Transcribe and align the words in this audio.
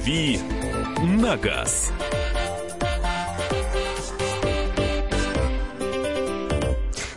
«Дави 0.00 0.38
на 1.02 1.36
газ». 1.36 1.92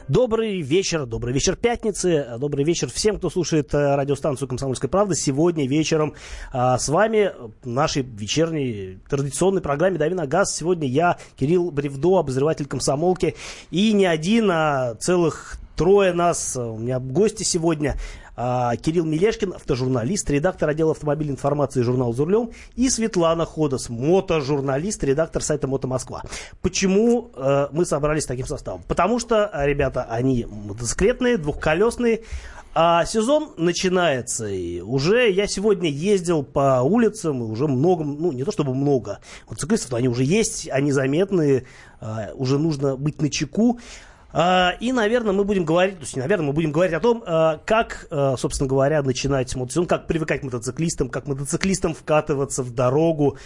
Добрый 0.10 0.62
вечер, 0.62 1.06
добрый 1.06 1.34
вечер 1.34 1.56
пятницы, 1.56 2.28
добрый 2.38 2.66
вечер 2.66 2.90
всем, 2.90 3.18
кто 3.18 3.30
слушает 3.30 3.74
э, 3.74 3.96
радиостанцию 3.96 4.50
«Комсомольская 4.50 4.90
правда». 4.90 5.16
Сегодня 5.16 5.66
вечером 5.66 6.14
а, 6.52 6.78
с 6.78 6.90
вами 6.90 7.32
в 7.64 7.68
нашей 7.68 8.04
вечерней 8.04 9.00
традиционной 9.10 9.62
программе 9.62 9.98
«Дави 9.98 10.14
на 10.14 10.28
газ». 10.28 10.54
Сегодня 10.54 10.88
я, 10.88 11.18
Кирилл 11.38 11.72
Бревдо, 11.72 12.20
обозреватель 12.20 12.66
комсомолки. 12.66 13.36
И 13.72 13.94
не 13.94 14.06
один, 14.06 14.52
а 14.52 14.96
целых 14.96 15.58
трое 15.76 16.14
нас. 16.14 16.56
У 16.58 16.78
меня 16.78 17.00
гости 17.00 17.44
сегодня. 17.44 17.98
А, 18.36 18.76
Кирилл 18.76 19.06
Мелешкин, 19.06 19.54
автожурналист, 19.54 20.30
редактор 20.30 20.70
отдела 20.70 20.92
автомобильной 20.92 21.34
информации 21.34 21.82
журнала 21.82 22.14
«За 22.14 22.26
рулем», 22.26 22.52
и 22.76 22.90
Светлана 22.90 23.46
Ходос, 23.46 23.90
мотожурналист, 23.90 25.04
редактор 25.04 25.44
сайта 25.44 25.68
«Мото 25.68 25.88
Москва». 25.88 26.24
Почему 26.62 27.32
э, 27.36 27.68
мы 27.72 27.86
собрались 27.86 28.26
таким 28.26 28.48
составом? 28.48 28.82
Потому 28.88 29.20
что, 29.20 29.52
ребята, 29.54 30.08
они 30.10 30.46
мотоциклетные, 30.50 31.38
двухколесные, 31.38 32.22
а 32.76 33.06
сезон 33.06 33.52
начинается, 33.58 34.48
и 34.48 34.82
уже 34.82 35.30
я 35.30 35.46
сегодня 35.46 35.92
ездил 35.92 36.42
по 36.42 36.82
улицам, 36.82 37.44
и 37.44 37.46
уже 37.46 37.68
много, 37.68 38.04
ну 38.04 38.32
не 38.32 38.44
то 38.44 38.52
чтобы 38.52 38.74
много, 38.74 39.20
мотоциклистов, 39.48 39.94
они 39.94 40.08
уже 40.08 40.24
есть, 40.24 40.68
они 40.72 40.92
заметные, 40.92 41.66
а, 42.02 42.32
уже 42.34 42.58
нужно 42.58 42.96
быть 42.96 43.22
на 43.22 43.30
чеку. 43.30 43.80
А, 44.34 44.72
и, 44.80 44.92
наверное, 44.92 45.32
мы 45.32 45.44
будем 45.44 45.64
говорить, 45.64 45.96
то 45.96 46.02
есть, 46.02 46.18
наверное, 46.18 46.48
мы 46.48 46.54
будем 46.54 46.72
говорить 46.72 46.94
о 46.94 47.00
том, 47.00 47.24
а, 47.26 47.60
как, 47.66 48.08
а, 48.10 48.36
собственно 48.36 48.68
говоря, 48.68 49.04
начинать 49.04 49.56
мотосезон, 49.56 49.86
как 49.86 50.08
привыкать 50.08 50.42
к 50.42 50.44
мотоциклистам, 50.44 51.08
как 51.08 51.28
мотоциклистам 51.28 51.94
вкатываться 51.94 52.64
в 52.64 52.74
дорогу, 52.74 53.38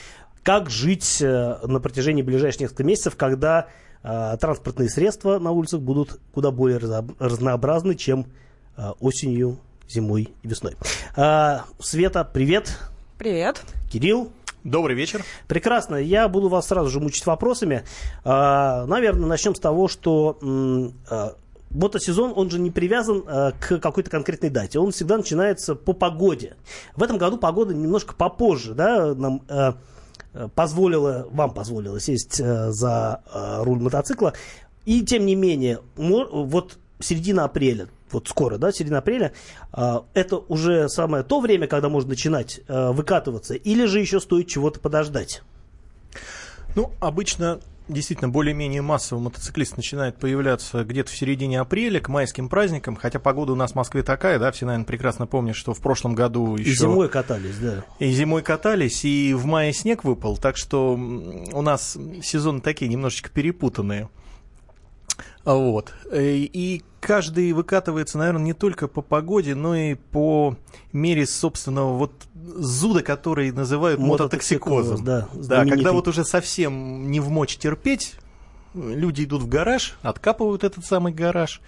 как 0.44 0.70
жить 0.70 1.22
э, 1.22 1.58
на 1.68 1.82
протяжении 1.82 2.22
ближайших 2.22 2.62
нескольких 2.62 2.86
месяцев, 2.86 3.16
когда 3.18 3.68
транспортные 4.02 4.90
средства 4.90 5.38
на 5.40 5.52
улицах 5.52 5.82
будут 5.82 6.22
куда 6.32 6.52
более 6.52 6.78
разнообразны, 6.78 7.96
чем 7.96 8.28
осенью, 9.02 9.60
зимой 9.90 10.30
и 10.44 10.48
весной. 10.48 10.76
Света, 11.80 12.24
привет. 12.24 12.80
Привет. 13.18 13.62
Кирилл. 13.92 14.32
Добрый 14.64 14.96
вечер. 14.96 15.24
Прекрасно. 15.48 15.96
Я 15.96 16.28
буду 16.28 16.50
вас 16.50 16.68
сразу 16.68 16.90
же 16.90 17.00
мучить 17.00 17.26
вопросами. 17.26 17.84
А, 18.24 18.86
наверное, 18.86 19.28
начнем 19.28 19.56
с 19.56 19.60
того, 19.60 19.88
что 19.88 20.38
а, 21.10 21.36
мотосезон, 21.70 22.34
он 22.36 22.50
же 22.50 22.60
не 22.60 22.72
привязан 22.72 23.24
а, 23.28 23.52
к 23.52 23.78
какой-то 23.80 24.10
конкретной 24.10 24.50
дате. 24.50 24.80
Он 24.80 24.92
всегда 24.92 25.18
начинается 25.18 25.76
по 25.76 25.94
погоде. 25.94 26.56
В 26.96 27.04
этом 27.04 27.18
году 27.18 27.38
погода 27.38 27.74
немножко 27.74 28.14
попозже, 28.16 28.74
да, 28.74 29.14
нам 29.16 29.42
позволила, 30.54 31.28
вам 31.32 31.54
позволила 31.54 32.00
сесть 32.00 32.38
за 32.38 33.24
руль 33.64 33.80
мотоцикла. 33.80 34.34
И 34.86 35.04
тем 35.04 35.26
не 35.26 35.36
менее, 35.36 35.80
вот 35.96 36.78
середина 37.00 37.46
апреля, 37.46 37.88
вот 38.12 38.28
скоро, 38.28 38.58
да, 38.58 38.72
середина 38.72 39.00
апреля, 39.00 39.34
а, 39.72 40.06
это 40.14 40.38
уже 40.38 40.90
самое 40.90 41.24
то 41.24 41.40
время, 41.40 41.68
когда 41.68 41.90
можно 41.90 42.10
начинать 42.10 42.62
а, 42.68 42.92
выкатываться, 42.92 43.54
или 43.56 43.86
же 43.86 44.00
еще 44.00 44.20
стоит 44.20 44.48
чего-то 44.48 44.80
подождать? 44.80 45.42
Ну, 46.76 46.92
обычно 47.00 47.60
действительно 47.88 48.30
более-менее 48.30 48.82
массово 48.82 49.20
мотоциклист 49.20 49.78
начинает 49.78 50.18
появляться 50.18 50.84
где-то 50.84 51.12
в 51.12 51.18
середине 51.18 51.60
апреля 51.60 52.00
к 52.00 52.10
майским 52.10 52.50
праздникам, 52.50 52.96
хотя 52.96 53.20
погода 53.20 53.54
у 53.54 53.56
нас 53.56 53.72
в 53.72 53.76
Москве 53.76 54.04
такая, 54.04 54.40
да, 54.40 54.52
все, 54.52 54.66
наверное, 54.66 54.86
прекрасно 54.86 55.28
помнят, 55.28 55.56
что 55.56 55.74
в 55.74 55.80
прошлом 55.80 56.14
году 56.16 56.56
еще... 56.56 56.72
И 56.72 56.76
зимой 56.76 57.10
катались, 57.10 57.58
да. 57.58 57.84
И 58.00 58.12
зимой 58.12 58.42
катались, 58.42 59.06
и 59.06 59.34
в 59.34 59.46
мае 59.46 59.74
снег 59.74 60.04
выпал, 60.04 60.38
так 60.38 60.58
что 60.58 60.94
у 60.94 61.62
нас 61.62 61.98
сезоны 62.22 62.62
такие 62.62 62.90
немножечко 62.90 63.30
перепутанные. 63.30 64.10
Вот. 65.46 65.94
Э, 66.12 66.22
и 66.22 66.84
каждый 67.00 67.54
выкатывается, 67.54 68.18
наверное, 68.18 68.44
не 68.44 68.54
только 68.54 68.88
по 68.88 69.02
погоде, 69.02 69.56
но 69.56 69.76
и 69.76 69.96
по 69.96 70.56
мере 70.92 71.26
собственного 71.26 71.94
вот 71.98 72.12
зуда, 72.36 73.04
который 73.04 73.52
называют 73.52 74.00
мототоксикозом. 74.00 75.04
Да, 75.04 75.28
да, 75.34 75.66
когда 75.66 75.92
вот 75.92 76.08
уже 76.08 76.24
совсем 76.24 77.10
не 77.10 77.20
в 77.20 77.30
мочь 77.30 77.58
терпеть, 77.58 78.16
люди 78.74 79.24
идут 79.24 79.44
в 79.44 79.48
гараж, 79.48 79.98
откапывают 80.02 80.64
этот 80.64 80.86
самый 80.86 81.14
гараж 81.14 81.62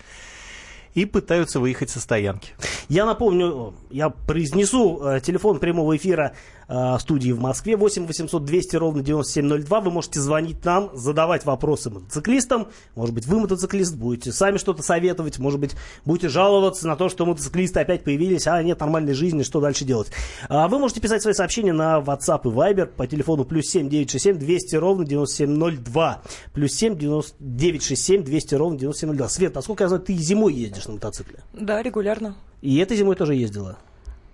и 0.93 1.05
пытаются 1.05 1.59
выехать 1.59 1.89
со 1.89 1.99
стоянки. 1.99 2.53
Я 2.87 3.05
напомню, 3.05 3.75
я 3.89 4.09
произнесу 4.09 5.01
э, 5.03 5.21
телефон 5.21 5.59
прямого 5.59 5.95
эфира 5.95 6.33
э, 6.69 6.97
студии 6.99 7.31
в 7.31 7.39
Москве 7.39 7.75
8 7.75 8.05
800 8.05 8.45
200 8.45 8.75
ровно 8.77 9.01
9702. 9.03 9.81
Вы 9.81 9.91
можете 9.91 10.21
звонить 10.21 10.63
нам, 10.63 10.91
задавать 10.93 11.43
вопросы 11.45 11.89
мотоциклистам. 11.89 12.67
Может 12.95 13.13
быть, 13.15 13.25
вы 13.25 13.39
мотоциклист, 13.39 13.95
будете 13.95 14.31
сами 14.31 14.57
что-то 14.57 14.83
советовать, 14.83 15.39
может 15.39 15.59
быть, 15.59 15.75
будете 16.05 16.29
жаловаться 16.29 16.87
на 16.87 16.95
то, 16.95 17.09
что 17.09 17.25
мотоциклисты 17.25 17.79
опять 17.79 18.03
появились, 18.03 18.47
а 18.47 18.61
нет 18.63 18.79
нормальной 18.79 19.13
жизни, 19.13 19.43
что 19.43 19.59
дальше 19.59 19.83
делать. 19.83 20.11
А 20.47 20.67
вы 20.67 20.79
можете 20.79 21.01
писать 21.01 21.21
свои 21.21 21.33
сообщения 21.33 21.73
на 21.73 21.99
WhatsApp 21.99 22.41
и 22.45 22.47
Viber 22.47 22.85
по 22.85 23.07
телефону 23.07 23.43
плюс 23.45 23.65
7 23.67 23.89
967 23.89 24.37
200 24.37 24.75
ровно 24.75 25.05
9702. 25.05 26.21
Плюс 26.53 26.73
7 26.73 26.97
967 26.97 28.23
200 28.23 28.55
ровно 28.55 28.77
9702. 28.77 29.29
Свет, 29.29 29.55
насколько 29.55 29.83
я 29.83 29.87
знаю, 29.87 30.03
ты 30.03 30.13
зимой 30.13 30.53
ездишь 30.53 30.87
на 30.87 30.93
мотоцикле? 30.93 31.39
Да, 31.53 31.81
регулярно. 31.81 32.35
И 32.61 32.77
этой 32.77 32.97
зимой 32.97 33.15
тоже 33.15 33.35
ездила? 33.35 33.77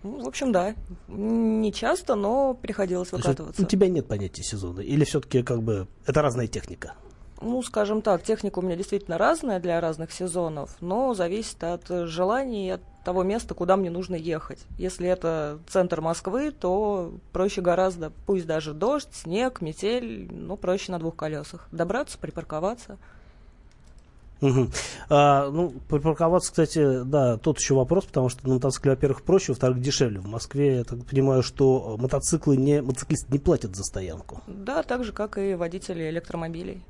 Ну, 0.06 0.24
в 0.24 0.28
общем, 0.28 0.52
да. 0.52 0.76
Не 1.08 1.74
часто, 1.74 2.14
но 2.14 2.54
приходилось 2.54 3.12
выкатываться. 3.12 3.62
У 3.62 3.66
тебя 3.66 3.88
нет 3.88 4.08
понятия 4.08 4.44
сезона? 4.44 4.82
Или 4.82 5.04
все-таки 5.04 5.42
как 5.42 5.64
бы 5.64 5.88
это 6.06 6.22
разная 6.22 6.46
техника? 6.46 6.94
Ну, 7.42 7.62
скажем 7.64 8.04
так, 8.04 8.22
техника 8.22 8.60
у 8.60 8.62
меня 8.62 8.76
действительно 8.76 9.18
разная 9.18 9.60
для 9.60 9.82
разных 9.82 10.12
сезонов, 10.12 10.76
но 10.80 11.16
зависит 11.16 11.62
от 11.64 11.88
желаний 12.08 12.68
и 12.68 12.72
от 12.72 12.82
того 13.04 13.24
места, 13.24 13.56
куда 13.56 13.78
мне 13.78 13.90
нужно 13.90 14.16
ехать. 14.16 14.60
Если 14.78 15.08
это 15.08 15.60
центр 15.68 16.02
Москвы, 16.02 16.52
то 16.52 17.12
проще 17.34 17.62
гораздо, 17.62 18.12
пусть 18.26 18.46
даже 18.46 18.74
дождь, 18.74 19.10
снег, 19.12 19.62
метель, 19.62 20.32
но 20.32 20.56
проще 20.56 20.92
на 20.92 21.00
двух 21.00 21.16
колесах. 21.16 21.68
Добраться, 21.72 22.18
припарковаться– 22.20 23.00
Угу. 24.42 24.70
А, 25.10 25.50
ну, 25.50 25.74
припарковаться, 25.90 26.52
кстати, 26.52 27.04
да, 27.04 27.38
тот 27.38 27.60
еще 27.60 27.76
вопрос, 27.76 28.06
потому 28.06 28.30
что 28.30 28.48
на 28.48 28.56
мотоцикле, 28.56 28.92
во-первых, 28.92 29.24
проще, 29.24 29.54
во-вторых, 29.54 29.80
дешевле. 29.80 30.20
В 30.20 30.28
Москве, 30.28 30.78
я 30.78 30.84
так 30.84 31.06
понимаю, 31.06 31.42
что 31.42 31.98
мотоциклы 32.00 32.58
не, 32.58 32.82
мотоциклисты 32.82 33.32
не 33.32 33.40
платят 33.40 33.76
за 33.76 33.84
стоянку. 33.84 34.42
Да, 34.48 34.84
так 34.84 35.04
же, 35.04 35.14
как 35.14 35.38
и 35.38 35.56
водители 35.56 36.10
электромобилей. 36.10 36.84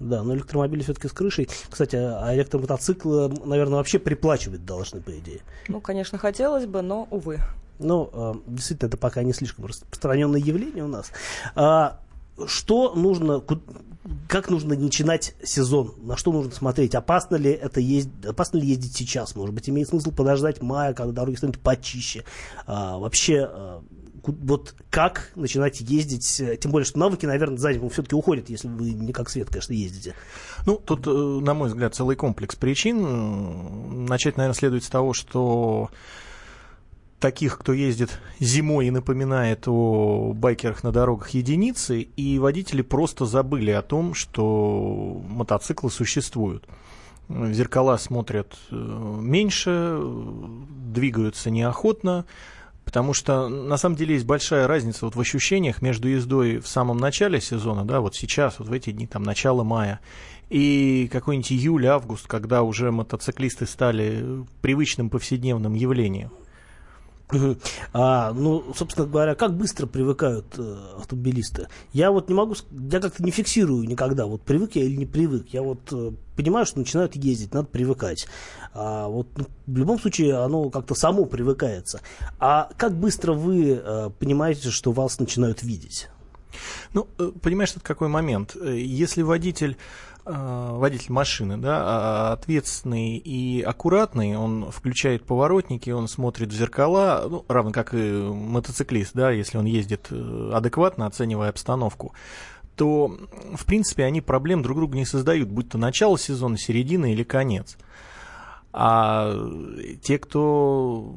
Да, 0.00 0.24
но 0.24 0.34
электромобили 0.34 0.82
все-таки 0.82 1.08
с 1.08 1.12
крышей. 1.12 1.48
Кстати, 1.70 1.96
а 1.96 2.34
электромотоциклы, 2.34 3.28
наверное, 3.44 3.76
вообще 3.76 3.98
приплачивать 3.98 4.64
должны, 4.64 5.00
по 5.00 5.16
идее. 5.16 5.42
Ну, 5.68 5.80
конечно, 5.80 6.18
хотелось 6.18 6.66
бы, 6.66 6.82
но, 6.82 7.06
увы. 7.10 7.38
Ну, 7.78 8.10
а, 8.12 8.36
действительно, 8.46 8.88
это 8.88 8.96
пока 8.96 9.22
не 9.22 9.32
слишком 9.32 9.66
распространенное 9.66 10.40
явление 10.40 10.84
у 10.84 10.88
нас. 10.88 11.12
А, 11.54 12.00
что 12.46 12.94
нужно, 12.94 13.42
как 14.28 14.50
нужно 14.50 14.74
начинать 14.74 15.34
сезон, 15.44 15.94
на 16.02 16.16
что 16.16 16.32
нужно 16.32 16.52
смотреть, 16.52 16.94
опасно 16.94 17.36
ли 17.36 17.50
это 17.50 17.80
ездить, 17.80 18.24
опасно 18.24 18.58
ли 18.58 18.66
ездить 18.66 18.96
сейчас, 18.96 19.36
может 19.36 19.54
быть, 19.54 19.68
имеет 19.68 19.88
смысл 19.88 20.10
подождать 20.10 20.60
мая, 20.60 20.92
когда 20.92 21.12
дороги 21.12 21.36
станут 21.36 21.60
почище, 21.60 22.24
а, 22.66 22.98
вообще, 22.98 23.48
а, 23.48 23.82
вот 24.24 24.74
как 24.90 25.30
начинать 25.34 25.80
ездить, 25.80 26.42
тем 26.60 26.70
более, 26.70 26.86
что 26.86 26.98
навыки, 26.98 27.26
наверное, 27.26 27.58
за 27.58 27.72
зиму 27.72 27.88
все-таки 27.88 28.14
уходят, 28.14 28.50
если 28.50 28.68
вы 28.68 28.92
не 28.92 29.12
как 29.12 29.28
свет, 29.28 29.48
конечно, 29.48 29.72
ездите. 29.72 30.14
Ну, 30.66 30.76
тут, 30.76 31.06
э, 31.06 31.10
на 31.10 31.54
мой 31.54 31.68
взгляд, 31.68 31.94
целый 31.94 32.14
комплекс 32.14 32.54
причин. 32.54 34.06
Начать, 34.06 34.36
наверное, 34.36 34.56
следует 34.56 34.84
с 34.84 34.88
того, 34.88 35.12
что 35.12 35.90
таких, 37.22 37.56
кто 37.56 37.72
ездит 37.72 38.18
зимой 38.40 38.88
и 38.88 38.90
напоминает 38.90 39.68
о 39.68 40.32
байкерах 40.34 40.82
на 40.82 40.90
дорогах 40.90 41.30
единицы, 41.30 42.00
и 42.02 42.38
водители 42.40 42.82
просто 42.82 43.26
забыли 43.26 43.70
о 43.70 43.80
том, 43.80 44.12
что 44.12 45.22
мотоциклы 45.28 45.90
существуют. 45.90 46.66
Зеркала 47.28 47.96
смотрят 47.96 48.58
э, 48.70 48.74
меньше, 48.74 50.00
двигаются 50.92 51.50
неохотно, 51.50 52.26
потому 52.84 53.14
что 53.14 53.48
на 53.48 53.76
самом 53.76 53.94
деле 53.94 54.14
есть 54.14 54.26
большая 54.26 54.66
разница 54.66 55.04
вот 55.04 55.14
в 55.14 55.20
ощущениях 55.20 55.80
между 55.80 56.08
ездой 56.08 56.58
в 56.58 56.66
самом 56.66 56.96
начале 56.96 57.40
сезона, 57.40 57.84
да, 57.84 58.00
вот 58.00 58.16
сейчас, 58.16 58.58
вот 58.58 58.66
в 58.66 58.72
эти 58.72 58.90
дни, 58.90 59.06
там, 59.06 59.22
начало 59.22 59.62
мая, 59.62 60.00
и 60.50 61.08
какой-нибудь 61.12 61.52
июль-август, 61.52 62.26
когда 62.26 62.64
уже 62.64 62.90
мотоциклисты 62.90 63.66
стали 63.66 64.44
привычным 64.60 65.08
повседневным 65.08 65.74
явлением. 65.74 66.32
А, 67.92 68.32
ну, 68.32 68.72
собственно 68.74 69.06
говоря, 69.06 69.34
как 69.34 69.56
быстро 69.56 69.86
привыкают 69.86 70.46
э, 70.58 70.76
автомобилисты? 70.98 71.68
Я 71.92 72.10
вот 72.10 72.28
не 72.28 72.34
могу, 72.34 72.54
я 72.90 73.00
как-то 73.00 73.22
не 73.22 73.30
фиксирую 73.30 73.88
никогда, 73.88 74.26
вот 74.26 74.42
привык 74.42 74.76
я 74.76 74.84
или 74.84 74.96
не 74.96 75.06
привык. 75.06 75.48
Я 75.48 75.62
вот 75.62 75.80
э, 75.92 76.12
понимаю, 76.36 76.66
что 76.66 76.78
начинают 76.78 77.16
ездить, 77.16 77.52
надо 77.54 77.68
привыкать. 77.68 78.26
А 78.74 79.08
вот 79.08 79.26
ну, 79.36 79.46
в 79.66 79.76
любом 79.76 79.98
случае 80.00 80.36
оно 80.36 80.70
как-то 80.70 80.94
само 80.94 81.24
привыкается. 81.24 82.00
А 82.38 82.70
как 82.76 82.94
быстро 82.94 83.32
вы 83.32 83.80
э, 83.82 84.10
понимаете, 84.18 84.70
что 84.70 84.92
вас 84.92 85.18
начинают 85.18 85.62
видеть? 85.62 86.08
Ну, 86.92 87.08
э, 87.18 87.30
понимаешь, 87.40 87.72
тут 87.72 87.82
какой 87.82 88.08
момент. 88.08 88.56
Э, 88.56 88.76
если 88.76 89.22
водитель 89.22 89.76
водитель 90.24 91.12
машины, 91.12 91.56
да, 91.56 91.82
а 91.82 92.32
ответственный 92.32 93.16
и 93.16 93.60
аккуратный, 93.62 94.36
он 94.36 94.70
включает 94.70 95.24
поворотники, 95.24 95.90
он 95.90 96.06
смотрит 96.06 96.50
в 96.50 96.56
зеркала, 96.56 97.26
ну, 97.28 97.44
равно 97.48 97.72
как 97.72 97.92
и 97.94 97.98
мотоциклист, 97.98 99.12
да, 99.14 99.30
если 99.30 99.58
он 99.58 99.64
ездит 99.64 100.08
э, 100.10 100.50
адекватно, 100.54 101.06
оценивая 101.06 101.48
обстановку, 101.48 102.14
то, 102.76 103.16
в 103.54 103.64
принципе, 103.66 104.04
они 104.04 104.20
проблем 104.20 104.62
друг 104.62 104.78
другу 104.78 104.94
не 104.94 105.04
создают, 105.04 105.48
будь 105.48 105.68
то 105.68 105.78
начало 105.78 106.18
сезона, 106.18 106.56
середина 106.56 107.12
или 107.12 107.22
конец. 107.22 107.76
А 108.72 109.34
те, 110.02 110.18
кто 110.18 111.14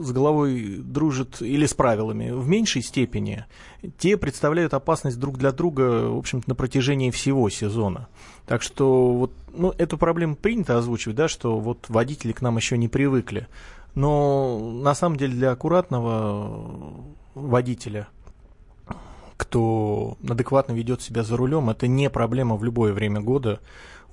с 0.00 0.12
головой 0.12 0.78
дружит 0.78 1.42
или 1.42 1.66
с 1.66 1.74
правилами 1.74 2.30
в 2.30 2.48
меньшей 2.48 2.82
степени, 2.82 3.44
те 3.98 4.16
представляют 4.16 4.74
опасность 4.74 5.18
друг 5.18 5.36
для 5.38 5.52
друга, 5.52 6.08
в 6.10 6.18
общем-то, 6.18 6.48
на 6.48 6.54
протяжении 6.54 7.10
всего 7.10 7.48
сезона. 7.50 8.08
Так 8.46 8.62
что 8.62 9.12
вот, 9.12 9.32
ну, 9.52 9.74
эту 9.76 9.98
проблему 9.98 10.36
принято 10.36 10.78
озвучивать, 10.78 11.16
да, 11.16 11.28
что 11.28 11.58
вот 11.58 11.86
водители 11.88 12.32
к 12.32 12.40
нам 12.40 12.56
еще 12.56 12.78
не 12.78 12.88
привыкли. 12.88 13.48
Но 13.94 14.58
на 14.58 14.94
самом 14.94 15.16
деле 15.16 15.32
для 15.32 15.50
аккуратного 15.52 17.04
водителя, 17.34 18.08
кто 19.36 20.16
адекватно 20.28 20.72
ведет 20.72 21.02
себя 21.02 21.22
за 21.22 21.36
рулем, 21.36 21.70
это 21.70 21.86
не 21.88 22.10
проблема 22.10 22.56
в 22.56 22.64
любое 22.64 22.92
время 22.92 23.20
года 23.20 23.60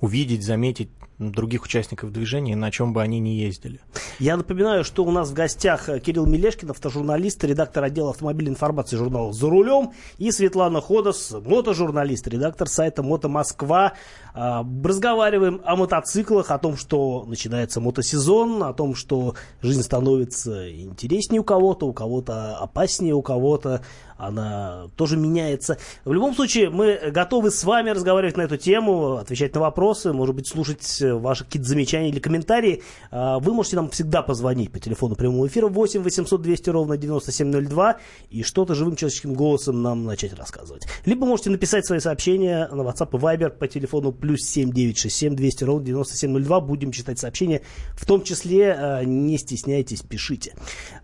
увидеть, 0.04 0.44
заметить 0.44 0.90
других 1.18 1.64
участников 1.64 2.12
движения, 2.12 2.56
на 2.56 2.70
чем 2.70 2.92
бы 2.92 3.00
они 3.00 3.20
ни 3.20 3.30
ездили. 3.30 3.80
Я 4.18 4.36
напоминаю, 4.36 4.84
что 4.84 5.04
у 5.04 5.10
нас 5.10 5.30
в 5.30 5.32
гостях 5.34 5.88
Кирилл 6.02 6.26
Мелешкин, 6.26 6.70
автожурналист, 6.70 7.42
редактор 7.44 7.84
отдела 7.84 8.10
автомобильной 8.10 8.52
информации 8.52 8.96
журнала 8.96 9.32
«За 9.32 9.48
рулем», 9.48 9.92
и 10.18 10.30
Светлана 10.30 10.80
Ходос, 10.80 11.34
мотожурналист, 11.44 12.26
редактор 12.28 12.68
сайта 12.68 13.02
«Мото 13.02 13.28
Москва». 13.28 13.92
А, 14.34 14.66
разговариваем 14.82 15.60
о 15.64 15.76
мотоциклах, 15.76 16.50
о 16.50 16.58
том, 16.58 16.76
что 16.76 17.24
начинается 17.26 17.80
мотосезон, 17.80 18.64
о 18.64 18.72
том, 18.72 18.96
что 18.96 19.36
жизнь 19.62 19.82
становится 19.82 20.68
интереснее 20.70 21.40
у 21.40 21.44
кого-то, 21.44 21.86
у 21.86 21.92
кого-то 21.92 22.56
опаснее, 22.56 23.14
у 23.14 23.22
кого-то 23.22 23.82
она 24.16 24.88
тоже 24.96 25.16
меняется. 25.16 25.78
В 26.04 26.12
любом 26.12 26.34
случае, 26.34 26.70
мы 26.70 27.10
готовы 27.10 27.50
с 27.50 27.64
вами 27.64 27.90
разговаривать 27.90 28.36
на 28.36 28.42
эту 28.42 28.56
тему, 28.56 29.16
отвечать 29.16 29.54
на 29.54 29.60
вопросы, 29.60 29.93
может 30.04 30.34
быть, 30.34 30.48
слушать 30.48 31.00
ваши 31.00 31.44
какие-то 31.44 31.68
замечания 31.68 32.08
или 32.08 32.18
комментарии. 32.18 32.82
А, 33.10 33.38
вы 33.38 33.54
можете 33.54 33.76
нам 33.76 33.90
всегда 33.90 34.22
позвонить 34.22 34.72
по 34.72 34.78
телефону 34.78 35.14
прямого 35.14 35.46
эфира 35.46 35.68
8 35.68 36.02
800 36.02 36.42
200 36.42 36.70
ровно 36.70 36.96
9702 36.96 37.98
и 38.30 38.42
что-то 38.42 38.74
живым 38.74 38.96
человеческим 38.96 39.34
голосом 39.34 39.82
нам 39.82 40.04
начать 40.04 40.34
рассказывать. 40.34 40.86
Либо 41.04 41.26
можете 41.26 41.50
написать 41.50 41.86
свои 41.86 42.00
сообщения 42.00 42.68
на 42.68 42.82
WhatsApp 42.82 43.10
и 43.12 43.20
Viber 43.20 43.50
по 43.50 43.68
телефону 43.68 44.12
плюс 44.12 44.42
7967 44.42 45.36
200 45.36 45.64
ровно 45.64 45.84
9702. 45.86 46.60
Будем 46.60 46.92
читать 46.92 47.18
сообщения. 47.18 47.62
В 47.94 48.06
том 48.06 48.22
числе 48.22 48.72
а, 48.72 49.04
не 49.04 49.38
стесняйтесь, 49.38 50.02
пишите. 50.02 50.54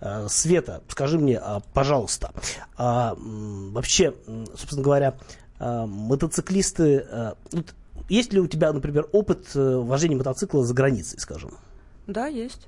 А, 0.01 0.29
Света, 0.29 0.83
скажи 0.89 1.19
мне, 1.19 1.41
пожалуйста, 1.75 2.33
вообще, 2.77 4.15
собственно 4.55 4.83
говоря, 4.83 5.17
мотоциклисты, 5.59 7.05
есть 8.11 8.33
ли 8.33 8.41
у 8.41 8.47
тебя, 8.47 8.73
например, 8.73 9.09
опыт 9.13 9.47
э, 9.55 9.77
вождения 9.77 10.17
мотоцикла 10.17 10.65
за 10.65 10.75
границей, 10.75 11.19
скажем? 11.19 11.53
Да, 12.07 12.27
есть. 12.27 12.67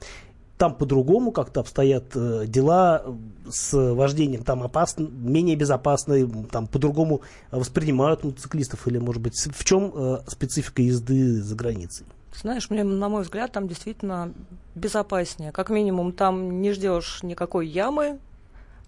Там 0.56 0.74
по-другому 0.76 1.32
как-то 1.32 1.60
обстоят 1.60 2.04
э, 2.14 2.44
дела 2.46 3.04
с 3.50 3.72
вождением, 3.72 4.44
там 4.44 4.62
опасно, 4.62 5.08
менее 5.08 5.56
безопасно, 5.56 6.46
там 6.50 6.66
по-другому 6.68 7.22
воспринимают 7.50 8.22
мотоциклистов, 8.22 8.86
или, 8.86 8.98
может 8.98 9.20
быть, 9.20 9.34
в 9.36 9.64
чем 9.64 9.92
э, 9.94 10.18
специфика 10.28 10.80
езды 10.82 11.42
за 11.42 11.54
границей? 11.56 12.06
Знаешь, 12.34 12.70
мне, 12.70 12.84
на 12.84 13.08
мой 13.08 13.22
взгляд, 13.22 13.52
там 13.52 13.68
действительно 13.68 14.32
безопаснее. 14.74 15.52
Как 15.52 15.68
минимум, 15.70 16.12
там 16.12 16.62
не 16.62 16.72
ждешь 16.72 17.22
никакой 17.22 17.66
ямы, 17.66 18.18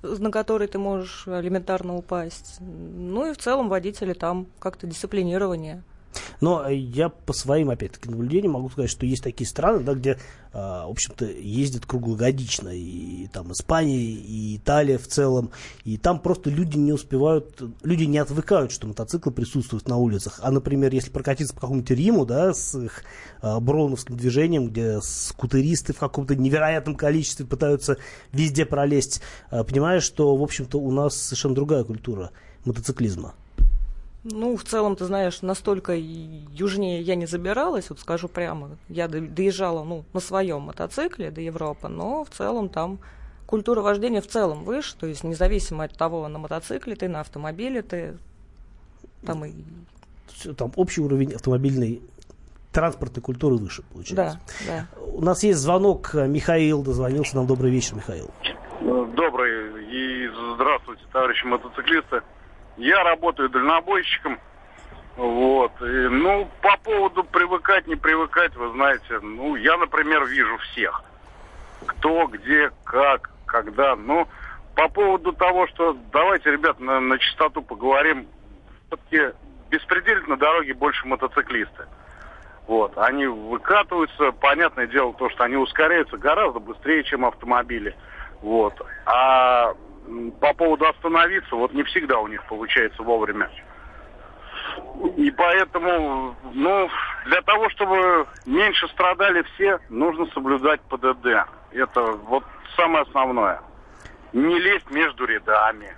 на 0.02 0.30
которой 0.30 0.68
ты 0.68 0.78
можешь 0.78 1.24
элементарно 1.26 1.96
упасть. 1.96 2.56
Ну 2.60 3.30
и 3.30 3.34
в 3.34 3.38
целом 3.38 3.68
водители 3.68 4.12
там 4.12 4.46
как-то 4.58 4.86
дисциплинированнее. 4.86 5.82
Но 6.44 6.68
я 6.68 7.08
по 7.08 7.32
своим, 7.32 7.70
опять-таки, 7.70 8.10
наблюдениям 8.10 8.52
могу 8.52 8.68
сказать, 8.68 8.90
что 8.90 9.06
есть 9.06 9.24
такие 9.24 9.48
страны, 9.48 9.82
да, 9.82 9.94
где, 9.94 10.18
а, 10.52 10.86
в 10.86 10.90
общем-то, 10.90 11.24
ездят 11.24 11.86
круглогодично. 11.86 12.68
И 12.68 13.28
там 13.28 13.50
Испания, 13.52 13.96
и 13.96 14.58
Италия 14.58 14.98
в 14.98 15.08
целом. 15.08 15.52
И 15.84 15.96
там 15.96 16.20
просто 16.20 16.50
люди 16.50 16.76
не 16.76 16.92
успевают, 16.92 17.62
люди 17.82 18.04
не 18.04 18.18
отвыкают, 18.18 18.72
что 18.72 18.86
мотоциклы 18.86 19.32
присутствуют 19.32 19.88
на 19.88 19.96
улицах. 19.96 20.38
А, 20.42 20.50
например, 20.50 20.92
если 20.92 21.08
прокатиться 21.08 21.54
по 21.54 21.62
какому-нибудь 21.62 21.90
Риму, 21.92 22.26
да, 22.26 22.52
с 22.52 22.78
их 22.78 23.04
а, 23.40 23.58
броуновским 23.58 24.14
движением, 24.14 24.68
где 24.68 25.00
скутеристы 25.00 25.94
в 25.94 25.98
каком-то 25.98 26.36
невероятном 26.36 26.94
количестве 26.94 27.46
пытаются 27.46 27.96
везде 28.32 28.66
пролезть, 28.66 29.22
а, 29.48 29.64
понимаешь, 29.64 30.02
что, 30.02 30.36
в 30.36 30.42
общем-то, 30.42 30.78
у 30.78 30.90
нас 30.90 31.16
совершенно 31.16 31.54
другая 31.54 31.84
культура 31.84 32.32
мотоциклизма. 32.66 33.32
Ну, 34.24 34.56
в 34.56 34.64
целом, 34.64 34.96
ты 34.96 35.04
знаешь, 35.04 35.42
настолько 35.42 35.94
южнее 35.94 37.02
я 37.02 37.14
не 37.14 37.26
забиралась, 37.26 37.90
вот 37.90 38.00
скажу 38.00 38.28
прямо. 38.28 38.70
Я 38.88 39.06
доезжала, 39.06 39.84
ну, 39.84 40.04
на 40.14 40.20
своем 40.20 40.62
мотоцикле 40.62 41.30
до 41.30 41.42
Европы, 41.42 41.88
но 41.88 42.24
в 42.24 42.30
целом 42.30 42.70
там 42.70 42.98
культура 43.46 43.82
вождения 43.82 44.22
в 44.22 44.26
целом 44.26 44.64
выше, 44.64 44.96
то 44.96 45.06
есть 45.06 45.24
независимо 45.24 45.84
от 45.84 45.96
того, 45.96 46.26
на 46.28 46.38
мотоцикле 46.38 46.96
ты, 46.96 47.08
на 47.08 47.20
автомобиле 47.20 47.82
ты, 47.82 48.16
там 49.26 49.44
и... 49.44 49.52
Там 50.56 50.72
общий 50.76 51.02
уровень 51.02 51.34
автомобильной 51.34 52.00
транспортной 52.72 53.22
культуры 53.22 53.56
выше, 53.56 53.82
получается. 53.92 54.40
Да, 54.66 54.86
да. 54.96 55.00
У 55.02 55.20
нас 55.20 55.42
есть 55.42 55.60
звонок, 55.60 56.14
Михаил 56.14 56.82
дозвонился 56.82 57.36
нам. 57.36 57.46
Добрый 57.46 57.70
вечер, 57.70 57.94
Михаил. 57.94 58.30
Добрый 58.80 59.84
и 59.92 60.28
здравствуйте, 60.56 61.02
товарищи 61.12 61.44
мотоциклисты. 61.44 62.22
Я 62.76 63.02
работаю 63.04 63.48
дальнобойщиком. 63.48 64.38
Вот. 65.16 65.72
И, 65.80 66.08
ну, 66.08 66.48
по 66.60 66.76
поводу 66.78 67.22
привыкать, 67.24 67.86
не 67.86 67.94
привыкать, 67.94 68.54
вы 68.56 68.70
знаете, 68.72 69.20
ну, 69.20 69.54
я, 69.54 69.76
например, 69.76 70.24
вижу 70.24 70.56
всех. 70.58 71.02
Кто, 71.86 72.26
где, 72.26 72.70
как, 72.84 73.30
когда. 73.46 73.94
Ну, 73.94 74.26
по 74.74 74.88
поводу 74.88 75.32
того, 75.32 75.68
что 75.68 75.96
давайте, 76.12 76.50
ребят, 76.50 76.80
на, 76.80 77.00
на 77.00 77.18
чистоту 77.18 77.62
поговорим. 77.62 78.26
Все-таки 78.88 79.36
беспредельно 79.70 80.30
на 80.30 80.36
дороге 80.36 80.74
больше 80.74 81.06
мотоциклисты. 81.06 81.84
Вот. 82.66 82.96
Они 82.96 83.26
выкатываются, 83.26 84.32
понятное 84.32 84.86
дело, 84.86 85.12
то, 85.14 85.30
что 85.30 85.44
они 85.44 85.56
ускоряются 85.56 86.16
гораздо 86.16 86.58
быстрее, 86.58 87.04
чем 87.04 87.24
автомобили. 87.24 87.94
Вот. 88.40 88.74
А 89.06 89.74
по 90.40 90.52
поводу 90.54 90.86
остановиться, 90.86 91.54
вот 91.54 91.72
не 91.72 91.82
всегда 91.84 92.18
у 92.18 92.28
них 92.28 92.42
получается 92.44 93.02
вовремя. 93.02 93.50
И 95.16 95.30
поэтому, 95.30 96.34
ну, 96.52 96.88
для 97.26 97.42
того, 97.42 97.68
чтобы 97.70 98.26
меньше 98.46 98.88
страдали 98.88 99.42
все, 99.54 99.78
нужно 99.88 100.26
соблюдать 100.26 100.80
ПДД. 100.82 101.46
Это 101.72 102.02
вот 102.24 102.44
самое 102.76 103.02
основное. 103.02 103.60
Не 104.32 104.58
лезть 104.58 104.90
между 104.90 105.26
рядами, 105.26 105.94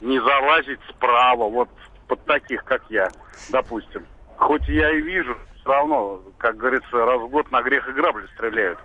не 0.00 0.18
залазить 0.20 0.80
справа, 0.90 1.48
вот 1.48 1.68
под 2.08 2.24
таких, 2.24 2.64
как 2.64 2.82
я, 2.88 3.08
допустим. 3.50 4.06
Хоть 4.36 4.66
я 4.68 4.92
и 4.92 5.00
вижу, 5.00 5.36
все 5.60 5.72
равно, 5.72 6.20
как 6.38 6.56
говорится, 6.56 7.04
раз 7.04 7.20
в 7.20 7.28
год 7.28 7.50
на 7.50 7.62
грех 7.62 7.88
и 7.88 7.92
грабли 7.92 8.26
стреляют 8.34 8.78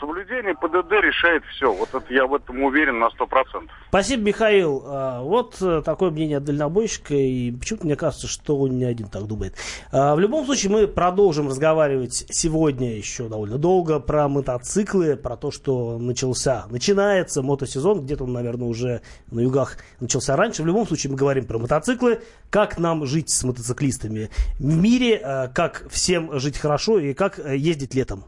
соблюдение 0.00 0.54
ПДД 0.54 0.92
решает 0.92 1.44
все. 1.46 1.72
Вот 1.72 1.88
это 1.92 2.12
я 2.12 2.26
в 2.26 2.34
этом 2.34 2.62
уверен 2.62 2.98
на 2.98 3.10
сто 3.10 3.26
процентов. 3.26 3.74
Спасибо, 3.88 4.22
Михаил. 4.22 4.82
А, 4.86 5.22
вот 5.22 5.56
э, 5.60 5.82
такое 5.84 6.10
мнение 6.10 6.40
дальнобойщика, 6.40 7.14
и 7.14 7.50
почему-то 7.52 7.86
мне 7.86 7.96
кажется, 7.96 8.26
что 8.26 8.58
он 8.58 8.78
не 8.78 8.84
один 8.84 9.08
так 9.08 9.24
думает. 9.24 9.54
А, 9.92 10.14
в 10.14 10.20
любом 10.20 10.44
случае, 10.44 10.72
мы 10.72 10.86
продолжим 10.86 11.48
разговаривать 11.48 12.26
сегодня 12.30 12.96
еще 12.96 13.28
довольно 13.28 13.58
долго 13.58 14.00
про 14.00 14.28
мотоциклы, 14.28 15.16
про 15.16 15.36
то, 15.36 15.50
что 15.50 15.98
начался, 15.98 16.66
начинается 16.70 17.42
мотосезон, 17.42 18.02
где-то 18.02 18.24
он, 18.24 18.32
наверное, 18.32 18.68
уже 18.68 19.02
на 19.30 19.40
югах 19.40 19.78
начался 20.00 20.36
раньше. 20.36 20.62
В 20.62 20.66
любом 20.66 20.86
случае, 20.86 21.12
мы 21.12 21.16
говорим 21.16 21.46
про 21.46 21.58
мотоциклы, 21.58 22.20
как 22.50 22.78
нам 22.78 23.06
жить 23.06 23.30
с 23.30 23.44
мотоциклистами 23.44 24.30
в 24.58 24.76
мире, 24.76 25.20
а, 25.22 25.48
как 25.48 25.86
всем 25.90 26.38
жить 26.38 26.58
хорошо 26.58 26.98
и 26.98 27.14
как 27.14 27.38
э, 27.38 27.56
ездить 27.56 27.94
летом. 27.94 28.24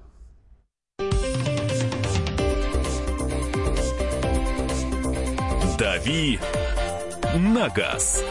«Дави 5.78 6.40
на 7.37 7.68
газ». 7.68 8.25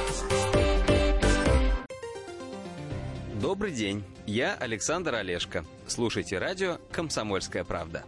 Добрый 3.41 3.71
день, 3.71 4.03
я 4.25 4.53
Александр 4.53 5.15
Олешко. 5.15 5.63
Слушайте 5.87 6.39
радио 6.39 6.77
«Комсомольская 6.91 7.63
правда». 7.63 8.03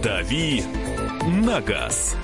«Дави 0.00 0.62
на 1.42 1.60
газ». 1.60 2.14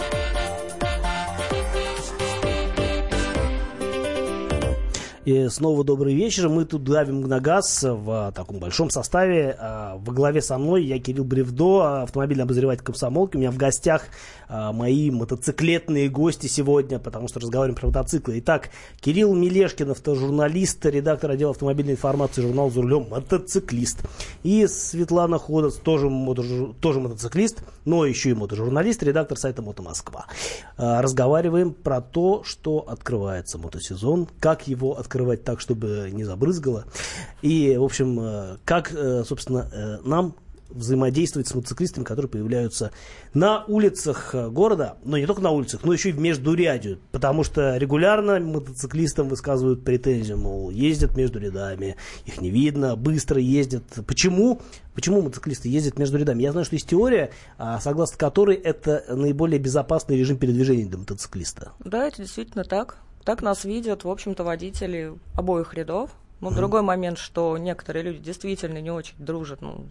И 5.25 5.49
снова 5.49 5.85
добрый 5.85 6.15
вечер. 6.15 6.51
Мы 6.51 6.67
тут 6.67 6.85
давим 6.85 7.23
на 7.23 7.41
газ 7.41 7.83
в 7.83 8.31
таком 8.37 8.59
большом 8.59 8.91
составе. 8.91 9.57
А, 9.59 9.97
во 9.97 10.13
главе 10.13 10.43
со 10.43 10.59
мной 10.59 10.85
я 10.85 10.99
Кирилл 10.99 11.25
Бревдо, 11.25 12.03
автомобильный 12.03 12.45
обозреватель 12.45 12.85
комсомолки. 12.85 13.37
У 13.37 13.39
меня 13.41 13.51
в 13.51 13.57
гостях 13.57 14.03
а, 14.49 14.75
мои 14.75 15.11
мотоциклетные 15.11 16.11
гости 16.11 16.47
сегодня, 16.47 16.99
потому 16.99 17.29
что 17.29 17.41
разговариваем 17.41 17.75
про 17.75 17.87
мотоциклы. 17.87 18.39
Итак, 18.41 18.69
Кирилл 19.01 19.35
Мелешкин, 19.35 19.93
автожурналист, 19.93 20.85
редактор 20.85 21.31
отдела 21.31 21.53
автомобильной 21.53 21.95
информации 21.95 22.43
журнала 22.43 22.71
«За 22.71 22.83
рулем», 22.83 23.07
мотоциклист. 23.09 24.03
И 24.43 24.67
Светлана 24.67 25.39
Ходос, 25.39 25.77
тоже, 25.77 26.11
мотожур... 26.11 26.75
тоже 26.83 27.01
мотоциклист, 27.01 27.65
но 27.87 28.05
еще 28.05 28.29
и 28.29 28.35
мотожурналист, 28.35 29.03
редактор 29.03 29.39
сайта 29.39 29.63
«Мото 29.63 29.83
Москва». 29.83 30.27
А, 30.77 31.01
разговариваем 31.01 31.73
про 31.73 32.03
то, 32.03 32.45
что 32.45 32.81
открывается 32.81 33.57
мотосезон, 33.57 34.29
как 34.39 34.69
его 34.69 34.91
открывается 34.99 35.14
открывать 35.15 35.45
так, 35.45 35.61
чтобы 35.61 36.11
не 36.13 36.25
забрызгало. 36.25 36.87
И, 37.41 37.77
в 37.77 37.85
общем, 37.85 38.19
э, 38.19 38.57
как, 38.65 38.93
э, 38.93 39.23
собственно, 39.25 39.71
э, 39.73 39.99
нам 40.05 40.35
взаимодействовать 40.71 41.47
с 41.47 41.55
мотоциклистами, 41.55 42.03
которые 42.03 42.29
появляются 42.29 42.91
на 43.33 43.65
улицах 43.67 44.35
города, 44.51 44.97
но 45.05 45.17
не 45.17 45.27
только 45.27 45.41
на 45.41 45.51
улицах, 45.51 45.85
но 45.85 45.93
еще 45.93 46.09
и 46.09 46.13
в 46.13 46.19
междурядью, 46.19 46.99
потому 47.13 47.45
что 47.45 47.77
регулярно 47.77 48.41
мотоциклистам 48.41 49.29
высказывают 49.29 49.85
претензию, 49.85 50.37
мол, 50.37 50.71
ездят 50.71 51.17
между 51.17 51.39
рядами, 51.39 51.95
их 52.25 52.41
не 52.41 52.51
видно, 52.51 52.97
быстро 52.97 53.41
ездят. 53.41 53.85
Почему? 54.09 54.61
Почему 54.95 55.23
мотоциклисты 55.23 55.69
ездят 55.69 55.97
между 55.97 56.19
рядами? 56.19 56.43
Я 56.43 56.51
знаю, 56.51 56.65
что 56.65 56.75
есть 56.75 56.89
теория, 56.89 57.31
а, 57.57 57.79
согласно 57.79 58.19
которой 58.19 58.57
это 58.57 59.05
наиболее 59.09 59.61
безопасный 59.61 60.17
режим 60.17 60.39
передвижения 60.39 60.87
для 60.87 60.99
мотоциклиста. 60.99 61.71
Да, 61.85 62.09
это 62.09 62.23
действительно 62.23 62.65
так. 62.65 62.99
Так 63.25 63.43
нас 63.43 63.65
видят, 63.65 64.05
в 64.05 64.11
общем-то, 64.11 64.45
водители 64.45 65.15
обоих 65.35 65.75
рядов. 65.75 66.11
Но 66.41 66.51
mm 66.51 66.57
другой 66.57 66.83
момент, 66.83 67.19
что 67.19 67.57
некоторые 67.57 68.03
люди 68.03 68.19
действительно 68.19 68.79
не 68.81 68.91
очень 68.91 69.15
дружат 69.19 69.63
ну, 69.63 69.87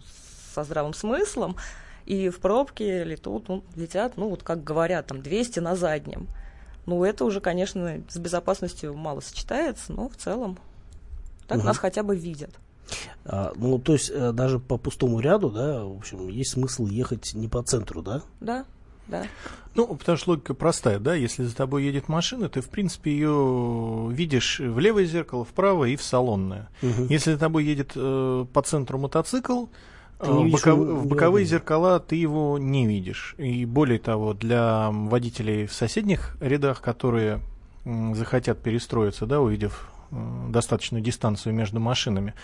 со 0.54 0.62
здравым 0.62 0.94
смыслом, 0.94 1.56
и 2.06 2.28
в 2.28 2.38
пробке 2.38 3.02
летут, 3.02 3.48
ну, 3.48 3.64
летят, 3.74 4.16
ну, 4.16 4.28
вот 4.28 4.42
как 4.42 4.62
говорят, 4.62 5.06
там 5.06 5.22
200 5.22 5.58
на 5.60 5.74
заднем. 5.74 6.28
Ну, 6.86 7.02
это 7.02 7.24
уже, 7.24 7.40
конечно, 7.40 8.02
с 8.08 8.18
безопасностью 8.18 8.94
мало 8.94 9.20
сочетается, 9.20 9.92
но 9.92 10.08
в 10.08 10.16
целом 10.16 10.58
так 11.48 11.58
угу. 11.58 11.66
нас 11.66 11.78
хотя 11.78 12.02
бы 12.02 12.14
видят. 12.16 12.50
А, 13.24 13.52
ну, 13.56 13.78
то 13.78 13.94
есть 13.94 14.10
э, 14.10 14.32
даже 14.32 14.58
по 14.58 14.76
пустому 14.76 15.20
ряду, 15.20 15.50
да, 15.50 15.84
в 15.84 15.96
общем, 15.96 16.28
есть 16.28 16.52
смысл 16.52 16.86
ехать 16.86 17.32
не 17.34 17.48
по 17.48 17.62
центру, 17.62 18.02
да? 18.02 18.22
Да, 18.40 18.66
да. 19.06 19.26
Ну, 19.74 19.86
потому 19.96 20.16
что 20.16 20.30
логика 20.30 20.54
простая, 20.54 20.98
да, 20.98 21.14
если 21.14 21.42
за 21.42 21.54
тобой 21.54 21.84
едет 21.84 22.08
машина, 22.08 22.48
ты, 22.48 22.60
в 22.60 22.68
принципе, 22.68 23.10
ее 23.10 24.08
видишь 24.10 24.60
в 24.60 24.78
левое 24.78 25.04
зеркало, 25.04 25.44
вправо 25.44 25.86
и 25.86 25.96
в 25.96 26.02
салонное. 26.02 26.68
Угу. 26.82 27.06
Если 27.08 27.32
за 27.32 27.38
тобой 27.38 27.64
едет 27.64 27.92
э, 27.96 28.46
по 28.52 28.62
центру 28.62 28.98
мотоцикл, 28.98 29.66
э, 30.20 30.30
в, 30.30 30.50
боков... 30.50 30.78
в 30.78 31.06
боковые 31.08 31.44
зеркала 31.44 31.98
ты 31.98 32.16
его 32.16 32.56
не 32.58 32.86
видишь. 32.86 33.34
И 33.38 33.64
более 33.66 33.98
того, 33.98 34.32
для 34.32 34.90
водителей 34.90 35.66
в 35.66 35.72
соседних 35.72 36.36
рядах, 36.40 36.80
которые 36.80 37.40
захотят 37.84 38.62
перестроиться, 38.62 39.26
да, 39.26 39.40
увидев 39.40 39.90
Э, 39.93 39.93
достаточную 40.50 41.02
дистанцию 41.02 41.54
между 41.54 41.80
машинами, 41.80 42.34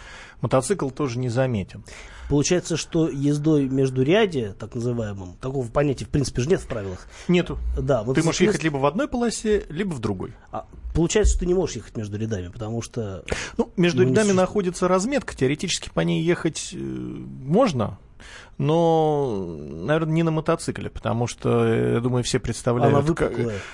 мотоцикл 0.40 0.90
тоже 0.90 1.18
не 1.18 1.28
заметен. 1.28 1.84
Получается, 2.28 2.76
что 2.76 3.08
ездой 3.08 3.68
между 3.68 4.02
ряде, 4.02 4.54
так 4.58 4.74
называемым, 4.74 5.34
такого 5.40 5.66
понятия 5.66 6.04
в 6.04 6.08
принципе 6.08 6.42
же 6.42 6.48
нет 6.48 6.60
в 6.60 6.66
правилах. 6.66 7.06
Нету. 7.28 7.58
Да, 7.78 8.04
ты 8.04 8.22
можешь 8.22 8.40
ехать 8.40 8.62
либо 8.62 8.76
в 8.76 8.86
одной 8.86 9.08
полосе, 9.08 9.66
либо 9.68 9.92
в 9.92 9.98
другой. 9.98 10.32
А, 10.52 10.66
получается, 10.94 11.32
что 11.32 11.40
ты 11.40 11.46
не 11.46 11.54
можешь 11.54 11.76
ехать 11.76 11.96
между 11.96 12.16
рядами, 12.18 12.48
потому 12.48 12.82
что... 12.82 13.24
Ну, 13.56 13.70
между 13.76 14.02
ну, 14.02 14.10
рядами 14.10 14.32
находится 14.32 14.86
разметка, 14.86 15.36
теоретически 15.36 15.90
по 15.92 16.00
ней 16.00 16.22
ехать 16.22 16.70
э, 16.72 16.76
можно, 16.78 17.98
но, 18.58 19.56
наверное, 19.58 20.12
не 20.12 20.22
на 20.22 20.30
мотоцикле, 20.30 20.90
потому 20.90 21.26
что, 21.26 21.66
я 21.66 22.00
думаю, 22.00 22.22
все 22.24 22.38
представляют, 22.38 23.14
как, 23.14 23.32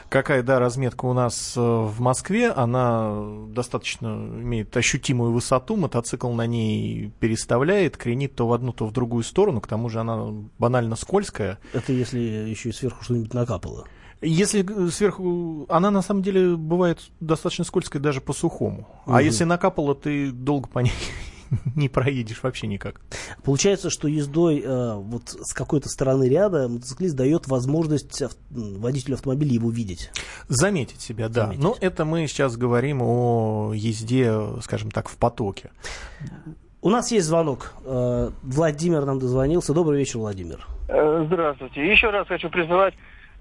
какая, 0.09 0.43
да, 0.43 0.59
разметка 0.59 1.07
у 1.07 1.13
нас 1.13 1.55
э, 1.57 1.61
в 1.61 2.01
Москве, 2.01 2.51
она 2.51 3.13
достаточно 3.49 4.07
имеет 4.07 4.77
ощутимую 4.77 5.33
высоту, 5.33 5.77
мотоцикл 5.77 6.31
на 6.31 6.47
ней 6.47 7.13
переставляет, 7.19 7.97
кренит 7.97 8.37
то 8.37 8.47
в 8.47 8.53
одну, 8.53 8.73
то 8.73 8.87
в 8.87 8.93
другую 8.93 9.25
сторону, 9.25 9.61
к 9.61 9.67
тому 9.67 9.89
же 9.89 10.01
она 10.01 10.33
банально 10.59 10.97
скользкая. 10.97 11.59
Это 11.73 11.93
если 11.93 12.19
еще 12.19 12.69
и 12.69 12.73
сверху 12.73 13.03
что-нибудь 13.03 13.35
накапало. 13.35 13.87
Если 14.23 14.65
сверху, 14.91 15.67
она 15.69 15.91
на 15.91 16.01
самом 16.01 16.23
деле 16.23 16.57
бывает 16.57 17.01
достаточно 17.21 17.65
скользкая 17.65 18.01
даже 18.01 18.21
по 18.21 18.33
сухому. 18.33 18.89
Угу. 19.07 19.15
А 19.15 19.23
если 19.23 19.45
накапало, 19.45 19.95
ты 19.95 20.31
долго 20.31 20.69
по 20.69 20.79
ней 20.79 20.93
не 21.77 21.89
проедешь 21.89 22.43
вообще 22.43 22.67
никак. 22.67 23.01
Получается, 23.45 23.91
что 23.91 24.09
ездой 24.09 24.61
э, 24.61 24.95
вот 24.95 25.29
с 25.29 25.53
какой-то 25.53 25.89
стороны 25.89 26.29
ряда 26.29 26.69
мотоциклист 26.69 27.17
дает 27.17 27.49
возможность 27.49 28.23
ав- 28.23 28.37
водителю 28.51 29.15
автомобиля 29.15 29.53
его 29.53 29.71
видеть. 29.71 30.11
Заметить 30.49 31.01
себя, 31.01 31.29
да. 31.29 31.47
Заметить. 31.47 31.63
Но 31.63 31.77
это 31.81 32.05
мы 32.05 32.27
сейчас 32.27 32.57
говорим 32.57 33.01
о 33.03 33.73
езде, 33.75 34.33
скажем 34.63 34.91
так, 34.91 35.09
в 35.09 35.17
потоке. 35.17 35.71
У 36.83 36.91
нас 36.91 37.11
есть 37.11 37.27
звонок. 37.27 37.73
Э, 37.85 38.31
Владимир 38.43 39.05
нам 39.05 39.19
дозвонился. 39.19 39.73
Добрый 39.75 39.99
вечер, 39.99 40.19
Владимир. 40.19 40.67
Э, 40.89 41.25
здравствуйте. 41.27 41.91
Еще 41.91 42.11
раз 42.11 42.29
хочу 42.29 42.49
призывать 42.49 42.95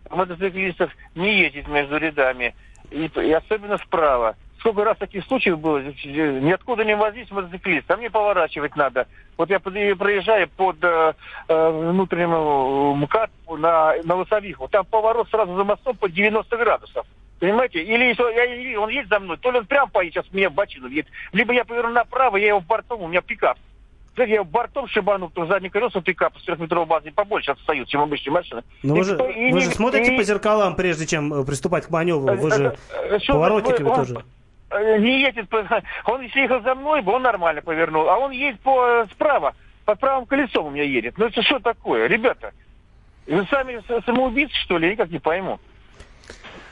мотоциклистов 0.09 0.91
не 1.15 1.41
ездить 1.41 1.67
между 1.67 1.97
рядами. 1.97 2.55
И, 2.91 3.05
и 3.05 3.31
особенно 3.31 3.77
справа 3.77 4.35
сколько 4.65 4.84
раз 4.84 4.98
таких 4.98 5.24
случаев 5.25 5.60
было, 5.60 5.77
ниоткуда 5.79 6.84
не 6.84 6.95
возить 6.95 7.29
мотоциклист, 7.29 7.89
а 7.91 7.98
мне 7.98 8.10
поворачивать 8.10 8.75
надо. 8.75 9.05
Вот 9.38 9.48
я 9.51 9.60
проезжаю 9.60 10.50
под 10.50 10.84
э, 10.84 11.13
э 11.48 11.69
внутреннему 11.69 12.95
МКАД 12.95 13.29
на, 13.60 13.93
на 14.03 14.15
Лосовиху, 14.15 14.67
там 14.67 14.84
поворот 14.86 15.29
сразу 15.29 15.55
за 15.55 15.63
мостом 15.63 15.95
под 15.95 16.13
90 16.13 16.57
градусов. 16.57 17.05
Понимаете? 17.39 17.84
Или 17.84 18.05
если 18.05 18.75
он 18.75 18.89
едет 18.89 19.10
за 19.10 19.19
мной, 19.19 19.38
то 19.38 19.51
ли 19.51 19.60
он 19.60 19.67
прям 19.67 19.88
поедет, 19.88 20.15
сейчас 20.15 20.34
меня 20.34 20.50
в 20.50 20.53
бочину 20.53 20.88
едет, 20.88 21.07
либо 21.31 21.53
я 21.53 21.63
поверну 21.63 21.91
направо, 21.91 22.38
я 22.38 22.48
его 22.48 22.60
бортом, 22.60 23.03
у 23.03 23.07
меня 23.07 23.22
пикап. 23.22 23.60
Кстати, 24.15 24.31
я 24.31 24.43
бортом 24.43 24.88
шибанул, 24.88 25.29
то 25.29 25.45
задний 25.45 25.69
колеса 25.69 26.01
пикапа 26.01 26.39
с 26.39 26.43
трехметровой 26.43 26.88
базы 26.88 27.12
побольше 27.12 27.51
отстают, 27.51 27.88
чем 27.89 28.01
обычные 28.01 28.34
машины. 28.34 28.63
Но 28.81 28.95
вы 28.95 29.03
же, 29.03 29.15
вы 29.15 29.51
не, 29.51 29.60
же 29.60 29.69
смотрите 29.72 30.15
и... 30.15 30.17
по 30.17 30.24
зеркалам, 30.24 30.75
прежде 30.75 31.05
чем 31.05 31.34
э, 31.34 31.45
приступать 31.45 31.86
к 31.86 31.89
маневру. 31.91 32.34
Вы 32.36 32.50
же 32.50 32.77
э, 32.93 33.19
поворотиками 33.27 33.89
он, 33.89 33.95
тоже. 33.95 34.24
Э, 34.69 34.98
не 34.98 35.22
едет, 35.22 35.48
он 36.05 36.22
если 36.22 36.41
ехал 36.41 36.62
за 36.62 36.75
мной, 36.75 37.01
бы 37.01 37.13
он 37.13 37.24
нормально 37.24 37.62
повернул, 37.62 38.10
а 38.10 38.17
он 38.17 38.31
едет 38.31 38.60
по, 38.62 39.05
справа, 39.12 39.55
под 39.86 40.00
правым 40.00 40.25
колесом 40.25 40.67
у 40.67 40.69
меня 40.72 40.84
едет. 40.84 41.17
Ну 41.17 41.25
это 41.25 41.41
что 41.43 41.60
такое, 41.60 42.07
ребята? 42.07 42.51
Вы 43.27 43.45
сами 43.50 43.81
самоубийцы, 44.05 44.53
что 44.63 44.77
ли? 44.77 44.88
Я 44.88 44.93
никак 44.93 45.10
не 45.10 45.19
пойму. 45.19 45.60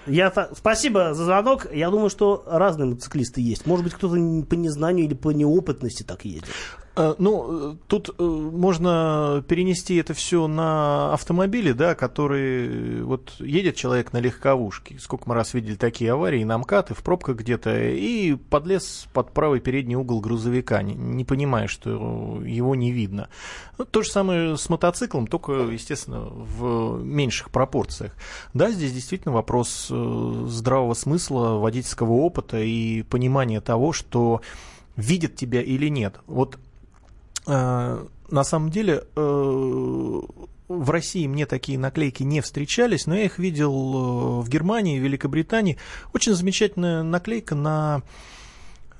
Я, 0.06 0.32
спасибо 0.54 1.14
за 1.14 1.24
звонок. 1.24 1.68
Я 1.72 1.90
думаю, 1.90 2.10
что 2.10 2.44
разные 2.46 2.90
мотоциклисты 2.90 3.42
есть. 3.42 3.66
Может 3.66 3.86
быть, 3.86 3.94
кто-то 3.94 4.16
по 4.16 4.56
незнанию 4.56 5.06
или 5.06 5.14
по 5.14 5.32
неопытности 5.32 6.04
так 6.04 6.26
ездит. 6.26 6.54
Э, 6.96 7.16
ну, 7.18 7.76
тут 7.88 8.10
э, 8.18 8.24
можно 8.24 9.44
перенести 9.48 9.96
это 9.96 10.14
все 10.14 10.48
на 10.48 11.14
автомобили, 11.14 11.72
да, 11.72 11.96
которые 11.96 13.04
вот 13.04 13.34
едет 13.40 13.76
человек 13.76 14.14
на 14.14 14.20
легковушке. 14.20 14.98
Сколько 15.00 15.28
мы 15.28 15.36
раз 15.36 15.56
видели 15.56 15.76
такие 15.76 16.12
аварии 16.12 16.44
на 16.44 16.58
МКАД 16.60 16.96
в 16.96 17.02
пробках 17.02 17.38
где-то, 17.38 17.76
и 17.76 18.36
подлез 18.36 19.08
под 19.12 19.32
правый 19.32 19.60
передний 19.60 19.96
угол 19.96 20.22
грузовика, 20.22 20.84
не, 20.84 20.94
не 20.94 21.26
понимая, 21.26 21.68
что 21.68 22.42
его 22.46 22.76
не 22.76 22.92
видно. 22.92 23.30
Ну, 23.80 23.86
то 23.86 24.04
же 24.04 24.12
самое 24.12 24.56
с 24.56 24.70
мотоциклом, 24.70 25.26
только, 25.26 25.54
естественно, 25.54 26.20
в 26.20 27.04
меньших 27.04 27.50
пропорциях. 27.50 28.16
Да, 28.54 28.70
здесь 28.70 28.94
действительно 28.94 29.34
вопрос 29.34 29.88
э, 29.90 30.46
здравого 30.48 30.94
смысла, 30.94 31.58
водительского 31.58 32.12
опыта 32.12 32.60
и 32.60 33.02
понимания 33.02 33.62
того, 33.62 33.94
что 33.94 34.42
видят 34.96 35.36
тебя 35.36 35.64
или 35.64 35.88
нет. 35.88 36.20
Вот 36.28 36.60
Э, 36.60 36.73
на 37.46 38.44
самом 38.44 38.70
деле 38.70 39.04
э, 39.16 40.22
в 40.68 40.90
России 40.90 41.28
мне 41.28 41.46
такие 41.46 41.78
наклейки 41.78 42.24
не 42.24 42.42
встречались, 42.42 43.06
но 43.06 43.16
я 43.16 43.26
их 43.26 43.40
видел 43.40 43.72
э, 43.72 44.42
в 44.42 44.50
Германии, 44.50 45.00
в 45.00 45.04
Великобритании. 45.04 45.78
Очень 46.14 46.34
замечательная 46.34 47.04
наклейка 47.04 47.56
на 47.56 48.04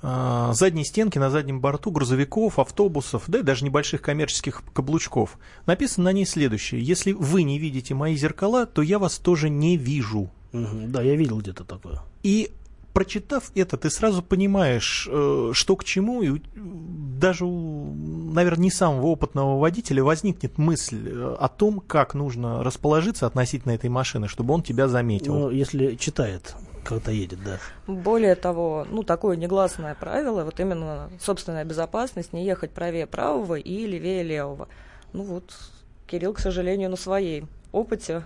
а, 0.06 0.52
задней 0.54 0.84
стенки 0.84 1.18
на 1.18 1.30
заднем 1.30 1.62
борту 1.62 1.90
грузовиков, 1.90 2.60
автобусов, 2.60 3.24
да 3.28 3.40
и 3.40 3.42
даже 3.42 3.64
небольших 3.64 4.02
коммерческих 4.02 4.62
каблучков. 4.74 5.38
Написано 5.66 6.06
на 6.06 6.14
ней 6.14 6.26
следующее. 6.26 6.84
Если 6.84 7.14
вы 7.14 7.44
не 7.44 7.58
видите 7.58 7.94
мои 7.94 8.18
зеркала, 8.18 8.66
то 8.66 8.82
я 8.82 9.00
вас 9.00 9.18
тоже 9.18 9.50
не 9.50 9.78
вижу. 9.78 10.30
Да, 10.52 11.02
я 11.02 11.16
видел 11.16 11.40
где-то 11.40 11.64
такое. 11.64 12.02
И 12.22 12.52
прочитав 12.94 13.52
это, 13.56 13.78
ты 13.78 13.90
сразу 13.90 14.22
понимаешь, 14.22 15.08
э, 15.12 15.52
что 15.54 15.76
к 15.76 15.84
чему, 15.84 16.22
и 16.22 16.30
у- 16.30 16.40
даже, 16.56 17.46
наверное, 17.46 18.64
не 18.64 18.72
самого 18.72 19.08
опытного 19.08 19.60
водителя 19.60 20.04
возникнет 20.04 20.58
мысль 20.58 21.10
э, 21.10 21.36
о 21.40 21.48
том, 21.48 21.80
как 21.80 22.14
нужно 22.14 22.64
расположиться 22.64 23.26
относительно 23.28 23.72
этой 23.74 23.90
машины, 23.90 24.28
чтобы 24.28 24.54
он 24.54 24.62
тебя 24.64 24.88
заметил. 24.88 25.34
Ну, 25.34 25.50
если 25.50 25.96
читает, 25.96 26.56
когда 26.84 27.12
едет, 27.12 27.40
да. 27.44 27.60
Более 27.88 28.36
того, 28.36 28.86
ну, 28.90 29.04
такое 29.04 29.38
негласное 29.38 29.96
правило, 29.96 30.44
вот 30.44 30.60
именно 30.60 31.10
собственная 31.20 31.66
безопасность, 31.66 32.34
не 32.34 32.46
ехать 32.46 32.72
правее 32.72 33.08
правого 33.08 33.56
и 33.56 33.86
левее 33.88 34.24
левого. 34.24 34.68
Ну 35.14 35.24
вот, 35.24 35.54
Кирилл, 36.08 36.34
к 36.34 36.40
сожалению, 36.40 36.90
на 36.90 36.98
своей 36.98 37.46
опыте 37.72 38.24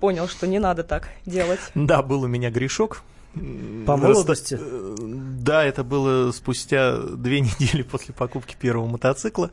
понял, 0.00 0.26
что 0.28 0.46
не 0.46 0.58
надо 0.58 0.84
так 0.84 1.08
делать. 1.26 1.60
Да, 1.74 2.02
был 2.02 2.22
у 2.22 2.26
меня 2.28 2.50
грешок. 2.50 3.02
По 3.34 3.96
молодости? 3.96 4.54
раста- 4.54 4.66
э, 4.68 4.96
Да, 5.40 5.64
это 5.64 5.84
было 5.84 6.32
спустя 6.32 6.96
две 6.98 7.40
недели 7.40 7.82
после 7.82 8.14
покупки 8.14 8.56
первого 8.60 8.86
мотоцикла. 8.86 9.50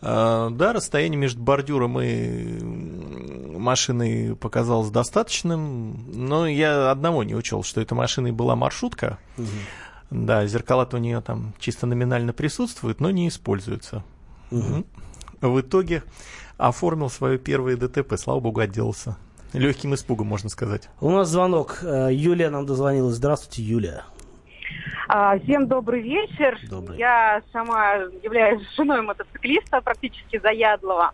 А, 0.00 0.50
Да, 0.50 0.72
расстояние 0.72 1.18
между 1.18 1.42
бордюром 1.42 2.00
и 2.00 2.60
машиной 3.58 4.36
показалось 4.36 4.90
достаточным, 4.90 6.04
но 6.12 6.46
я 6.46 6.90
одного 6.90 7.24
не 7.24 7.34
учел, 7.34 7.62
что 7.64 7.80
этой 7.80 7.94
машиной 7.94 8.32
была 8.32 8.54
маршрутка. 8.56 9.18
Да, 10.10 10.46
зеркала-то 10.46 10.96
у 10.96 11.00
нее 11.00 11.20
там 11.20 11.52
чисто 11.58 11.86
номинально 11.86 12.32
присутствуют, 12.32 13.00
но 13.00 13.10
не 13.10 13.28
используются. 13.28 14.04
Мгм. 14.50 14.86
В 15.40 15.60
итоге 15.60 16.02
оформил 16.56 17.10
свое 17.10 17.38
первое 17.38 17.76
ДТП, 17.76 18.14
слава 18.18 18.40
богу, 18.40 18.60
отделался. 18.60 19.16
Легким 19.52 19.94
испугом, 19.94 20.26
можно 20.26 20.48
сказать. 20.48 20.88
У 21.00 21.10
нас 21.10 21.28
звонок. 21.28 21.78
Э, 21.82 22.08
Юлия 22.12 22.50
нам 22.50 22.66
дозвонилась. 22.66 23.14
Здравствуйте, 23.14 23.62
Юлия. 23.62 24.04
А, 25.08 25.38
Всем 25.38 25.66
добрый 25.66 26.02
вечер. 26.02 26.58
Добрый. 26.68 26.98
Я 26.98 27.40
сама 27.50 27.94
являюсь 28.22 28.62
женой 28.76 29.00
мотоциклиста, 29.00 29.80
практически 29.80 30.38
заядлого. 30.38 31.12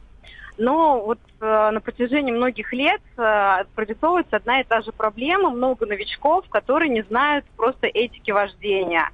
Но 0.59 1.01
вот 1.05 1.19
э, 1.41 1.71
на 1.71 1.81
протяжении 1.81 2.33
многих 2.33 2.73
лет 2.73 3.01
э, 3.17 3.65
прорисовывается 3.75 4.37
одна 4.37 4.61
и 4.61 4.65
та 4.65 4.83
же 4.83 4.91
проблема. 4.91 5.51
Много 5.51 5.87
новичков, 5.87 6.49
которые 6.49 6.89
не 6.91 7.03
знают 7.03 7.45
просто 7.57 7.87
этики 7.87 8.31
вождения. 8.33 9.11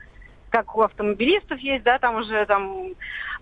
Как 0.50 0.76
у 0.76 0.82
автомобилистов 0.82 1.58
есть, 1.60 1.84
да, 1.84 1.98
там 1.98 2.16
уже 2.16 2.44
там 2.46 2.88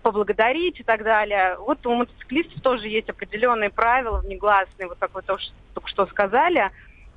поблагодарить 0.01 0.79
и 0.79 0.83
так 0.83 1.03
далее. 1.03 1.57
Вот 1.57 1.85
у 1.85 1.93
мотоциклистов 1.93 2.61
тоже 2.61 2.87
есть 2.87 3.09
определенные 3.09 3.69
правила 3.69 4.21
внегласные, 4.21 4.87
вот 4.87 4.97
как 4.99 5.13
вы 5.13 5.21
тоже 5.23 5.49
только 5.73 5.89
что 5.89 6.05
сказали. 6.07 6.71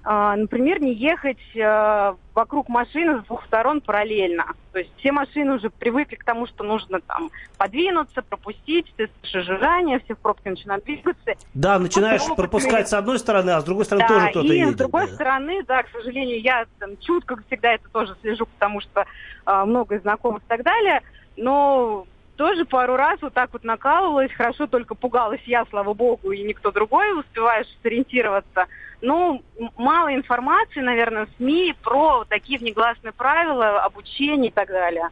А, 0.05 0.35
например, 0.35 0.81
не 0.81 0.95
ехать 0.95 1.39
э, 1.55 2.15
вокруг 2.35 2.69
машины 2.69 3.21
с 3.21 3.25
двух 3.27 3.45
сторон 3.47 3.81
параллельно. 3.81 4.47
То 4.73 4.81
есть 4.81 4.91
все 4.99 5.13
машины 5.13 5.55
уже 5.55 5.71
привыкли 5.71 6.17
к 6.17 6.25
тому, 6.25 6.49
что 6.49 6.65
нужно 6.65 7.01
там 7.01 7.31
подвинуться, 7.57 8.23
пропустить, 8.23 8.93
тест 8.97 9.13
шажирования, 9.23 10.01
все 10.01 10.15
в 10.15 10.19
пробке 10.19 10.51
начинают 10.51 10.85
двигаться. 10.85 11.35
Да, 11.55 11.79
начинаешь 11.79 12.23
опытный. 12.23 12.37
пропускать 12.37 12.89
с 12.89 12.95
одной 12.95 13.21
стороны, 13.21 13.51
а 13.51 13.61
с 13.61 13.65
другой 13.65 13.85
стороны 13.85 14.09
Да, 14.09 14.15
тоже 14.15 14.31
кто-то 14.31 14.53
и 14.53 14.57
едет. 14.59 14.75
с 14.75 14.79
другой 14.79 15.07
да. 15.07 15.15
стороны, 15.15 15.63
да, 15.65 15.83
к 15.85 15.91
сожалению, 15.91 16.41
я 16.41 16.67
там, 16.81 16.97
чутко 16.99 17.37
всегда 17.47 17.75
это 17.75 17.89
тоже 17.93 18.17
слежу, 18.23 18.47
потому 18.47 18.81
что 18.81 19.05
а, 19.45 19.65
много 19.65 20.01
знакомых 20.01 20.43
и 20.43 20.47
так 20.49 20.65
далее. 20.65 21.01
Но 21.37 22.07
тоже 22.37 22.65
пару 22.65 22.97
раз 22.97 23.21
вот 23.23 23.35
так 23.35 23.51
вот 23.53 23.63
накалывалась. 23.63 24.33
Хорошо, 24.33 24.67
только 24.67 24.97
пугалась 24.97 25.43
я, 25.47 25.65
слава 25.71 25.95
богу, 25.95 26.33
и 26.33 26.43
никто 26.43 26.73
другой, 26.73 27.17
успеваешь 27.17 27.69
сориентироваться. 27.83 28.67
Ну, 29.03 29.43
мало 29.77 30.15
информации, 30.15 30.81
наверное, 30.81 31.27
в 31.27 31.31
СМИ 31.37 31.75
про 31.83 32.25
такие 32.29 32.59
внегласные 32.59 33.13
правила, 33.13 33.83
обучение 33.83 34.51
и 34.51 34.55
так 34.55 34.69
далее. 34.69 35.09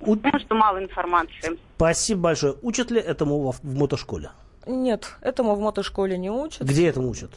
У- 0.00 0.16
Потому 0.16 0.40
что 0.40 0.54
мало 0.56 0.82
информации. 0.82 1.58
Спасибо 1.76 2.20
большое. 2.22 2.56
Учат 2.62 2.90
ли 2.90 3.00
этому 3.00 3.38
во- 3.40 3.52
в 3.52 3.62
мотошколе? 3.64 4.30
Нет, 4.66 5.14
этому 5.20 5.54
в 5.54 5.60
мотошколе 5.60 6.18
не 6.18 6.30
учат. 6.30 6.62
Где 6.66 6.88
этому 6.88 7.08
учат? 7.10 7.30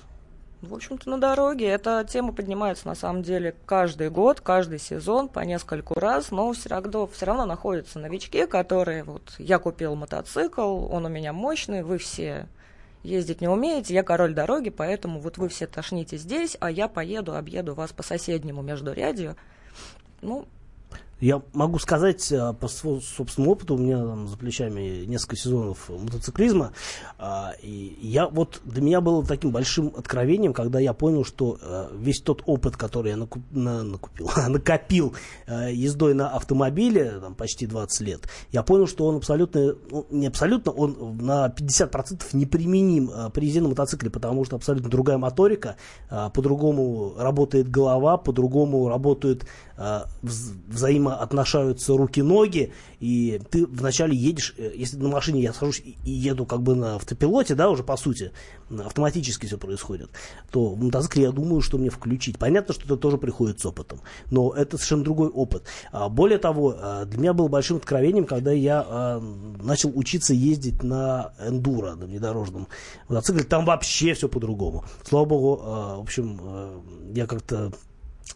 В 0.62 0.74
общем-то, 0.74 1.08
на 1.12 1.20
дороге. 1.20 1.68
Эта 1.68 2.04
тема 2.10 2.34
поднимается, 2.34 2.88
на 2.88 2.96
самом 2.96 3.22
деле, 3.22 3.54
каждый 3.68 4.10
год, 4.10 4.42
каждый 4.42 4.80
сезон, 4.80 5.30
по 5.30 5.42
нескольку 5.42 5.94
раз, 6.00 6.32
но 6.32 6.52
все 6.54 6.70
равно, 6.70 7.06
все 7.06 7.26
равно 7.28 7.46
находятся 7.46 8.00
новички, 8.00 8.48
которые, 8.48 9.04
вот, 9.04 9.36
я 9.38 9.60
купил 9.60 9.94
мотоцикл, 9.96 10.88
он 10.92 11.06
у 11.06 11.10
меня 11.10 11.32
мощный, 11.34 11.84
вы 11.84 12.00
все 12.00 12.48
ездить 13.08 13.42
не 13.42 13.48
умеете, 13.48 13.94
я 13.94 14.04
король 14.04 14.34
дороги, 14.34 14.70
поэтому 14.70 15.20
вот 15.20 15.38
вы 15.38 15.50
все 15.50 15.66
тошните 15.66 16.18
здесь, 16.18 16.58
а 16.60 16.70
я 16.70 16.88
поеду, 16.88 17.36
объеду 17.36 17.74
вас 17.74 17.94
по 17.94 18.04
соседнему 18.04 18.62
междурядью. 18.62 19.36
Ну, 20.22 20.48
Я 21.20 21.42
могу 21.54 21.80
сказать 21.80 22.32
э, 22.32 22.54
по 22.54 22.68
сво- 22.68 23.02
собственному 23.02 23.54
опыту, 23.54 23.74
у 23.74 23.78
меня 23.80 23.98
там 23.98 24.28
за 24.28 24.38
плечами 24.38 25.04
несколько 25.06 25.36
сезонов 25.36 25.90
мотоциклизма, 25.90 26.74
а, 27.18 27.54
и 27.64 27.98
я 28.02 28.28
вот 28.28 28.62
для 28.66 28.84
меня 28.84 29.02
было 29.02 29.26
таким 29.26 29.50
большим 29.52 29.92
откровением, 29.98 30.54
когда 30.54 30.80
я 30.80 30.94
понял, 30.94 31.24
что 31.24 31.58
э, 31.60 31.88
весь 31.98 32.22
тот 32.22 32.44
опыт, 32.46 32.78
который 32.78 33.10
я 33.14 33.18
накуп- 33.18 33.42
на- 33.50 33.82
накупил, 33.82 34.30
накопил 34.48 35.16
э, 35.48 35.74
ездой 35.74 36.14
на 36.14 36.30
автомобиле 36.30 37.20
там, 37.20 37.34
почти 37.34 37.66
20 37.66 38.02
лет, 38.02 38.30
я 38.52 38.62
понял, 38.62 38.86
что 38.86 39.08
он 39.08 39.16
абсолютно, 39.16 39.74
ну, 39.90 40.06
не 40.12 40.28
абсолютно, 40.28 40.72
он 40.72 41.18
на 41.18 41.48
50% 41.48 42.28
неприменим 42.34 43.32
при 43.32 43.48
езде 43.48 43.62
на 43.62 43.70
мотоцикле, 43.70 44.12
потому 44.12 44.46
что 44.46 44.56
абсолютно 44.56 44.90
другая 44.90 45.18
моторика, 45.18 45.78
по-другому 46.10 47.16
работает 47.18 47.70
голова, 47.70 48.18
по-другому 48.18 48.88
работают 48.88 49.48
э, 49.78 50.02
вз- 51.08 51.18
взаимоотношаются 51.18 51.96
руки-ноги, 51.96 52.72
и 53.00 53.42
ты 53.50 53.66
вначале 53.66 54.16
едешь, 54.16 54.54
э, 54.58 54.72
если 54.76 54.98
на 54.98 55.10
машине 55.10 55.42
я 55.42 55.54
сажусь 55.54 55.82
и 56.04 56.12
еду 56.12 56.46
как 56.46 56.62
бы 56.62 56.76
на 56.76 56.96
автопилоте, 56.96 57.56
да, 57.56 57.70
уже 57.70 57.84
по 57.84 57.98
сути, 57.98 58.32
автоматически 58.70 59.46
все 59.46 59.58
происходит, 59.58 60.10
то 60.52 60.70
в 60.70 60.84
мотоцикле 60.84 61.24
я 61.24 61.32
думаю, 61.32 61.62
что 61.62 61.78
мне 61.78 61.90
включить. 61.90 62.38
Понятно, 62.38 62.74
что 62.74 62.86
это 62.86 62.98
тоже 62.98 63.18
приходит 63.18 63.60
с 63.60 63.66
опытом, 63.66 64.02
но 64.32 64.54
это 64.54 64.78
совершенно 64.78 65.04
другой 65.04 65.30
опыт. 65.30 65.64
А, 65.92 66.10
Более 66.10 66.38
того, 66.38 66.76
э, 66.78 67.06
для 67.06 67.20
меня 67.20 67.34
было 67.34 67.48
большим 67.48 67.78
откровением, 67.78 68.26
когда 68.26 68.52
я 68.52 68.86
э, 68.88 69.22
начал 69.62 69.92
учиться 69.96 70.34
ездить 70.34 70.84
на 70.84 71.34
эндуро, 71.40 71.96
на 71.96 72.06
внедорожном 72.06 72.68
мотоцикле, 73.08 73.44
там 73.44 73.66
вообще 73.66 74.14
все 74.14 74.28
по-другому. 74.28 74.84
Слава 75.04 75.26
богу, 75.26 75.56
в 75.58 76.02
общем, 76.02 76.42
я 77.14 77.26
как-то 77.28 77.72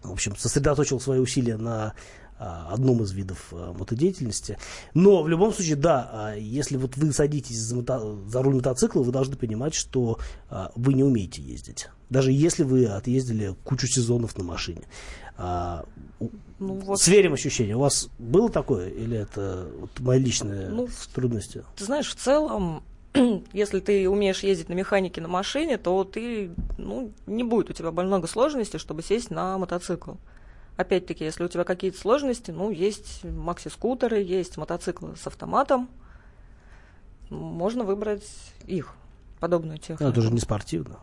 в 0.04 0.12
общем, 0.12 0.36
сосредоточил 0.36 1.00
свои 1.00 1.20
усилия 1.20 1.58
на 1.58 1.94
одном 2.42 3.04
из 3.04 3.12
видов 3.12 3.48
а, 3.52 3.74
мотодеятельности. 3.74 4.58
Но 4.94 5.22
в 5.24 5.28
любом 5.30 5.54
случае, 5.54 5.76
да, 5.76 6.10
а, 6.12 6.36
если 6.36 6.78
вот 6.78 6.98
вы 6.98 7.12
садитесь 7.14 7.58
за, 7.58 7.76
мото- 7.76 8.28
за 8.28 8.42
руль 8.42 8.56
мотоцикла, 8.56 9.04
вы 9.04 9.12
должны 9.12 9.36
понимать, 9.36 9.74
что 9.74 10.18
а, 10.50 10.72
вы 10.76 10.94
не 10.94 11.04
умеете 11.04 11.42
ездить. 11.42 11.90
Даже 12.10 12.32
если 12.32 12.64
вы 12.64 12.86
отъездили 12.88 13.56
кучу 13.64 13.88
сезонов 13.88 14.38
на 14.38 14.44
машине. 14.44 14.82
А, 15.38 15.86
ну 16.60 16.74
вот, 16.76 17.00
Сверим 17.00 17.34
ощущения. 17.34 17.76
У 17.76 17.80
вас 17.80 18.10
было 18.20 18.50
такое? 18.50 18.90
Или 18.90 19.18
это 19.18 19.68
вот 19.80 20.00
мои 20.00 20.20
личные 20.20 20.70
Ну, 20.70 20.88
трудности? 21.14 21.64
ты 21.76 21.86
знаешь, 21.86 22.10
в 22.10 22.16
целом, 22.16 22.84
если 23.54 23.80
ты 23.80 24.10
умеешь 24.10 24.44
ездить 24.44 24.70
на 24.70 24.74
механике 24.74 25.22
на 25.22 25.28
машине, 25.28 25.78
то 25.78 26.04
ты, 26.04 26.52
ну, 26.78 27.12
не 27.28 27.44
будет 27.44 27.70
у 27.70 27.74
тебя 27.74 27.92
много 27.92 28.28
сложностей, 28.28 28.78
чтобы 28.80 29.04
сесть 29.04 29.32
на 29.32 29.58
мотоцикл. 29.58 30.12
Опять-таки, 30.82 31.24
если 31.24 31.44
у 31.44 31.48
тебя 31.48 31.64
какие-то 31.64 32.00
сложности, 32.00 32.52
ну, 32.52 32.72
есть 32.72 33.24
макси-скутеры, 33.24 34.22
есть 34.22 34.58
мотоциклы 34.58 35.16
с 35.16 35.28
автоматом, 35.28 35.90
можно 37.30 37.84
выбрать 37.84 38.28
их, 38.66 38.96
подобную 39.40 39.78
технику. 39.78 40.04
Ну, 40.04 40.10
это 40.10 40.22
же 40.22 40.32
не 40.32 40.40
спортивно. 40.40 40.98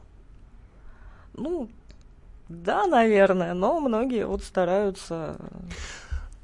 Ну, 1.35 1.69
да, 2.49 2.87
наверное, 2.87 3.55
но 3.55 3.79
многие 3.79 4.27
вот 4.27 4.43
стараются 4.43 5.37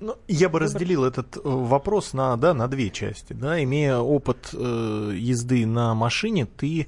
Ну, 0.00 0.16
я 0.28 0.48
бы 0.48 0.58
разделил 0.58 1.04
этот 1.04 1.36
э, 1.36 1.40
вопрос 1.44 2.12
на, 2.12 2.36
да, 2.36 2.54
на 2.54 2.68
две 2.68 2.90
части. 2.90 3.32
Да. 3.32 3.62
Имея 3.62 3.98
опыт 3.98 4.50
э, 4.52 5.12
езды 5.16 5.66
на 5.66 5.94
машине, 5.94 6.46
ты 6.46 6.86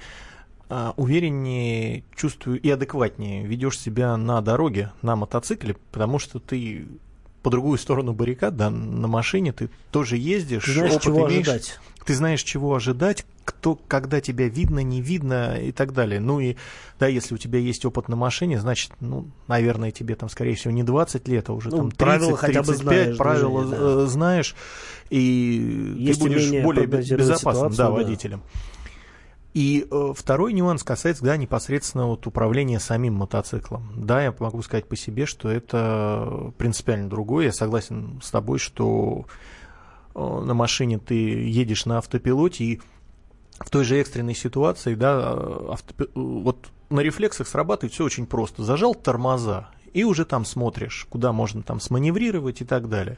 увереннее 0.97 2.03
чувствую 2.17 2.61
и 2.61 2.69
адекватнее 2.71 3.47
ведешь 3.47 3.79
себя 3.79 4.17
на 4.17 4.41
дороге, 4.41 4.93
на 5.03 5.17
мотоцикле, 5.17 5.77
потому 5.93 6.19
что 6.19 6.39
ты 6.41 6.87
по 7.43 7.51
другую 7.51 7.79
сторону 7.79 8.13
баррикад, 8.13 8.57
да, 8.57 8.71
на 8.71 9.07
машине 9.07 9.53
ты 9.53 9.71
тоже 9.93 10.17
ездишь, 10.17 10.65
Ты 10.65 10.73
знаешь, 10.73 11.01
чего 11.01 11.29
имеешь, 11.29 11.47
ожидать. 11.47 11.79
ты 12.05 12.15
знаешь, 12.17 12.43
чего 12.43 12.75
ожидать, 12.75 13.25
кто, 13.45 13.77
когда 13.87 14.21
тебя 14.21 14.49
видно, 14.49 14.81
не 14.81 15.01
видно 15.01 15.57
и 15.57 15.71
так 15.71 15.93
далее. 15.93 16.19
Ну 16.19 16.41
и, 16.41 16.57
да, 16.99 17.07
если 17.07 17.37
у 17.37 17.39
тебя 17.39 17.61
есть 17.61 17.85
опыт 17.85 18.09
на 18.09 18.17
машине, 18.17 18.59
значит, 18.59 18.91
ну, 18.99 19.29
наверное, 19.47 19.93
тебе 19.93 20.17
там, 20.17 20.29
скорее 20.29 20.57
всего, 20.57 20.73
не 20.75 20.83
20 20.83 21.29
лет, 21.29 21.49
а 21.49 21.53
уже 21.53 21.71
Ну, 21.71 21.77
там 21.77 21.91
30, 21.93 21.99
правила 21.99 22.37
хотя 22.37 22.61
бы 22.63 22.67
35, 22.73 22.83
знаешь 22.83 23.17
правила 23.17 23.65
движения, 23.65 24.03
э, 24.03 24.07
знаешь, 24.09 24.57
и 25.11 25.95
Есть 25.99 26.21
ты 26.21 26.29
будешь 26.29 26.65
более 26.65 26.87
безопасным, 26.87 27.71
да, 27.71 27.85
да. 27.85 27.91
водителем. 27.93 28.43
И 29.57 29.89
э, 29.91 30.13
второй 30.15 30.53
нюанс 30.53 30.83
касается, 30.83 31.25
да, 31.25 31.39
непосредственно 31.39 32.09
вот 32.09 32.27
управления 32.27 32.79
самим 32.79 33.15
мотоциклом. 33.15 33.91
Да, 33.97 34.23
я 34.23 34.35
могу 34.39 34.61
сказать 34.61 34.87
по 34.87 34.97
себе, 34.97 35.25
что 35.25 35.49
это 35.49 36.53
принципиально 36.59 37.09
другое. 37.09 37.47
Я 37.47 37.53
согласен 37.53 38.21
с 38.23 38.31
тобой, 38.31 38.59
что 38.59 39.25
э, 40.15 40.19
на 40.21 40.53
машине 40.53 40.99
ты 40.99 41.15
едешь 41.15 41.87
на 41.87 41.97
автопилоте 41.97 42.65
и 42.65 42.81
в 43.59 43.71
той 43.71 43.85
же 43.85 43.99
экстренной 43.99 44.35
ситуации, 44.35 44.95
да, 44.95 45.23
э, 45.35 45.71
автопи- 45.71 46.05
э, 46.05 46.11
вот 46.15 46.69
на 46.91 47.01
рефлексах 47.01 47.49
срабатывает 47.49 47.95
все 47.95 48.05
очень 48.05 48.27
просто. 48.27 48.63
Зажал 48.63 48.95
тормоза 48.95 49.71
и 49.95 50.05
уже 50.05 50.27
там 50.27 50.45
смотришь, 50.45 51.07
куда 51.09 51.33
можно 51.33 51.63
там 51.63 51.81
сманеврировать 51.81 52.61
и 52.61 52.67
так 52.67 52.91
далее. 52.91 53.17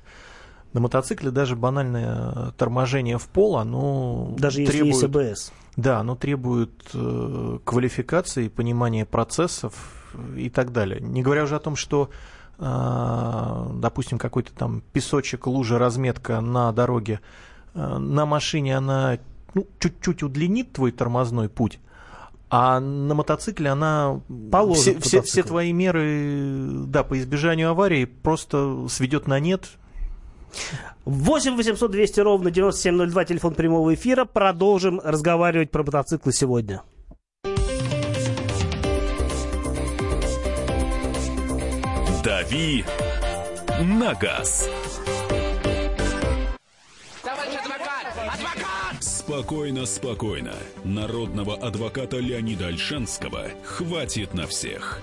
На 0.72 0.80
мотоцикле 0.80 1.30
даже 1.30 1.56
банальное 1.56 2.52
торможение 2.58 3.18
в 3.18 3.26
пол, 3.28 3.56
оно 3.56 4.34
Даже 4.36 4.60
если 4.60 4.72
требует... 4.72 4.94
есть 4.94 5.04
АБС. 5.04 5.52
Да, 5.76 6.00
оно 6.00 6.14
требует 6.14 6.90
э, 6.92 7.58
квалификации, 7.64 8.48
понимания 8.48 9.06
процессов 9.06 9.74
и 10.36 10.50
так 10.50 10.72
далее. 10.72 11.00
Не 11.00 11.22
говоря 11.22 11.44
уже 11.44 11.56
о 11.56 11.60
том, 11.60 11.76
что, 11.76 12.10
э, 12.58 13.70
допустим, 13.74 14.18
какой-то 14.18 14.52
там 14.52 14.82
песочек, 14.92 15.46
лужа, 15.46 15.78
разметка 15.78 16.40
на 16.40 16.72
дороге, 16.72 17.20
э, 17.74 17.98
на 17.98 18.26
машине 18.26 18.76
она 18.76 19.18
ну, 19.54 19.66
чуть-чуть 19.78 20.22
удлинит 20.22 20.72
твой 20.72 20.92
тормозной 20.92 21.48
путь, 21.48 21.78
а 22.50 22.80
на 22.80 23.14
мотоцикле 23.14 23.70
она 23.70 24.20
Положит 24.50 25.04
все, 25.04 25.20
все, 25.20 25.22
все 25.22 25.42
твои 25.42 25.72
меры 25.72 26.84
да, 26.86 27.04
по 27.04 27.18
избежанию 27.18 27.70
аварии 27.70 28.04
просто 28.04 28.86
сведет 28.88 29.26
на 29.26 29.38
нет. 29.38 29.68
8 31.04 31.56
800 31.56 31.90
200 31.90 32.20
ровно 32.20 32.50
9702, 32.50 33.24
телефон 33.24 33.54
прямого 33.54 33.94
эфира. 33.94 34.24
Продолжим 34.24 35.00
разговаривать 35.02 35.70
про 35.70 35.82
мотоциклы 35.82 36.32
сегодня. 36.32 36.82
«Дави 42.24 42.84
на 43.80 44.14
газ». 44.14 44.68
Спокойно, 49.00 49.84
спокойно. 49.86 50.54
Народного 50.84 51.54
адвоката 51.54 52.16
Леонида 52.16 52.68
Альшанского 52.68 53.48
хватит 53.62 54.32
на 54.34 54.46
всех. 54.46 55.02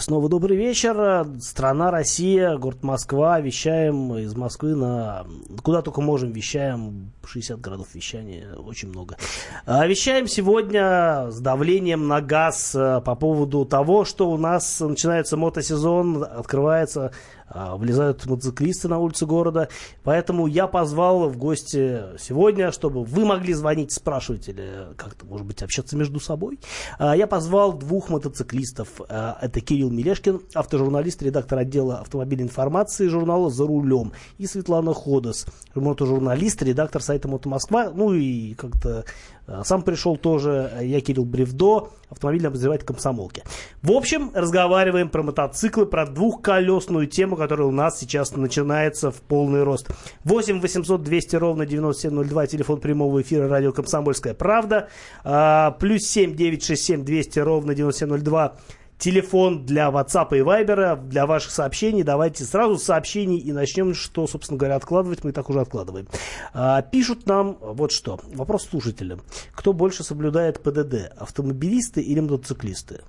Снова 0.00 0.28
добрый 0.28 0.58
вечер. 0.58 1.26
Страна 1.40 1.90
Россия, 1.90 2.58
город 2.58 2.82
Москва. 2.82 3.40
Вещаем 3.40 4.14
из 4.18 4.34
Москвы 4.34 4.74
на... 4.74 5.24
Куда 5.62 5.80
только 5.80 6.02
можем, 6.02 6.30
вещаем. 6.30 7.10
60 7.26 7.60
городов 7.60 7.86
вещания, 7.94 8.54
очень 8.54 8.88
много. 8.88 9.16
А, 9.64 9.86
вещаем 9.86 10.26
сегодня 10.26 11.30
с 11.30 11.40
давлением 11.40 12.06
на 12.06 12.20
газ 12.20 12.74
а, 12.74 13.00
по 13.00 13.14
поводу 13.14 13.64
того, 13.64 14.04
что 14.04 14.30
у 14.30 14.36
нас 14.36 14.80
начинается 14.80 15.38
мотосезон, 15.38 16.22
открывается 16.22 17.06
а, 17.06 17.12
влезают 17.54 18.24
мотоциклисты 18.26 18.88
на 18.88 18.98
улицы 18.98 19.26
города. 19.26 19.68
Поэтому 20.02 20.46
я 20.46 20.66
позвал 20.66 21.28
в 21.28 21.36
гости 21.36 22.00
сегодня, 22.18 22.72
чтобы 22.72 23.04
вы 23.04 23.24
могли 23.24 23.54
звонить, 23.54 23.92
спрашивать 23.92 24.48
или 24.48 24.88
как-то, 24.96 25.26
может 25.26 25.46
быть, 25.46 25.62
общаться 25.62 25.96
между 25.96 26.20
собой. 26.20 26.58
А, 26.98 27.16
Я 27.16 27.26
позвал 27.26 27.72
двух 27.72 28.08
мотоциклистов. 28.08 28.88
А, 29.08 29.38
Это 29.40 29.60
Кирилл 29.60 29.90
Мелешкин, 29.90 30.40
автожурналист, 30.54 31.22
редактор 31.22 31.58
отдела 31.58 31.98
автомобильной 32.00 32.44
информации 32.44 33.08
журнала 33.08 33.50
«За 33.50 33.66
рулем». 33.66 34.12
И 34.38 34.46
Светлана 34.46 34.94
Ходос, 34.94 35.46
мотожурналист, 35.74 36.62
редактор 36.62 37.02
сайта 37.02 37.28
«Мото 37.28 37.48
Москва». 37.48 37.90
Ну 37.94 38.14
и 38.14 38.54
как-то 38.54 39.04
а, 39.41 39.41
сам 39.64 39.82
пришел 39.82 40.16
тоже. 40.16 40.70
Я 40.82 41.00
Кирилл 41.00 41.24
Бревдо, 41.24 41.90
автомобильный 42.08 42.48
обозреватель 42.48 42.84
комсомолки. 42.84 43.42
В 43.82 43.92
общем, 43.92 44.30
разговариваем 44.34 45.08
про 45.08 45.22
мотоциклы, 45.22 45.86
про 45.86 46.06
двухколесную 46.06 47.06
тему, 47.06 47.36
которая 47.36 47.66
у 47.66 47.72
нас 47.72 47.98
сейчас 47.98 48.36
начинается 48.36 49.10
в 49.10 49.20
полный 49.22 49.62
рост. 49.62 49.88
8 50.24 50.60
800 50.60 51.02
200 51.02 51.36
ровно 51.36 51.66
9702, 51.66 52.46
телефон 52.46 52.80
прямого 52.80 53.22
эфира 53.22 53.48
радио 53.48 53.72
«Комсомольская 53.72 54.34
правда». 54.34 54.88
А, 55.24 55.72
плюс 55.72 56.02
7 56.02 56.34
967 56.34 57.04
200 57.04 57.38
ровно 57.40 57.74
9702. 57.74 58.56
Телефон 59.02 59.66
для 59.66 59.88
WhatsApp 59.88 60.28
и 60.30 60.42
Viber, 60.42 61.08
для 61.08 61.26
ваших 61.26 61.50
сообщений. 61.50 62.04
Давайте 62.04 62.44
сразу 62.44 62.78
с 62.78 62.84
сообщений 62.84 63.36
и 63.36 63.50
начнем, 63.50 63.94
что, 63.94 64.28
собственно 64.28 64.58
говоря, 64.58 64.76
откладывать 64.76 65.24
мы 65.24 65.30
и 65.30 65.32
так 65.32 65.50
уже 65.50 65.60
откладываем. 65.60 66.06
А, 66.54 66.82
пишут 66.82 67.26
нам 67.26 67.58
вот 67.60 67.90
что. 67.90 68.20
Вопрос 68.32 68.68
слушателям. 68.68 69.22
Кто 69.56 69.72
больше 69.72 70.04
соблюдает 70.04 70.62
ПДД? 70.62 71.12
Автомобилисты 71.16 72.00
или 72.00 72.20
мотоциклисты? 72.20 73.00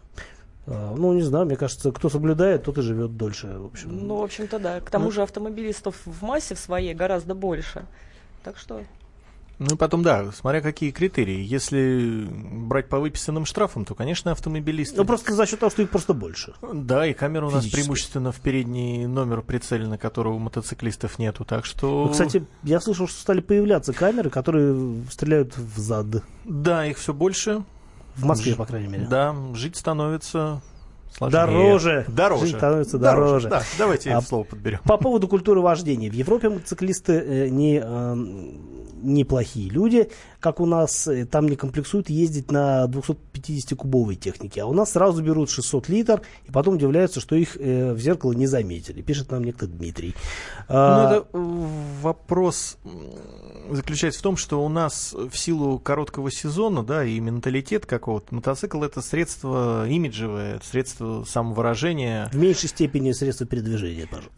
А, 0.65 0.95
ну, 0.97 1.13
не 1.13 1.21
знаю, 1.21 1.45
мне 1.45 1.57
кажется, 1.57 1.91
кто 1.91 2.09
соблюдает, 2.09 2.63
тот 2.63 2.79
и 2.79 2.81
живет 2.81 3.15
дольше. 3.15 3.55
В 3.59 3.65
общем. 3.65 4.07
Ну, 4.07 4.15
в 4.15 4.23
общем-то, 4.23 4.57
да. 4.57 4.79
К 4.79 4.89
тому 4.89 5.05
Ну. 5.05 5.11
же 5.11 5.21
автомобилистов 5.21 5.95
в 6.07 6.23
массе 6.23 6.55
в 6.55 6.59
своей 6.59 6.95
гораздо 6.95 7.35
больше. 7.35 7.85
Так 8.43 8.57
что 8.57 8.81
Ну 9.59 9.75
и 9.75 9.77
потом, 9.77 10.03
да, 10.03 10.31
смотря 10.31 10.61
какие 10.61 10.91
критерии. 10.91 11.39
Если 11.41 12.27
брать 12.27 12.89
по 12.89 12.99
выписанным 12.99 13.45
штрафам, 13.45 13.85
то, 13.85 13.95
конечно, 13.95 14.31
автомобилисты. 14.31 14.97
Ну, 14.97 15.05
просто 15.05 15.33
за 15.33 15.45
счет 15.45 15.59
того, 15.59 15.69
что 15.69 15.81
их 15.83 15.89
просто 15.89 16.13
больше. 16.13 16.53
Да, 16.73 17.05
и 17.05 17.13
камера 17.13 17.45
у 17.45 17.51
нас 17.51 17.65
преимущественно 17.67 18.31
в 18.31 18.39
передний 18.39 19.05
номер 19.05 19.41
прицелена, 19.41 19.97
которого 19.97 20.33
у 20.33 20.39
мотоциклистов 20.39 21.19
нету, 21.19 21.45
так 21.45 21.65
что... 21.65 22.05
Ну, 22.05 22.11
кстати, 22.11 22.45
я 22.63 22.79
слышал, 22.79 23.07
что 23.07 23.19
стали 23.19 23.41
появляться 23.41 23.93
камеры, 23.93 24.29
которые 24.29 25.03
стреляют 25.11 25.55
в 25.57 25.79
зад. 25.79 26.07
Да, 26.45 26.85
их 26.85 26.97
все 26.97 27.13
больше. 27.13 27.63
В 28.15 28.25
Москве, 28.25 28.53
Ж- 28.53 28.55
по 28.57 28.65
крайней 28.65 28.87
мере. 28.87 29.07
Да, 29.09 29.35
жить 29.53 29.75
становится 29.75 30.61
сложнее. 31.15 31.45
Дороже. 31.45 32.05
Дороже. 32.07 32.45
Жить 32.47 32.57
становится 32.57 32.97
дороже. 32.97 33.49
Да, 33.49 33.63
давайте 33.77 34.11
А 34.11 34.21
слово 34.21 34.43
подберем. 34.43 34.79
По 34.83 34.97
поводу 34.97 35.27
культуры 35.27 35.61
вождения. 35.61 36.09
В 36.09 36.13
Европе 36.13 36.49
мотоциклисты 36.49 37.13
э, 37.13 37.49
не, 37.49 37.81
э, 37.83 38.15
неплохие 39.03 39.69
люди, 39.69 40.09
как 40.39 40.59
у 40.59 40.65
нас. 40.65 41.07
Э, 41.07 41.25
Там 41.25 41.47
не 41.47 41.55
комплексуют 41.55 42.09
ездить 42.09 42.51
на 42.51 42.85
250-кубовой 42.85 44.15
технике. 44.15 44.61
А 44.61 44.65
у 44.65 44.73
нас 44.73 44.91
сразу 44.91 45.21
берут 45.23 45.49
600 45.49 45.89
литр 45.89 46.21
и 46.47 46.51
потом 46.51 46.75
удивляются, 46.75 47.19
что 47.19 47.35
их 47.35 47.57
э, 47.59 47.93
в 47.93 47.99
зеркало 47.99 48.33
не 48.33 48.47
заметили. 48.47 49.01
Пишет 49.01 49.31
нам 49.31 49.43
некто 49.43 49.67
Дмитрий. 49.67 50.15
Ну, 50.69 50.75
А, 50.75 51.11
это 51.15 51.27
э, 51.33 51.65
вопрос 52.01 52.77
заключается 53.69 54.19
в 54.19 54.23
том, 54.23 54.37
что 54.37 54.63
у 54.63 54.69
нас 54.69 55.13
в 55.13 55.35
силу 55.37 55.79
короткого 55.79 56.31
сезона, 56.31 56.83
да, 56.83 57.05
и 57.05 57.19
менталитет 57.19 57.85
какого-то, 57.85 58.35
мотоцикл 58.35 58.83
это 58.83 59.01
средство 59.01 59.87
имиджевое, 59.87 60.59
средство 60.63 61.23
самовыражения. 61.27 62.29
в 62.31 62.35
меньшей 62.35 62.69
степени 62.69 63.11
средства 63.11 63.45
передвижения, 63.47 64.07
пожалуй. 64.07 64.31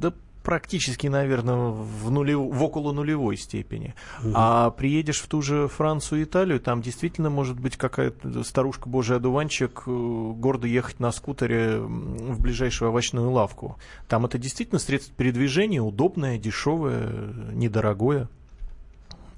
Да 0.00 0.12
практически, 0.44 1.08
наверное, 1.08 1.70
в, 1.70 2.10
нулев- 2.10 2.52
в 2.52 2.62
около 2.62 2.92
нулевой 2.92 3.36
степени. 3.36 3.94
А 4.34 4.70
приедешь 4.70 5.20
в 5.20 5.26
ту 5.26 5.42
же 5.42 5.66
Францию 5.68 6.20
и 6.20 6.24
Италию, 6.24 6.60
там 6.60 6.82
действительно 6.82 7.30
может 7.30 7.58
быть 7.58 7.76
какая-то 7.76 8.44
старушка 8.44 8.88
божий 8.88 9.16
одуванчик 9.16 9.82
э, 9.86 9.90
гордо 10.36 10.66
ехать 10.66 11.00
на 11.00 11.10
скутере 11.10 11.78
в 11.78 12.40
ближайшую 12.40 12.90
овощную 12.90 13.30
лавку. 13.30 13.76
Там 14.06 14.26
это 14.26 14.38
действительно 14.38 14.78
средство 14.78 15.14
передвижения, 15.16 15.80
удобное, 15.80 16.38
дешевое, 16.38 17.32
недорогое. 17.52 18.28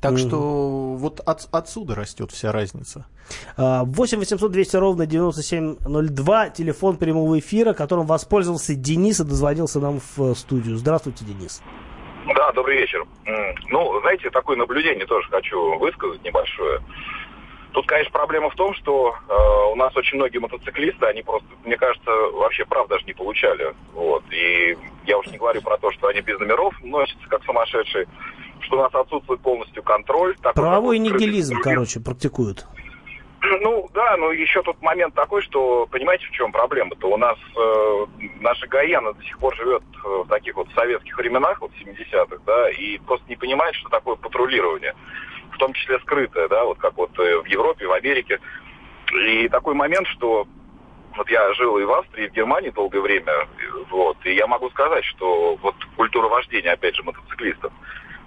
Так 0.07 0.13
Мгм. 0.13 0.29
что 0.29 0.39
вот 0.95 1.21
от- 1.21 1.49
отсюда 1.53 1.95
растет 1.97 2.31
вся 2.31 2.53
разница. 2.53 3.07
А, 3.57 3.83
8 3.85 4.19
800 4.21 4.53
200 4.53 4.77
ровно 4.77 5.05
9702, 5.07 6.51
телефон 6.51 6.97
прямого 6.97 7.39
эфира, 7.41 7.73
которым 7.73 8.07
воспользовался 8.07 8.75
Денис 8.77 9.19
и 9.21 9.25
дозвонился 9.25 9.81
нам 9.81 9.99
в 10.01 10.31
э, 10.31 10.35
студию. 10.37 10.77
Здравствуйте, 10.77 11.25
Денис. 11.25 11.61
Да, 12.29 12.35
Да, 12.35 12.53
добрый 12.53 12.79
вечер. 12.79 13.05
Ну, 13.71 14.01
знаете, 14.03 14.31
такое 14.31 14.57
наблюдение 14.57 15.07
тоже 15.07 15.29
хочу 15.29 15.79
высказать 15.79 16.23
небольшое. 16.25 16.81
Тут, 17.73 17.87
конечно, 17.87 18.11
проблема 18.13 18.49
в 18.51 18.55
том, 18.55 18.75
что 18.75 19.15
э, 19.29 19.73
у 19.73 19.75
нас 19.77 19.95
очень 19.97 20.17
многие 20.17 20.39
мотоциклисты, 20.39 21.05
они 21.07 21.23
просто, 21.23 21.47
мне 21.65 21.77
кажется, 21.77 22.11
вообще 22.33 22.65
прав 22.65 22.89
даже 22.89 23.05
не 23.07 23.13
получали. 23.13 23.75
Вот. 23.93 24.23
И 24.33 24.77
я 25.07 25.19
уж 25.19 25.27
не 25.27 25.37
говорю 25.39 25.61
про 25.63 25.77
то, 25.79 25.91
что 25.93 26.07
они 26.09 26.21
без 26.21 26.39
номеров 26.39 26.75
носятся 26.83 27.27
как 27.29 27.45
сумасшедшие, 27.45 28.07
что 28.67 28.79
у 28.79 28.83
нас 28.83 28.95
отсутствует 28.95 29.41
полностью 29.41 29.83
контроль. 29.83 30.37
Правовой 30.55 30.99
нигилизм, 30.99 31.61
короче, 31.63 32.01
практикуют. 32.01 32.67
Ну 33.61 33.89
да, 33.95 34.17
но 34.17 34.33
еще 34.33 34.63
тут 34.63 34.81
момент 34.83 35.15
такой, 35.15 35.41
что 35.43 35.87
понимаете, 35.87 36.27
в 36.27 36.31
чем 36.33 36.51
проблема-то? 36.51 37.07
У 37.09 37.17
нас 37.17 37.37
э, 37.57 38.07
наша 38.41 38.67
Гаяна 38.67 39.13
до 39.13 39.23
сих 39.23 39.39
пор 39.39 39.55
живет 39.55 39.83
э, 40.05 40.09
в 40.25 40.29
таких 40.29 40.57
вот 40.57 40.69
советских 40.75 41.17
временах, 41.17 41.61
вот 41.61 41.71
70-х, 41.81 42.39
да, 42.45 42.71
и 42.71 42.99
просто 42.99 43.25
не 43.29 43.37
понимает, 43.37 43.75
что 43.77 43.89
такое 43.89 44.17
патрулирование, 44.17 44.95
в 45.53 45.59
том 45.59 45.73
числе 45.75 46.01
скрытое, 46.01 46.49
да, 46.49 46.65
вот 46.65 46.79
как 46.79 46.97
вот 46.97 47.17
э, 47.21 47.39
в 47.39 47.47
Европе, 47.47 47.87
в 47.87 47.93
Америке. 47.93 48.41
И 49.13 49.49
такой 49.49 49.75
момент, 49.75 50.09
что 50.09 50.49
вот 51.17 51.31
я 51.31 51.53
жил 51.55 51.79
и 51.79 51.85
в 51.85 51.93
Австрии, 51.93 52.25
и 52.25 52.29
в 52.29 52.33
Германии 52.33 52.71
долгое 52.71 53.01
время, 53.01 53.47
вот, 53.91 54.17
и 54.25 54.35
я 54.35 54.49
могу 54.49 54.71
сказать, 54.71 55.05
что 55.05 55.57
вот 55.63 55.77
культура 55.97 56.29
вождения, 56.29 56.73
опять 56.73 56.97
же, 56.97 57.05
мотоциклистов, 57.05 57.73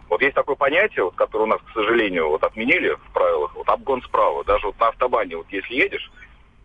вот 0.10 0.22
есть 0.22 0.36
такое 0.36 0.56
понятие, 0.56 1.06
вот, 1.06 1.16
которое 1.16 1.44
у 1.44 1.48
нас, 1.48 1.62
к 1.62 1.74
сожалению, 1.74 2.30
вот 2.30 2.44
отменили 2.44 2.96
в 2.96 3.14
правилах, 3.14 3.56
вот 3.56 3.70
обгон 3.70 4.02
справа. 4.02 4.44
Даже 4.44 4.68
вот 4.68 4.80
на 4.80 4.88
автобане, 4.88 5.38
вот 5.38 5.48
если 5.52 5.76
едешь, 5.76 6.12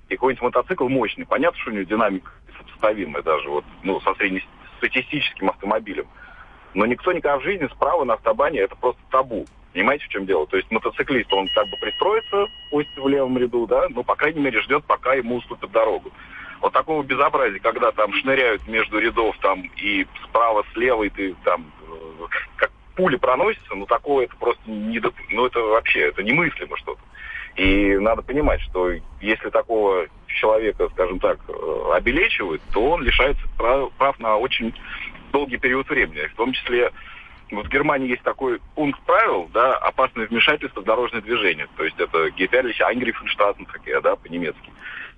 и 0.09 0.14
какой-нибудь 0.14 0.42
мотоцикл 0.42 0.88
мощный, 0.88 1.26
понятно, 1.26 1.59
что 1.61 1.70
у 1.70 1.74
него 1.74 1.85
динамика 1.85 2.30
сопоставимая 2.57 3.22
даже 3.22 3.48
вот, 3.48 3.64
ну, 3.83 4.00
со 4.00 4.14
среднестатистическим 4.14 5.50
автомобилем. 5.50 6.07
Но 6.72 6.87
никто 6.87 7.12
никогда 7.12 7.38
в 7.38 7.42
жизни 7.42 7.68
справа 7.68 8.04
на 8.04 8.14
автобане 8.14 8.61
это 8.61 8.76
просто 8.76 9.00
табу. 9.11 9.46
Понимаете, 9.72 10.04
в 10.07 10.09
чем 10.09 10.24
дело? 10.24 10.46
То 10.46 10.57
есть 10.57 10.70
мотоциклист, 10.70 11.33
он 11.33 11.48
как 11.54 11.68
бы 11.68 11.76
пристроится, 11.80 12.46
пусть 12.70 12.96
в 12.96 13.09
левом 13.09 13.37
ряду, 13.38 13.66
да, 13.66 13.88
но, 13.90 14.02
по 14.02 14.14
крайней 14.14 14.40
мере, 14.40 14.61
ждет, 14.61 14.85
пока 14.85 15.14
ему 15.14 15.37
уступят 15.37 15.70
дорогу. 15.70 16.12
Вот 16.61 16.72
такого 16.72 17.02
безобразия, 17.02 17.59
когда 17.59 17.92
там 17.92 18.12
шныряют 18.14 18.66
между 18.68 18.98
рядов 18.98 19.37
там 19.42 19.62
и 19.76 20.07
справа, 20.24 20.64
слева, 20.72 21.02
и 21.02 21.11
ты 21.11 21.35
там 21.44 21.70
э, 21.83 22.26
как 22.57 22.70
пули 22.94 23.16
проносятся, 23.16 23.74
ну 23.74 23.87
такое 23.87 24.26
это 24.26 24.37
просто 24.37 24.62
не, 24.66 25.00
ну 25.30 25.46
это 25.46 25.61
вообще, 25.61 26.09
это 26.09 26.22
немыслимо 26.22 26.76
что-то. 26.78 27.00
И 27.57 27.96
надо 27.98 28.22
понимать, 28.22 28.61
что 28.62 28.90
если 29.20 29.48
такого 29.50 30.07
человека, 30.26 30.88
скажем 30.90 31.20
так, 31.20 31.38
э, 31.48 31.90
обелечивают, 31.94 32.61
то 32.72 32.90
он 32.90 33.02
лишается 33.02 33.42
прав, 33.57 34.18
на 34.18 34.37
очень 34.37 34.74
долгий 35.33 35.59
период 35.59 35.88
времени. 35.88 36.26
В 36.26 36.35
том 36.35 36.52
числе 36.52 36.90
вот 37.52 37.66
в 37.66 37.70
Германии 37.70 38.09
есть 38.09 38.22
такой 38.22 38.61
пункт 38.74 39.00
правил, 39.02 39.48
да, 39.52 39.76
опасное 39.76 40.26
вмешательство 40.26 40.80
в 40.80 40.85
дорожное 40.85 41.20
движение. 41.20 41.68
То 41.76 41.85
есть 41.85 41.98
это 41.98 42.28
gefährliche 42.28 42.83
Eingriffenstraßenverkehr, 42.83 44.00
да, 44.00 44.16
по-немецки. 44.16 44.72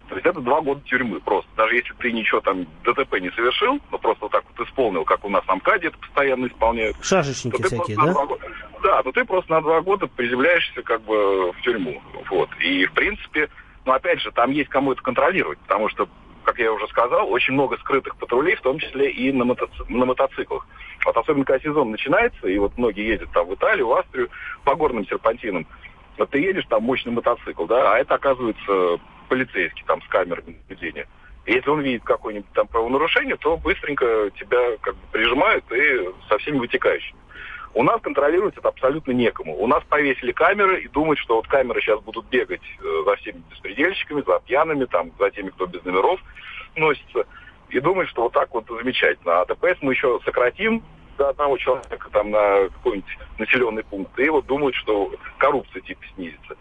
То 0.09 0.15
есть 0.15 0.27
это 0.27 0.41
два 0.41 0.61
года 0.61 0.81
тюрьмы 0.83 1.21
просто. 1.21 1.51
Даже 1.57 1.75
если 1.77 1.93
ты 1.95 2.13
ничего 2.13 2.41
там 2.41 2.67
ДТП 2.85 3.19
не 3.21 3.31
совершил, 3.31 3.81
но 3.91 3.99
просто 3.99 4.25
вот 4.25 4.33
так 4.33 4.45
вот 4.57 4.67
исполнил, 4.67 5.05
как 5.05 5.25
у 5.25 5.29
нас 5.29 5.45
на 5.47 5.57
МКАДе 5.57 5.89
это 5.89 5.99
постоянно 5.99 6.47
исполняют. 6.47 6.97
Шашечники 7.03 7.63
всякие, 7.63 7.97
да? 7.97 8.13
Года, 8.13 8.39
да, 8.83 9.03
но 9.05 9.13
ты 9.13 9.25
просто 9.25 9.53
на 9.53 9.61
два 9.61 9.81
года 9.81 10.07
приземляешься 10.07 10.83
как 10.83 11.03
бы 11.03 11.53
в 11.53 11.61
тюрьму. 11.63 12.01
Вот. 12.31 12.49
И 12.61 12.87
в 12.87 12.93
принципе, 12.93 13.49
ну 13.85 13.93
опять 13.93 14.21
же, 14.21 14.31
там 14.31 14.53
есть 14.53 14.71
кому 14.71 14.93
это 14.93 15.03
контролировать, 15.03 15.59
потому 15.61 15.89
что 15.89 16.09
как 16.45 16.61
я 16.61 16.73
уже 16.73 16.87
сказал, 16.87 17.29
очень 17.29 17.55
много 17.55 17.77
скрытых 17.79 18.17
патрулей, 18.17 18.55
в 18.55 18.61
том 18.61 18.79
числе 18.79 19.11
и 19.11 19.33
на, 19.33 19.45
мотоци... 19.45 19.83
на 19.89 20.07
мотоциклах. 20.07 20.65
Вот 21.05 21.17
особенно, 21.17 21.45
когда 21.45 21.61
сезон 21.61 21.91
начинается, 21.91 22.47
и 22.47 22.57
вот 22.59 22.79
многие 22.79 23.05
ездят 23.05 23.33
там 23.33 23.49
в 23.49 23.55
Италию, 23.55 23.89
в 23.89 23.93
Австрию 23.93 24.31
по 24.63 24.77
горным 24.77 25.05
серпантинам, 25.07 25.67
вот 26.17 26.31
ты 26.31 26.39
едешь, 26.39 26.65
там 26.69 26.85
мощный 26.85 27.13
мотоцикл, 27.13 27.67
да, 27.67 27.95
а 27.95 27.99
это 27.99 28.15
оказывается 28.15 29.01
полицейский 29.29 29.85
там 29.87 30.03
с 30.03 30.09
камерой 30.09 30.45
наблюдения. 30.47 31.07
И 31.45 31.53
если 31.53 31.71
он 31.71 31.81
видит 31.81 32.03
какое-нибудь 32.05 32.51
там 32.55 32.67
правонарушение, 32.67 33.37
то 33.37 33.57
быстренько 33.57 34.31
тебя 34.39 34.77
как 34.81 34.95
бы 34.95 35.01
прижимают 35.13 35.65
и 35.71 36.09
со 36.29 36.39
всеми 36.39 36.59
вытекающими. 36.59 37.19
У 37.75 37.83
нас 37.83 38.01
контролировать 38.01 38.57
это 38.57 38.69
абсолютно 38.69 39.13
некому. 39.13 39.55
У 39.55 39.67
нас 39.67 39.85
повесили 39.85 40.33
камеры 40.33 40.81
и 40.81 40.89
думают, 40.89 41.19
что 41.19 41.37
вот 41.37 41.47
камеры 41.47 41.81
сейчас 41.83 42.01
будут 42.01 42.27
бегать 42.31 42.63
э, 42.81 43.03
за 43.05 43.17
всеми 43.17 43.43
беспредельщиками, 43.51 44.25
за 44.27 44.41
пьяными, 44.41 44.87
там, 44.87 45.13
за 45.19 45.31
теми, 45.31 45.51
кто 45.51 45.67
без 45.67 45.85
номеров 45.85 46.19
носится. 46.75 47.27
И 47.69 47.79
думают, 47.79 48.09
что 48.09 48.23
вот 48.23 48.33
так 48.33 48.53
вот 48.55 48.65
замечательно. 48.67 49.43
А 49.43 49.45
ДПС 49.45 49.77
мы 49.83 49.93
еще 49.93 50.19
сократим 50.25 50.83
до 51.19 51.29
одного 51.29 51.59
человека 51.59 52.09
там 52.13 52.31
на 52.31 52.69
какой-нибудь 52.69 53.19
населенный 53.39 53.85
пункт. 53.85 54.19
И 54.19 54.29
вот 54.31 54.47
думают, 54.47 54.75
что 54.75 55.13
коррупция 55.39 55.83
типа 55.83 56.03
снизится. 56.15 56.57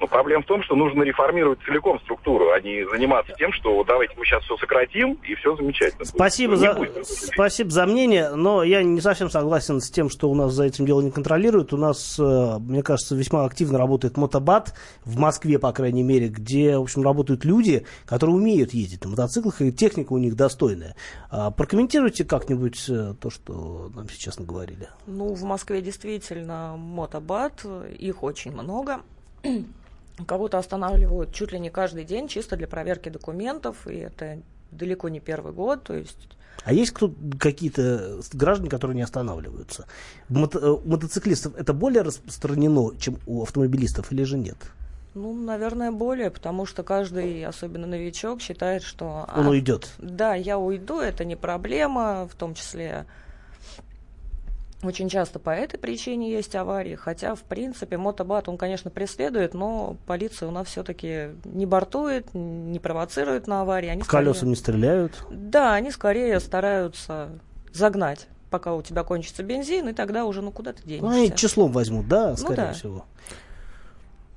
Но 0.00 0.06
проблема 0.06 0.42
в 0.42 0.46
том, 0.46 0.62
что 0.62 0.74
нужно 0.74 1.02
реформировать 1.02 1.58
целиком 1.66 2.00
структуру, 2.00 2.52
а 2.52 2.60
не 2.60 2.88
заниматься 2.88 3.34
тем, 3.36 3.52
что 3.52 3.84
давайте 3.84 4.14
мы 4.16 4.24
сейчас 4.24 4.42
все 4.44 4.56
сократим, 4.56 5.18
и 5.22 5.34
все 5.34 5.54
замечательно. 5.56 6.06
Спасибо, 6.06 6.56
за, 6.56 6.74
спасибо 7.04 7.70
за 7.70 7.84
мнение, 7.84 8.30
но 8.34 8.62
я 8.62 8.82
не 8.82 9.02
совсем 9.02 9.28
согласен 9.28 9.78
с 9.82 9.90
тем, 9.90 10.08
что 10.08 10.30
у 10.30 10.34
нас 10.34 10.54
за 10.54 10.64
этим 10.64 10.86
делом 10.86 11.04
не 11.04 11.10
контролируют. 11.10 11.74
У 11.74 11.76
нас, 11.76 12.18
э, 12.18 12.58
мне 12.60 12.82
кажется, 12.82 13.14
весьма 13.14 13.44
активно 13.44 13.78
работает 13.78 14.16
мотобат, 14.16 14.74
в 15.04 15.18
Москве, 15.18 15.58
по 15.58 15.70
крайней 15.72 16.02
мере, 16.02 16.28
где, 16.28 16.78
в 16.78 16.82
общем, 16.82 17.02
работают 17.02 17.44
люди, 17.44 17.84
которые 18.06 18.36
умеют 18.36 18.72
ездить 18.72 19.04
на 19.04 19.10
мотоциклах, 19.10 19.60
и 19.60 19.70
техника 19.70 20.14
у 20.14 20.18
них 20.18 20.34
достойная. 20.34 20.96
А, 21.30 21.50
прокомментируйте 21.50 22.24
как-нибудь 22.24 22.88
э, 22.88 23.14
то, 23.20 23.28
что 23.28 23.90
нам 23.94 24.08
сейчас 24.08 24.38
наговорили. 24.38 24.88
Ну, 25.06 25.34
в 25.34 25.42
Москве 25.42 25.82
действительно 25.82 26.76
мотобат, 26.78 27.66
их 27.98 28.22
очень 28.22 28.52
много. 28.52 29.00
Кого-то 30.26 30.58
останавливают 30.58 31.32
чуть 31.32 31.52
ли 31.52 31.58
не 31.58 31.70
каждый 31.70 32.04
день, 32.04 32.28
чисто 32.28 32.56
для 32.56 32.66
проверки 32.66 33.08
документов, 33.08 33.86
и 33.86 33.96
это 33.96 34.38
далеко 34.70 35.08
не 35.08 35.20
первый 35.20 35.52
год, 35.52 35.84
то 35.84 35.94
есть 35.94 36.28
а 36.64 36.72
есть 36.72 36.92
кто, 36.92 37.12
какие-то 37.38 38.20
граждане, 38.32 38.68
которые 38.68 38.94
не 38.94 39.02
останавливаются? 39.02 39.86
Мото, 40.28 40.58
э, 40.58 40.68
у 40.68 40.80
мотоциклистов 40.86 41.54
это 41.56 41.72
более 41.72 42.02
распространено, 42.02 42.94
чем 42.98 43.18
у 43.26 43.42
автомобилистов, 43.42 44.12
или 44.12 44.24
же 44.24 44.36
нет? 44.36 44.56
Ну, 45.14 45.32
наверное, 45.34 45.90
более, 45.90 46.30
потому 46.30 46.66
что 46.66 46.82
каждый, 46.82 47.44
особенно 47.44 47.86
новичок, 47.86 48.40
считает, 48.40 48.82
что... 48.82 49.26
Он 49.34 49.46
а, 49.46 49.50
уйдет. 49.50 49.90
Да, 49.98 50.34
я 50.34 50.58
уйду, 50.58 51.00
это 51.00 51.24
не 51.24 51.34
проблема, 51.34 52.28
в 52.30 52.34
том 52.36 52.54
числе 52.54 53.06
очень 54.82 55.08
часто 55.08 55.38
по 55.38 55.50
этой 55.50 55.78
причине 55.78 56.30
есть 56.30 56.54
аварии, 56.54 56.94
хотя, 56.94 57.34
в 57.34 57.42
принципе, 57.42 57.96
мотобат, 57.96 58.48
он, 58.48 58.56
конечно, 58.56 58.90
преследует, 58.90 59.54
но 59.54 59.96
полиция 60.06 60.48
у 60.48 60.52
нас 60.52 60.68
все-таки 60.68 61.30
не 61.44 61.66
бортует, 61.66 62.32
не 62.32 62.78
провоцирует 62.78 63.46
на 63.46 63.60
аварии. 63.60 63.88
Они 63.88 64.02
Колесам 64.02 64.34
скорее... 64.34 64.48
не 64.50 64.56
стреляют? 64.56 65.24
Да, 65.30 65.74
они 65.74 65.90
скорее 65.90 66.40
стараются 66.40 67.28
загнать 67.72 68.26
пока 68.50 68.74
у 68.74 68.82
тебя 68.82 69.04
кончится 69.04 69.44
бензин, 69.44 69.88
и 69.88 69.92
тогда 69.92 70.24
уже, 70.24 70.42
ну, 70.42 70.50
куда 70.50 70.72
ты 70.72 70.82
денешься? 70.82 71.06
Ну, 71.06 71.16
они 71.16 71.34
числом 71.34 71.70
возьмут, 71.70 72.08
да, 72.08 72.30
ну 72.30 72.36
скорее 72.36 72.62
ну, 72.62 72.66
да. 72.66 72.72
всего. 72.72 73.04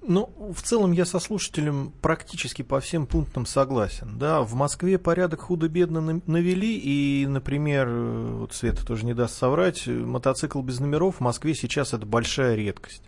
Ну, 0.06 0.54
в 0.54 0.62
целом 0.62 0.92
я 0.92 1.06
со 1.06 1.20
слушателем 1.20 1.94
практически 2.02 2.62
по 2.62 2.80
всем 2.80 3.08
пунктам 3.08 3.46
согласен. 3.46 4.18
Да, 4.18 4.42
в 4.42 4.54
Москве 4.54 4.98
порядок 4.98 5.42
худо-бедно 5.42 6.22
навели, 6.26 6.78
и, 6.78 7.26
например, 7.28 7.90
вот 7.90 8.54
Света 8.54 8.86
тоже 8.86 9.06
не 9.06 9.14
даст 9.14 9.38
соврать, 9.38 9.88
мотоцикл 9.88 10.62
без 10.62 10.80
номеров 10.80 11.18
в 11.18 11.20
Москве 11.22 11.56
сейчас 11.56 11.94
это 11.94 12.06
большая 12.06 12.56
редкость. 12.56 13.04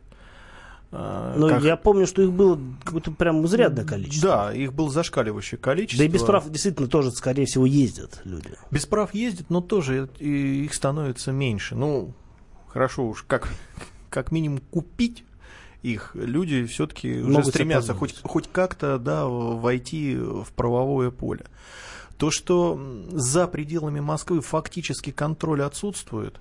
А, 0.91 1.35
Но 1.35 1.49
как... 1.49 1.63
я 1.63 1.75
помню, 1.75 2.07
что 2.07 2.21
их 2.21 2.31
было 2.31 2.57
какое-то 2.83 3.11
прям 3.11 3.45
изрядное 3.45 3.83
количество. 3.83 4.29
Да, 4.29 4.53
их 4.53 4.73
было 4.73 4.89
зашкаливающее 4.89 5.57
количество. 5.57 5.99
Да 5.99 6.05
и 6.05 6.07
без 6.07 6.23
прав 6.23 6.49
действительно 6.49 6.87
тоже, 6.87 7.11
скорее 7.11 7.45
всего, 7.45 7.65
ездят 7.65 8.21
люди. 8.23 8.51
Без 8.71 8.85
прав 8.85 9.13
ездят, 9.13 9.49
но 9.49 9.59
тоже 9.59 10.09
их 10.19 10.73
становится 10.73 11.33
меньше. 11.33 11.75
Ну, 11.75 12.13
хорошо 12.67 13.09
уж, 13.09 13.23
как, 13.23 13.49
как 14.09 14.31
минимум 14.31 14.59
купить 14.71 15.25
их, 15.85 16.11
люди 16.15 16.65
все-таки 16.65 17.21
уже 17.21 17.43
стремятся 17.45 17.93
хоть, 17.93 18.21
хоть 18.23 18.49
как-то 18.51 18.97
да, 18.97 19.25
войти 19.25 20.15
в 20.15 20.47
правовое 20.55 21.11
поле. 21.11 21.45
То, 22.17 22.31
что 22.31 22.79
за 23.11 23.47
пределами 23.47 23.99
Москвы 23.99 24.41
фактически 24.41 25.11
контроль 25.11 25.61
отсутствует, 25.61 26.39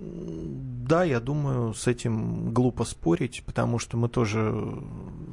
да, 0.00 1.04
я 1.04 1.20
думаю, 1.20 1.74
с 1.74 1.86
этим 1.86 2.54
глупо 2.54 2.84
спорить, 2.84 3.42
потому 3.44 3.78
что 3.78 3.98
мы 3.98 4.08
тоже, 4.08 4.54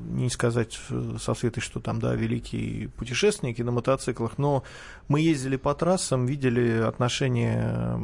не 0.10 0.30
сказать 0.30 0.78
со 1.22 1.34
Светой, 1.34 1.62
что 1.62 1.80
там, 1.80 2.02
да, 2.02 2.16
великие 2.16 2.90
путешественники 2.90 3.62
на 3.62 3.72
мотоциклах, 3.72 4.38
но 4.38 4.64
мы 5.08 5.22
ездили 5.22 5.56
по 5.56 5.74
трассам, 5.74 6.26
видели 6.26 6.82
отношения 6.82 7.98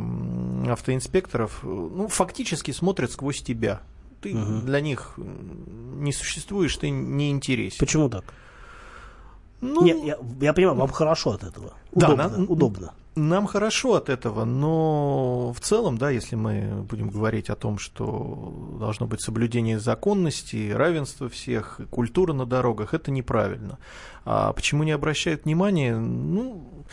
автоинспекторов, 0.69 1.63
ну, 1.63 2.07
фактически 2.07 2.71
смотрят 2.71 3.11
сквозь 3.11 3.41
тебя 3.41 3.81
ты 4.23 4.35
угу. 4.35 4.65
для 4.65 4.81
них 4.81 5.13
не 5.17 6.13
существуешь, 6.13 6.77
ты 6.77 6.89
не 6.89 7.29
интересен. 7.29 7.77
Почему 7.79 8.09
так? 8.09 8.23
Ну, 9.61 9.83
не, 9.83 10.07
я, 10.07 10.17
я 10.41 10.53
понимаю, 10.53 10.77
вам 10.77 10.89
хорошо 10.89 11.31
от 11.31 11.43
этого. 11.43 11.73
Удобно. 11.91 12.15
Да, 12.15 12.37
на, 12.37 12.45
удобно. 12.45 12.93
Нам 13.15 13.45
хорошо 13.45 13.93
от 13.93 14.09
этого, 14.09 14.43
но 14.43 15.53
в 15.53 15.59
целом, 15.59 15.97
да, 15.97 16.09
если 16.09 16.35
мы 16.35 16.83
будем 16.89 17.09
говорить 17.09 17.49
о 17.49 17.55
том, 17.55 17.77
что 17.77 18.75
должно 18.79 19.05
быть 19.05 19.21
соблюдение 19.21 19.79
законности, 19.79 20.71
равенство 20.71 21.29
всех, 21.29 21.79
культура 21.91 22.33
на 22.33 22.45
дорогах, 22.45 22.93
это 22.93 23.11
неправильно. 23.11 23.77
А 24.25 24.51
почему 24.51 24.83
не 24.83 24.91
обращают 24.91 25.45
внимания? 25.45 25.95
Ну, 25.95 26.85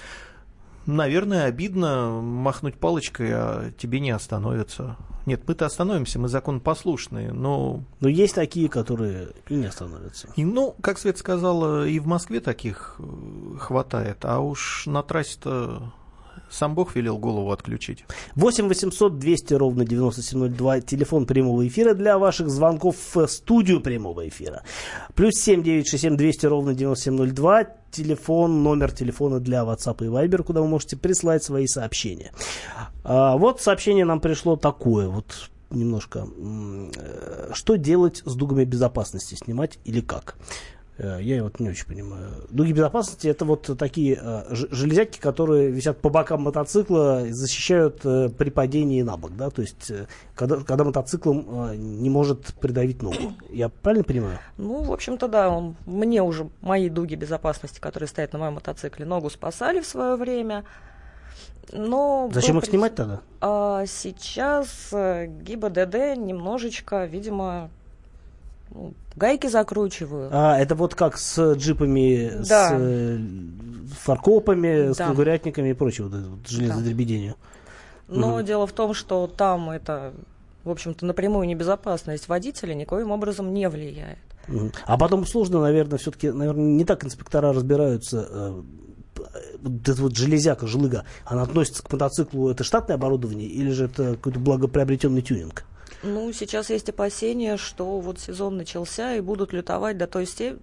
наверное, 0.96 1.44
обидно 1.44 2.20
махнуть 2.20 2.76
палочкой, 2.76 3.31
а 3.33 3.72
тебе 3.79 4.00
не 4.00 4.11
остановятся. 4.11 4.96
Нет, 5.26 5.42
мы-то 5.46 5.66
остановимся, 5.66 6.18
мы 6.18 6.29
законопослушные, 6.29 7.33
но... 7.33 7.85
Но 8.00 8.09
есть 8.09 8.35
такие, 8.35 8.68
которые 8.68 9.29
и 9.48 9.55
не 9.55 9.66
остановятся. 9.66 10.29
И, 10.37 10.44
ну, 10.44 10.74
как 10.81 10.98
Свет 10.98 11.18
сказала, 11.18 11.87
и 11.87 11.98
в 11.98 12.07
Москве 12.07 12.40
таких 12.40 12.96
э, 12.98 13.57
хватает, 13.59 14.24
а 14.24 14.40
уж 14.40 14.87
на 14.87 15.03
трассе-то 15.03 15.92
сам 16.50 16.74
Бог 16.74 16.96
велел 16.96 17.18
голову 17.18 17.52
отключить. 17.52 18.04
8 18.34 18.68
800 18.68 19.18
200 19.18 19.54
ровно 19.54 19.84
9702. 19.84 20.80
Телефон 20.80 21.26
прямого 21.26 21.66
эфира 21.66 21.94
для 21.94 22.18
ваших 22.18 22.50
звонков 22.50 22.96
в 23.14 23.26
студию 23.26 23.80
прямого 23.80 24.28
эфира. 24.28 24.62
Плюс 25.14 25.34
7 25.36 25.62
967 25.62 26.16
200 26.16 26.46
ровно 26.46 26.74
9702. 26.74 27.64
Телефон, 27.90 28.62
номер 28.62 28.92
телефона 28.92 29.40
для 29.40 29.62
WhatsApp 29.62 30.04
и 30.04 30.08
Viber, 30.08 30.42
куда 30.42 30.60
вы 30.60 30.68
можете 30.68 30.96
прислать 30.96 31.42
свои 31.42 31.66
сообщения. 31.66 32.32
А, 33.04 33.36
вот 33.36 33.60
сообщение 33.60 34.04
нам 34.04 34.20
пришло 34.20 34.56
такое. 34.56 35.08
Вот 35.08 35.50
немножко. 35.70 36.26
Э, 36.96 37.50
что 37.52 37.76
делать 37.76 38.22
с 38.24 38.34
дугами 38.34 38.64
безопасности? 38.64 39.34
Снимать 39.34 39.78
или 39.84 40.00
как? 40.00 40.36
Э, 41.00 41.18
я 41.20 41.42
вот 41.42 41.60
не 41.60 41.70
очень 41.70 41.86
понимаю. 41.86 42.46
Дуги 42.50 42.72
безопасности 42.72 43.26
это 43.26 43.44
вот 43.46 43.70
такие 43.78 44.18
э, 44.20 44.44
железяки, 44.50 45.18
которые 45.18 45.70
висят 45.70 45.98
по 45.98 46.10
бокам 46.10 46.42
мотоцикла 46.42 47.26
и 47.26 47.32
защищают 47.32 48.04
э, 48.04 48.28
при 48.28 48.50
падении 48.50 49.00
на 49.00 49.16
бок, 49.16 49.34
да, 49.34 49.48
то 49.48 49.62
есть 49.62 49.90
когда, 50.34 50.56
когда 50.56 50.84
мотоциклом 50.84 51.72
не 52.00 52.10
может 52.10 52.54
придавить 52.60 53.02
ногу. 53.02 53.34
Я 53.48 53.70
правильно 53.70 54.04
понимаю? 54.04 54.38
Ну, 54.58 54.82
в 54.82 54.92
общем-то, 54.92 55.28
да. 55.28 55.48
Он, 55.48 55.74
мне 55.86 56.22
уже 56.22 56.50
мои 56.60 56.88
дуги 56.90 57.14
безопасности, 57.14 57.80
которые 57.80 58.08
стоят 58.08 58.32
на 58.34 58.38
моем 58.38 58.54
мотоцикле, 58.54 59.06
ногу 59.06 59.30
спасали 59.30 59.80
в 59.80 59.86
свое 59.86 60.16
время. 60.16 60.64
Но 61.72 62.30
Зачем 62.32 62.58
их 62.58 62.64
снимать 62.64 62.94
тогда? 62.94 63.20
А, 63.40 63.86
сейчас 63.86 64.90
ГИБДД 64.92 66.16
немножечко, 66.16 67.04
видимо, 67.04 67.70
гайки 69.16 69.46
закручиваю. 69.48 70.28
А, 70.33 70.59
это 70.59 70.74
вот 70.74 70.94
как 70.94 71.18
с 71.18 71.54
джипами, 71.54 72.30
да. 72.48 72.68
с 72.68 72.72
э, 72.72 73.18
фаркопами, 73.98 74.88
да. 74.88 74.94
с 74.94 74.96
кунгурятниками 74.98 75.70
и 75.70 75.72
прочим, 75.72 76.09
вот, 76.09 76.20
вот, 76.20 76.48
железодребедению. 76.48 77.35
Да. 78.09 78.14
Но 78.16 78.35
угу. 78.37 78.42
дело 78.42 78.66
в 78.66 78.72
том, 78.72 78.94
что 78.94 79.26
там 79.26 79.70
это, 79.70 80.12
в 80.64 80.70
общем-то, 80.70 81.06
напрямую 81.06 81.46
небезопасность 81.46 82.28
водителя 82.28 82.74
никоим 82.74 83.11
образом 83.11 83.52
не 83.52 83.68
влияет. 83.68 84.18
Угу. 84.48 84.72
А 84.85 84.98
потом 84.98 85.26
сложно, 85.26 85.61
наверное, 85.61 85.98
все-таки, 85.98 86.30
наверное, 86.30 86.64
не 86.64 86.85
так 86.85 87.04
инспектора 87.04 87.52
разбираются. 87.52 88.26
Э, 88.28 88.62
вот 89.61 89.88
эта 89.88 90.00
вот 90.00 90.16
железяка, 90.16 90.66
жилыга, 90.66 91.04
она 91.24 91.42
относится 91.42 91.83
к 91.83 91.92
мотоциклу, 91.92 92.50
это 92.50 92.64
штатное 92.64 92.96
оборудование 92.96 93.48
или 93.48 93.70
же 93.70 93.85
это 93.85 94.12
какой-то 94.14 94.40
благоприобретенный 94.40 95.22
тюнинг? 95.22 95.64
Ну, 96.02 96.32
сейчас 96.32 96.70
есть 96.70 96.88
опасения, 96.88 97.56
что 97.56 98.00
вот 98.00 98.18
сезон 98.18 98.56
начался 98.56 99.14
и 99.14 99.20
будут 99.20 99.52
лютовать 99.52 99.98
до 99.98 100.06
той 100.06 100.26
степени, 100.26 100.60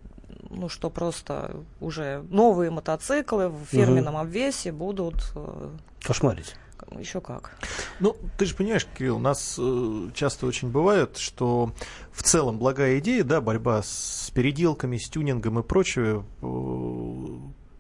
ну, 0.49 0.69
что 0.69 0.89
просто 0.89 1.63
уже 1.79 2.23
новые 2.29 2.71
мотоциклы 2.71 3.49
в 3.49 3.65
фирменном 3.65 4.15
угу. 4.15 4.23
обвесе 4.23 4.71
будут... 4.71 5.31
Э, 5.35 5.69
Кошмарить. 6.01 6.55
Еще 6.97 7.21
как. 7.21 7.51
Ну, 7.99 8.15
ты 8.37 8.45
же 8.45 8.55
понимаешь, 8.55 8.87
Кирилл, 8.97 9.17
у 9.17 9.19
нас 9.19 9.57
э, 9.59 10.09
часто 10.13 10.45
очень 10.45 10.69
бывает, 10.69 11.17
что 11.17 11.71
в 12.11 12.23
целом 12.23 12.59
благая 12.59 12.99
идея, 12.99 13.23
да, 13.23 13.41
борьба 13.41 13.81
с 13.83 14.31
переделками, 14.33 14.97
с 14.97 15.09
тюнингом 15.09 15.59
и 15.59 15.63
прочее, 15.63 16.23
э, 16.41 17.27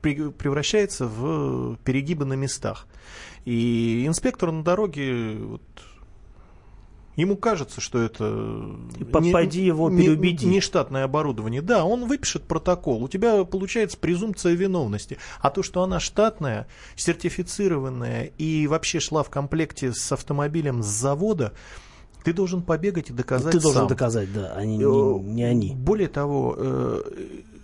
при, 0.01 0.29
превращается 0.31 1.07
в 1.07 1.77
перегибы 1.83 2.25
на 2.25 2.33
местах. 2.33 2.87
И 3.45 4.03
инспектор 4.05 4.51
на 4.51 4.63
дороге, 4.63 5.37
вот, 5.37 5.61
Ему 7.17 7.35
кажется, 7.35 7.81
что 7.81 7.99
это 7.99 8.23
не, 8.99 9.31
пойди 9.31 9.65
его 9.65 9.89
переубеди. 9.89 10.45
Не, 10.45 10.51
не 10.51 10.61
штатное 10.61 11.03
оборудование. 11.03 11.63
Да, 11.63 11.83
он 11.83 12.05
выпишет 12.05 12.43
протокол. 12.43 13.03
У 13.03 13.07
тебя 13.09 13.43
получается 13.43 13.97
презумпция 13.97 14.53
виновности. 14.53 15.17
А 15.41 15.49
то, 15.49 15.63
что 15.63 15.81
она 15.81 15.99
штатная, 15.99 16.67
сертифицированная 16.95 18.31
и 18.37 18.67
вообще 18.67 18.99
шла 18.99 19.23
в 19.23 19.31
комплекте 19.31 19.93
с 19.93 20.11
автомобилем 20.11 20.83
с 20.83 20.85
завода, 20.85 21.53
ты 22.23 22.33
должен 22.33 22.61
побегать 22.61 23.09
и 23.09 23.13
доказать 23.13 23.51
Ты 23.51 23.61
должен 23.61 23.81
сам. 23.81 23.87
доказать, 23.87 24.31
да, 24.31 24.53
они, 24.53 24.77
не, 24.77 24.83
э, 24.83 25.19
не 25.23 25.43
они. 25.43 25.73
Более 25.73 26.09
того, 26.09 26.55
э, 26.55 27.01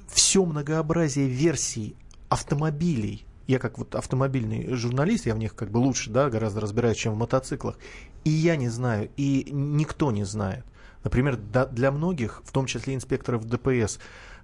все 0.07 0.45
многообразие 0.45 1.27
версий 1.27 1.95
автомобилей 2.27 3.27
я 3.45 3.59
как 3.59 3.77
вот 3.77 3.93
автомобильный 3.95 4.73
журналист, 4.73 5.25
я 5.25 5.35
в 5.35 5.37
них 5.37 5.55
как 5.55 5.69
бы 5.69 5.77
лучше, 5.77 6.09
да, 6.09 6.29
гораздо 6.29 6.61
разбираюсь, 6.61 6.97
чем 6.97 7.13
в 7.13 7.17
мотоциклах. 7.17 7.77
И 8.23 8.29
я 8.29 8.55
не 8.55 8.69
знаю, 8.69 9.09
и 9.17 9.47
никто 9.51 10.11
не 10.11 10.23
знает. 10.23 10.65
Например, 11.03 11.37
для 11.37 11.91
многих, 11.91 12.41
в 12.45 12.51
том 12.51 12.65
числе 12.65 12.95
инспекторов 12.95 13.45
ДПС, 13.45 13.99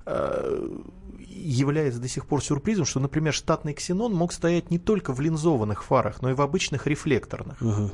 э, 0.06 0.70
является 1.18 2.00
до 2.00 2.08
сих 2.08 2.26
пор 2.26 2.44
сюрпризом, 2.44 2.86
что, 2.86 3.00
например, 3.00 3.34
штатный 3.34 3.74
ксенон 3.74 4.14
мог 4.14 4.34
стоять 4.34 4.70
не 4.70 4.80
только 4.80 5.14
в 5.14 5.22
линзованных 5.22 5.84
фарах, 5.84 6.22
но 6.22 6.30
и 6.32 6.34
в 6.34 6.42
обычных 6.42 6.88
рефлекторных. 6.88 7.62
Угу. 7.62 7.92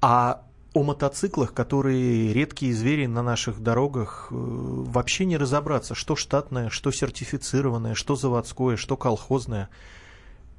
А 0.00 0.46
о 0.72 0.82
мотоциклах, 0.82 1.54
которые 1.54 2.32
редкие 2.32 2.74
звери 2.74 3.06
на 3.06 3.22
наших 3.22 3.60
дорогах, 3.60 4.28
э, 4.30 4.34
вообще 4.34 5.24
не 5.24 5.36
разобраться, 5.36 5.94
что 5.94 6.16
штатное, 6.16 6.70
что 6.70 6.90
сертифицированное, 6.90 7.94
что 7.94 8.14
заводское, 8.14 8.76
что 8.76 8.96
колхозное. 8.96 9.68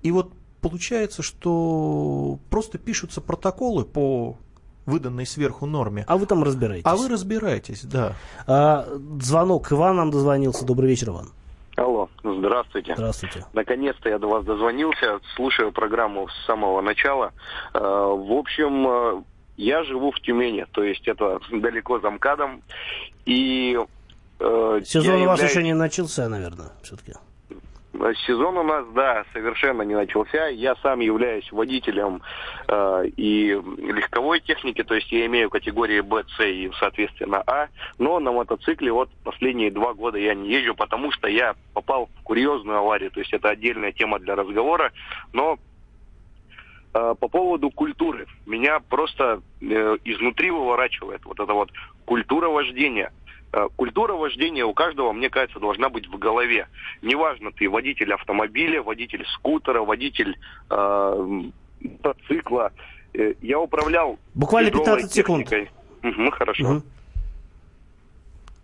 И 0.03 0.11
вот 0.11 0.33
получается, 0.67 1.23
что 1.23 2.39
просто 2.49 2.77
пишутся 2.77 3.21
протоколы 3.21 3.85
по 3.85 4.37
выданной 4.85 5.25
сверху 5.25 5.65
норме. 5.65 6.03
А 6.07 6.17
вы 6.17 6.25
там 6.25 6.43
разбираетесь? 6.43 6.85
А 6.85 6.95
вы 6.95 7.07
разбираетесь, 7.07 7.83
да. 7.83 8.15
А, 8.47 8.85
звонок. 9.21 9.71
Иван 9.71 9.95
нам 9.95 10.11
дозвонился. 10.11 10.65
Добрый 10.65 10.89
вечер, 10.89 11.09
Иван. 11.09 11.29
Алло, 11.77 12.09
здравствуйте. 12.23 12.95
Здравствуйте. 12.95 13.45
Наконец-то 13.53 14.09
я 14.09 14.17
до 14.17 14.27
вас 14.27 14.43
дозвонился, 14.43 15.19
слушаю 15.35 15.71
программу 15.71 16.27
с 16.27 16.45
самого 16.47 16.81
начала. 16.81 17.33
Э, 17.73 17.79
в 17.79 18.31
общем, 18.31 18.87
э, 18.87 19.23
я 19.57 19.83
живу 19.83 20.11
в 20.11 20.19
Тюмени, 20.21 20.65
то 20.71 20.83
есть 20.83 21.07
это 21.07 21.39
далеко 21.51 21.99
за 21.99 22.09
МКАДом. 22.09 22.63
И, 23.25 23.77
э, 24.39 24.81
Сезон 24.85 25.21
у 25.21 25.25
вас 25.25 25.37
являюсь... 25.37 25.51
еще 25.51 25.63
не 25.63 25.75
начался, 25.75 26.27
наверное, 26.27 26.71
все-таки. 26.81 27.13
Сезон 28.25 28.57
у 28.57 28.63
нас, 28.63 28.85
да, 28.93 29.25
совершенно 29.33 29.81
не 29.81 29.95
начался. 29.95 30.47
Я 30.47 30.75
сам 30.77 30.99
являюсь 30.99 31.51
водителем 31.51 32.21
э, 32.67 33.07
и 33.17 33.49
легковой 33.49 34.39
техники, 34.39 34.83
то 34.83 34.95
есть 34.95 35.11
я 35.11 35.25
имею 35.25 35.49
категории 35.49 36.01
Б, 36.01 36.23
С 36.37 36.43
и, 36.43 36.71
соответственно, 36.79 37.43
А. 37.45 37.67
Но 37.97 38.19
на 38.19 38.31
мотоцикле 38.31 38.91
вот 38.91 39.09
последние 39.23 39.71
два 39.71 39.93
года 39.93 40.17
я 40.17 40.33
не 40.33 40.49
езжу, 40.49 40.75
потому 40.75 41.11
что 41.11 41.27
я 41.27 41.55
попал 41.73 42.09
в 42.19 42.23
курьезную 42.23 42.79
аварию. 42.79 43.11
То 43.11 43.19
есть 43.19 43.33
это 43.33 43.49
отдельная 43.49 43.91
тема 43.91 44.19
для 44.19 44.35
разговора. 44.35 44.91
Но 45.33 45.57
Э, 46.97 47.13
по 47.19 47.27
поводу 47.27 47.69
культуры. 47.69 48.25
Меня 48.45 48.79
просто 48.79 49.41
э, 49.61 49.97
изнутри 50.03 50.49
выворачивает 50.49 51.23
вот 51.25 51.39
эта 51.39 51.53
вот 51.53 51.69
культура 52.05 52.47
вождения. 52.47 53.11
Э, 53.53 53.67
культура 53.75 54.13
вождения 54.13 54.65
у 54.65 54.73
каждого, 54.73 55.13
мне 55.13 55.29
кажется, 55.29 55.59
должна 55.59 55.89
быть 55.89 56.07
в 56.07 56.17
голове. 56.17 56.67
Неважно, 57.01 57.51
ты 57.51 57.69
водитель 57.69 58.13
автомобиля, 58.13 58.81
водитель 58.81 59.25
скутера, 59.35 59.81
водитель 59.81 60.37
э, 60.69 61.41
мотоцикла. 61.81 62.71
Э, 63.13 63.33
я 63.41 63.59
управлял... 63.59 64.19
Буквально 64.33 64.71
15 64.71 65.11
секунд. 65.11 65.51
Угу, 66.03 66.31
хорошо. 66.31 66.63
Угу. 66.63 66.83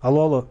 Алло, 0.01 0.21
алло. 0.23 0.47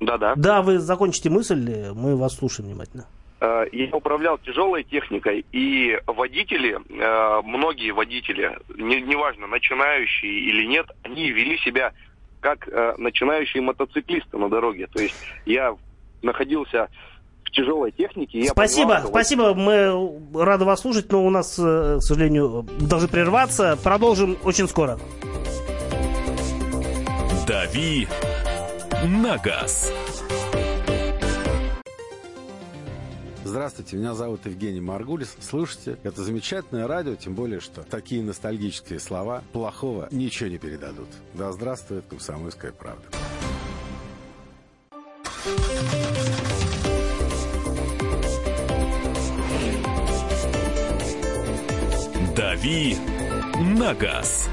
Да-да. 0.00 0.34
Да, 0.34 0.62
вы 0.62 0.78
закончите 0.78 1.28
мысль, 1.28 1.92
мы 1.94 2.16
вас 2.16 2.34
слушаем 2.36 2.70
внимательно. 2.70 3.06
Э, 3.40 3.66
я 3.70 3.94
управлял 3.94 4.38
тяжелой 4.38 4.82
техникой, 4.82 5.44
и 5.52 6.00
водители, 6.06 6.78
многие 6.88 7.90
водители, 7.90 8.58
неважно, 8.78 9.46
начинающие 9.46 10.32
или 10.32 10.64
нет, 10.66 10.86
они 11.02 11.30
вели 11.30 11.58
себя 11.58 11.92
как 12.42 12.68
э, 12.68 12.94
начинающие 12.98 13.62
мотоциклисты 13.62 14.36
на 14.36 14.50
дороге. 14.50 14.88
То 14.92 15.00
есть 15.00 15.14
я 15.46 15.74
находился 16.20 16.88
в 17.44 17.50
тяжелой 17.50 17.92
технике. 17.92 18.40
Я 18.40 18.50
спасибо, 18.50 18.94
понимал, 18.94 19.08
спасибо, 19.08 19.54
мы 19.54 20.20
рады 20.34 20.64
вас 20.64 20.80
слушать, 20.80 21.10
но 21.10 21.24
у 21.24 21.30
нас, 21.30 21.54
к 21.56 22.00
сожалению, 22.00 22.66
должны 22.80 23.08
прерваться. 23.08 23.78
Продолжим 23.82 24.36
очень 24.42 24.68
скоро. 24.68 24.98
Дави 27.46 28.08
на 29.04 29.38
газ. 29.38 29.92
Здравствуйте, 33.52 33.98
меня 33.98 34.14
зовут 34.14 34.46
Евгений 34.46 34.80
Маргулис. 34.80 35.36
Слушайте, 35.38 35.98
это 36.04 36.24
замечательное 36.24 36.86
радио, 36.86 37.16
тем 37.16 37.34
более, 37.34 37.60
что 37.60 37.82
такие 37.82 38.22
ностальгические 38.22 38.98
слова 38.98 39.44
плохого 39.52 40.08
ничего 40.10 40.48
не 40.48 40.56
передадут. 40.56 41.08
Да 41.34 41.52
здравствует 41.52 42.06
комсомольская 42.08 42.72
правда. 42.72 43.04
«Дави 52.34 52.96
на 53.76 53.94
газ». 53.94 54.48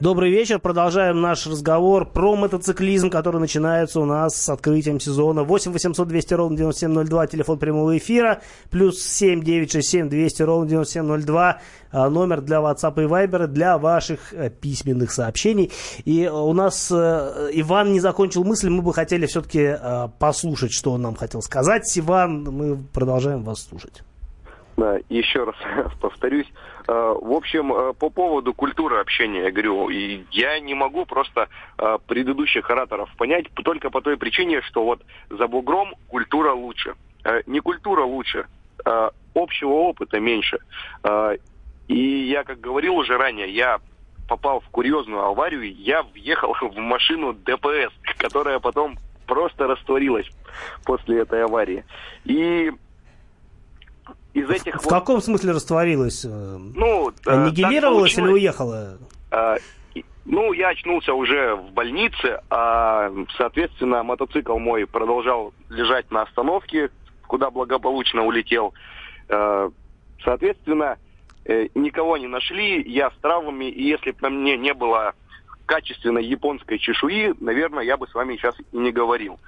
Добрый 0.00 0.30
вечер. 0.30 0.60
Продолжаем 0.60 1.20
наш 1.20 1.44
разговор 1.48 2.08
про 2.08 2.36
мотоциклизм, 2.36 3.10
который 3.10 3.40
начинается 3.40 3.98
у 3.98 4.04
нас 4.04 4.36
с 4.36 4.48
открытием 4.48 5.00
сезона. 5.00 5.42
8 5.42 5.72
800 5.72 6.06
200 6.06 6.34
ровно 6.34 6.56
9702, 6.56 7.26
телефон 7.26 7.58
прямого 7.58 7.98
эфира. 7.98 8.40
Плюс 8.70 9.02
7 9.02 9.42
967 9.42 10.08
200 10.08 10.42
ровно 10.42 10.68
9702, 10.68 11.60
а, 11.90 12.10
номер 12.10 12.42
для 12.42 12.58
WhatsApp 12.58 13.02
и 13.02 13.06
Viber 13.08 13.48
для 13.48 13.76
ваших 13.76 14.32
э, 14.34 14.50
письменных 14.50 15.10
сообщений. 15.10 15.72
И 16.04 16.22
э, 16.22 16.30
у 16.30 16.52
нас 16.52 16.92
э, 16.92 17.50
Иван 17.54 17.92
не 17.92 17.98
закончил 17.98 18.44
мысль, 18.44 18.68
мы 18.68 18.82
бы 18.82 18.94
хотели 18.94 19.26
все-таки 19.26 19.74
послушать, 20.20 20.72
что 20.72 20.92
он 20.92 21.02
нам 21.02 21.16
хотел 21.16 21.42
сказать. 21.42 21.92
Иван, 21.98 22.44
мы 22.44 22.76
продолжаем 22.76 23.42
вас 23.42 23.66
слушать. 23.68 24.04
Да, 24.78 24.96
еще 25.08 25.42
раз 25.42 25.56
повторюсь. 26.00 26.46
Э, 26.86 27.16
в 27.20 27.32
общем, 27.32 27.72
э, 27.72 27.92
по 27.94 28.10
поводу 28.10 28.54
культуры 28.54 29.00
общения, 29.00 29.42
я 29.42 29.50
говорю, 29.50 29.88
я 29.88 30.60
не 30.60 30.74
могу 30.74 31.04
просто 31.04 31.48
э, 31.76 31.98
предыдущих 32.06 32.70
ораторов 32.70 33.10
понять 33.16 33.46
только 33.64 33.90
по 33.90 34.00
той 34.00 34.16
причине, 34.16 34.62
что 34.62 34.84
вот 34.84 35.02
за 35.30 35.48
бугром 35.48 35.96
культура 36.06 36.52
лучше. 36.52 36.94
Не 37.46 37.58
культура 37.58 38.04
лучше, 38.04 38.46
общего 39.34 39.70
опыта 39.70 40.20
меньше. 40.20 40.60
И 41.88 42.28
я, 42.30 42.44
как 42.44 42.60
говорил 42.60 42.94
уже 42.94 43.18
ранее, 43.18 43.52
я 43.52 43.80
попал 44.28 44.60
в 44.60 44.68
курьезную 44.68 45.24
аварию, 45.24 45.74
я 45.74 46.04
въехал 46.04 46.54
в 46.62 46.78
машину 46.78 47.34
ДПС, 47.34 47.92
которая 48.16 48.60
потом 48.60 48.96
просто 49.26 49.66
растворилась 49.66 50.30
после 50.84 51.22
этой 51.22 51.44
аварии. 51.44 51.84
И 52.24 52.72
из 54.34 54.48
этих... 54.50 54.80
В 54.80 54.84
вот... 54.84 54.92
каком 54.92 55.20
смысле 55.20 55.52
растворилась? 55.52 56.24
Ну, 56.24 57.12
Аннигилировалась 57.26 58.16
или 58.16 58.28
уехала? 58.28 58.98
А, 59.30 59.56
ну, 60.24 60.52
я 60.52 60.68
очнулся 60.68 61.14
уже 61.14 61.54
в 61.54 61.72
больнице, 61.72 62.40
а, 62.50 63.10
соответственно, 63.36 64.02
мотоцикл 64.02 64.58
мой 64.58 64.86
продолжал 64.86 65.52
лежать 65.70 66.10
на 66.10 66.22
остановке, 66.22 66.90
куда 67.26 67.50
благополучно 67.50 68.24
улетел. 68.24 68.74
А, 69.28 69.70
соответственно, 70.22 70.98
э, 71.44 71.68
никого 71.74 72.16
не 72.16 72.26
нашли, 72.26 72.82
я 72.82 73.10
с 73.10 73.14
травмами, 73.22 73.66
и 73.66 73.82
если 73.82 74.10
бы 74.10 74.18
на 74.22 74.30
мне 74.30 74.56
не 74.56 74.74
было 74.74 75.14
качественной 75.66 76.24
японской 76.24 76.78
чешуи, 76.78 77.34
наверное, 77.40 77.84
я 77.84 77.96
бы 77.96 78.06
с 78.06 78.14
вами 78.14 78.36
сейчас 78.36 78.54
и 78.72 78.76
не 78.76 78.90
говорил. 78.90 79.38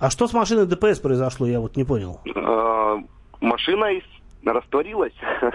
А 0.00 0.08
что 0.08 0.26
с 0.26 0.32
машиной 0.32 0.66
ДПС 0.66 0.98
произошло, 0.98 1.46
я 1.46 1.60
вот 1.60 1.76
не 1.76 1.84
понял. 1.84 2.20
А, 2.34 2.98
машина 3.40 4.00
растворилась. 4.44 5.14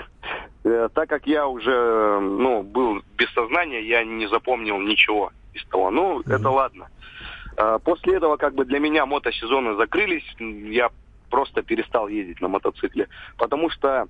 Э, 0.67 0.89
так 0.91 1.07
как 1.07 1.27
я 1.27 1.45
уже 1.45 2.19
ну, 2.19 2.63
был 2.63 3.03
без 3.15 3.31
сознания, 3.33 3.87
я 3.87 4.03
не 4.03 4.25
запомнил 4.25 4.79
ничего 4.79 5.31
из 5.53 5.63
того. 5.65 5.91
Ну, 5.91 6.21
mm-hmm. 6.21 6.35
это 6.35 6.49
ладно. 6.49 6.87
А, 7.55 7.77
после 7.77 8.15
этого 8.15 8.37
как 8.37 8.55
бы 8.55 8.65
для 8.65 8.79
меня 8.79 9.05
мотосезоны 9.05 9.75
закрылись. 9.75 10.25
Я 10.39 10.89
просто 11.29 11.61
перестал 11.61 12.07
ездить 12.07 12.41
на 12.41 12.47
мотоцикле. 12.47 13.09
Потому 13.37 13.69
что 13.69 14.07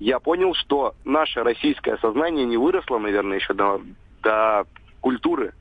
я 0.00 0.18
понял, 0.18 0.52
что 0.54 0.96
наше 1.04 1.44
российское 1.44 1.96
сознание 1.98 2.44
не 2.44 2.56
выросло, 2.56 2.98
наверное, 2.98 3.38
еще 3.38 3.54
до, 3.54 3.80
до 4.20 4.66
культуры 5.00 5.54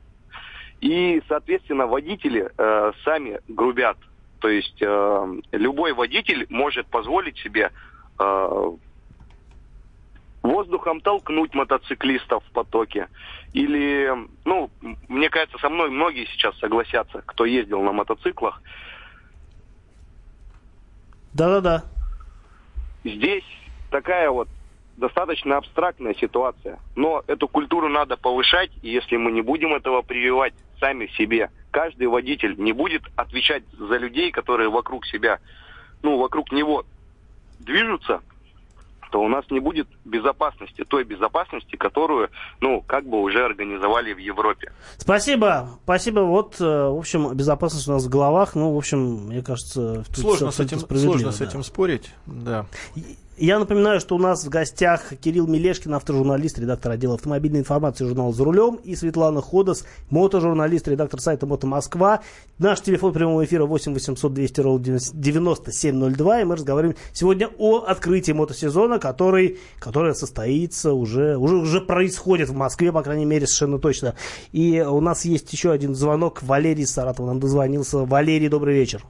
и, 0.82 1.22
соответственно, 1.28 1.86
водители 1.86 2.52
э, 2.58 2.92
сами 3.06 3.40
грубят. 3.48 3.98
То 4.40 4.50
есть 4.50 4.82
э, 4.82 5.42
любой 5.52 5.94
водитель 5.94 6.48
может 6.50 6.88
позволить 6.88 7.38
себе 7.38 7.72
э, 8.20 8.72
воздухом 10.42 11.00
толкнуть 11.02 11.54
мотоциклистов 11.54 12.44
в 12.46 12.52
потоке. 12.52 13.08
Или, 13.54 14.12
ну, 14.44 14.72
мне 15.08 15.30
кажется, 15.30 15.60
со 15.60 15.70
мной 15.70 15.92
многие 15.92 16.26
сейчас 16.26 16.58
согласятся, 16.58 17.22
кто 17.28 17.46
ездил 17.46 17.82
на 17.84 17.92
мотоциклах. 17.92 18.60
Да-да-да. 21.34 21.84
Здесь 23.04 23.46
такая 23.92 24.32
вот 24.32 24.50
достаточно 24.98 25.58
абстрактная 25.58 26.14
ситуация. 26.16 26.80
Но 26.96 27.24
эту 27.28 27.48
культуру 27.48 27.90
надо 27.90 28.18
повышать, 28.18 28.72
и 28.82 28.90
если 28.90 29.18
мы 29.18 29.32
не 29.32 29.42
будем 29.42 29.74
этого 29.74 30.02
прививать 30.02 30.54
сами 30.80 31.08
себе, 31.18 31.50
каждый 31.72 32.08
водитель 32.08 32.56
не 32.58 32.74
будет 32.74 33.04
отвечать 33.16 33.64
за 33.78 33.98
людей, 33.98 34.32
которые 34.32 34.70
вокруг 34.70 35.06
себя, 35.06 35.40
ну, 36.04 36.18
вокруг 36.18 36.52
него 36.52 36.86
движутся, 37.60 38.22
то 39.12 39.22
у 39.22 39.28
нас 39.28 39.44
не 39.52 39.60
будет 39.60 39.88
безопасности, 40.06 40.86
той 40.86 41.04
безопасности, 41.04 41.76
которую, 41.76 42.30
ну, 42.62 42.82
как 42.82 43.06
бы 43.06 43.22
уже 43.22 43.44
организовали 43.44 44.14
в 44.14 44.18
Европе. 44.18 44.72
Спасибо, 44.98 45.70
спасибо. 45.84 46.22
Вот, 46.22 46.62
э, 46.62 46.64
в 46.64 46.98
общем, 46.98 47.34
безопасность 47.36 47.88
у 47.90 47.92
нас 47.92 48.06
в 48.06 48.10
головах. 48.10 48.56
Ну, 48.56 48.74
в 48.74 48.78
общем, 48.78 49.28
мне 49.28 49.44
кажется, 49.44 50.06
сложно 50.14 50.52
с 50.52 50.60
этим, 50.62 50.80
сложно 50.80 51.26
да. 51.26 51.32
с 51.34 51.42
этим 51.42 51.64
спорить, 51.64 52.10
да. 52.26 52.66
Я 53.42 53.58
напоминаю, 53.58 54.00
что 54.00 54.14
у 54.18 54.20
нас 54.20 54.46
в 54.46 54.50
гостях 54.50 55.02
Кирилл 55.20 55.48
Мелешкин, 55.48 55.96
автожурналист, 55.96 56.60
редактор 56.60 56.92
отдела 56.92 57.16
автомобильной 57.16 57.62
информации 57.62 58.06
журнала 58.06 58.32
«За 58.32 58.44
рулем», 58.44 58.76
и 58.76 58.96
Светлана 58.96 59.42
Ходос, 59.42 59.84
мотожурналист, 60.12 60.88
редактор 60.88 61.20
сайта 61.20 61.48
«Мото 61.48 61.66
Москва». 61.66 62.22
Наш 62.60 62.82
телефон 62.82 63.14
прямого 63.14 63.44
эфира 63.44 63.66
8 63.66 63.96
800 63.96 64.32
200 64.32 64.62
9702, 65.16 66.42
и 66.42 66.44
мы 66.44 66.56
разговариваем 66.56 66.96
сегодня 67.14 67.50
о 67.58 67.80
открытии 67.80 68.32
мотосезона, 68.32 69.00
который, 69.00 69.58
который 69.80 70.14
состоится 70.14 70.94
уже, 70.94 71.36
уже, 71.36 71.56
уже 71.56 71.82
происходит 71.82 72.50
в 72.50 72.56
Москве, 72.56 72.92
по 72.92 73.02
крайней 73.02 73.26
мере, 73.26 73.48
совершенно 73.48 73.80
точно. 73.80 74.14
И 74.52 74.82
у 74.82 75.02
нас 75.02 75.26
есть 75.26 75.52
еще 75.52 75.72
один 75.72 75.96
звонок. 75.96 76.44
Валерий 76.44 76.86
Саратов 76.86 77.26
нам 77.26 77.40
дозвонился. 77.40 78.06
Валерий, 78.06 78.50
добрый 78.50 78.76
вечер. 78.76 79.02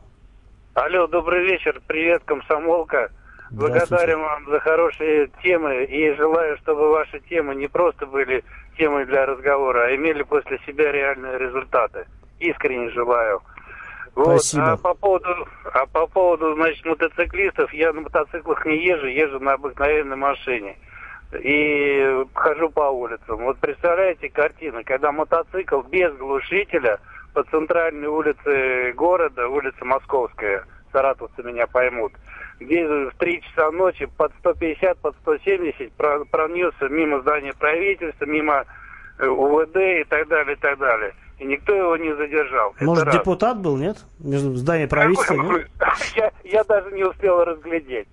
Алло, 0.73 1.05
добрый 1.07 1.43
вечер. 1.43 1.82
Привет, 1.86 2.21
комсомолка. 2.23 3.11
Благодарен 3.52 4.20
вам 4.22 4.45
за 4.47 4.60
хорошие 4.62 5.30
темы 5.43 5.84
и 5.84 6.14
желаю, 6.16 6.58
чтобы 6.58 6.89
ваши 6.89 7.20
темы 7.20 7.54
не 7.56 7.68
просто 7.68 8.06
были 8.06 8.43
темой 8.78 9.06
для 9.06 9.26
разговора, 9.26 9.88
а 9.88 9.95
имели 9.95 10.24
после 10.24 10.58
себя 10.66 10.91
реальные 10.91 11.38
результаты. 11.38 12.06
Искренне 12.39 12.89
желаю. 12.91 13.41
Вот. 14.16 14.41
Спасибо. 14.41 14.72
А 14.72 14.78
по 14.78 14.93
поводу, 14.93 15.47
а 15.74 15.86
по 15.86 16.08
поводу, 16.08 16.56
значит, 16.56 16.86
мотоциклистов, 16.86 17.74
я 17.74 17.91
на 17.93 18.02
мотоциклах 18.02 18.66
не 18.66 18.78
езжу, 18.78 19.08
езжу 19.08 19.39
на 19.39 19.54
обыкновенной 19.54 20.18
машине. 20.18 20.78
И 21.41 22.26
хожу 22.34 22.70
по 22.70 22.89
улицам. 22.89 23.38
Вот 23.38 23.58
представляете 23.60 24.30
картину, 24.30 24.82
когда 24.86 25.12
мотоцикл 25.12 25.82
без 25.82 26.14
глушителя 26.16 26.99
по 27.34 27.43
центральной 27.43 28.08
улице 28.08 28.91
города, 28.93 29.47
улица 29.47 29.86
Московская, 29.86 30.66
саратовцы 30.91 31.41
меня 31.43 31.68
поймут, 31.68 32.12
где 32.62 32.88
в 32.88 33.12
3 33.18 33.41
часа 33.41 33.72
ночи 33.72 34.05
под 34.05 34.32
150, 34.39 34.97
под 34.99 35.16
170 35.22 35.91
пронесся 36.30 36.88
мимо 36.89 37.22
здания 37.22 37.53
правительства, 37.57 38.26
мимо 38.26 38.66
э, 39.18 39.28
УВД 39.28 39.76
и 39.76 40.03
так 40.07 40.28
далее, 40.28 40.55
и 40.55 40.59
так 40.59 40.78
далее. 40.78 41.14
И 41.39 41.45
никто 41.45 41.74
его 41.74 41.97
не 41.97 42.16
задержал. 42.16 42.76
Может, 42.80 43.07
Это 43.07 43.18
депутат 43.18 43.55
раз. 43.55 43.64
был, 43.64 43.78
нет? 43.78 43.97
Между 44.20 44.53
зданием 44.55 44.89
правительства, 44.89 45.34
нет? 45.34 45.68
Я, 46.16 46.32
я 46.43 46.64
даже 46.64 46.91
не 46.91 47.03
успел 47.03 47.43
разглядеть. 47.43 48.07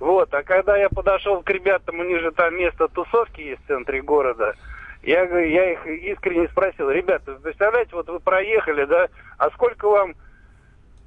Вот, 0.00 0.32
а 0.34 0.42
когда 0.42 0.76
я 0.76 0.90
подошел 0.90 1.40
к 1.42 1.48
ребятам, 1.48 2.00
у 2.00 2.04
них 2.04 2.20
же 2.20 2.30
там 2.32 2.54
место 2.56 2.88
тусовки 2.88 3.40
есть 3.40 3.64
в 3.64 3.68
центре 3.68 4.02
города, 4.02 4.54
я, 5.02 5.22
я 5.22 5.72
их 5.72 5.86
искренне 5.86 6.48
спросил, 6.48 6.90
ребята, 6.90 7.38
представляете, 7.42 7.90
вот 7.94 8.08
вы 8.08 8.20
проехали, 8.20 8.84
да, 8.84 9.08
а 9.38 9.50
сколько 9.50 9.88
вам 9.88 10.14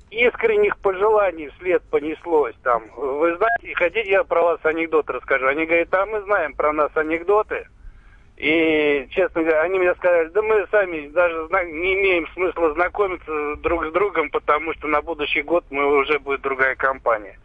искренних 0.09 0.77
пожеланий 0.77 1.49
вслед 1.57 1.83
понеслось 1.89 2.55
там. 2.63 2.83
Вы 2.95 3.35
знаете, 3.35 3.75
хотите, 3.75 4.09
я 4.09 4.23
про 4.23 4.41
вас 4.41 4.59
анекдот 4.63 5.09
расскажу? 5.09 5.47
Они 5.47 5.65
говорят, 5.65 5.93
а 5.93 6.05
мы 6.05 6.21
знаем 6.21 6.53
про 6.53 6.71
нас 6.73 6.91
анекдоты. 6.95 7.67
И, 8.37 9.07
честно 9.09 9.41
говоря, 9.41 9.61
они 9.61 9.79
мне 9.79 9.95
сказали, 9.95 10.29
да 10.29 10.41
мы 10.43 10.67
сами 10.69 11.07
даже 11.07 11.47
не 11.71 11.95
имеем 11.95 12.27
смысла 12.33 12.71
знакомиться 12.73 13.55
друг 13.57 13.85
с 13.87 13.91
другом, 13.91 14.29
потому 14.29 14.73
что 14.73 14.87
на 14.87 15.01
будущий 15.01 15.41
год 15.41 15.65
мы 15.71 15.97
уже 15.97 16.19
будет 16.19 16.41
другая 16.41 16.75
компания. 16.75 17.39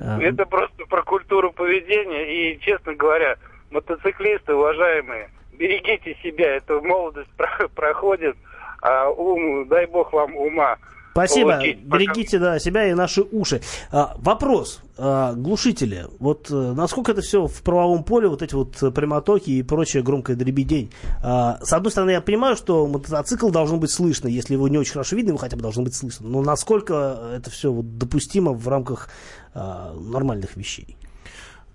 А... 0.00 0.20
Это 0.20 0.46
просто 0.46 0.86
про 0.86 1.02
культуру 1.02 1.52
поведения. 1.52 2.54
И, 2.54 2.60
честно 2.60 2.94
говоря, 2.94 3.36
мотоциклисты, 3.70 4.54
уважаемые, 4.54 5.28
берегите 5.52 6.16
себя, 6.22 6.56
эта 6.56 6.80
молодость 6.80 7.30
проходит. 7.74 8.36
А 8.80 9.10
ум, 9.10 9.66
дай 9.68 9.86
бог 9.86 10.12
вам 10.12 10.36
ума. 10.36 10.78
Спасибо. 11.14 11.52
получить. 11.52 11.84
Берегите 11.84 12.38
да, 12.40 12.58
себя 12.58 12.90
и 12.90 12.94
наши 12.94 13.22
уши. 13.22 13.60
А, 13.92 14.16
вопрос. 14.18 14.80
А, 14.98 15.32
глушители. 15.34 16.06
Вот 16.18 16.50
э, 16.50 16.54
насколько 16.54 17.12
это 17.12 17.22
все 17.22 17.46
в 17.46 17.62
правовом 17.62 18.02
поле, 18.02 18.26
вот 18.26 18.42
эти 18.42 18.52
вот 18.52 18.76
прямотоки 18.92 19.50
и 19.50 19.62
прочее 19.62 20.02
громкое 20.02 20.34
дребедень. 20.34 20.90
А, 21.22 21.60
с 21.62 21.72
одной 21.72 21.92
стороны, 21.92 22.10
я 22.10 22.20
понимаю, 22.20 22.56
что 22.56 22.88
мотоцикл 22.88 23.50
должен 23.50 23.78
быть 23.78 23.92
слышно. 23.92 24.26
Если 24.26 24.54
его 24.54 24.66
не 24.66 24.76
очень 24.76 24.94
хорошо 24.94 25.14
видно, 25.14 25.30
его 25.30 25.38
хотя 25.38 25.54
бы 25.56 25.62
должно 25.62 25.84
быть 25.84 25.94
слышно. 25.94 26.28
Но 26.28 26.42
насколько 26.42 27.30
это 27.32 27.48
все 27.48 27.70
вот 27.70 27.96
допустимо 27.96 28.52
в 28.52 28.66
рамках 28.66 29.08
а, 29.54 29.94
нормальных 29.94 30.56
вещей? 30.56 30.96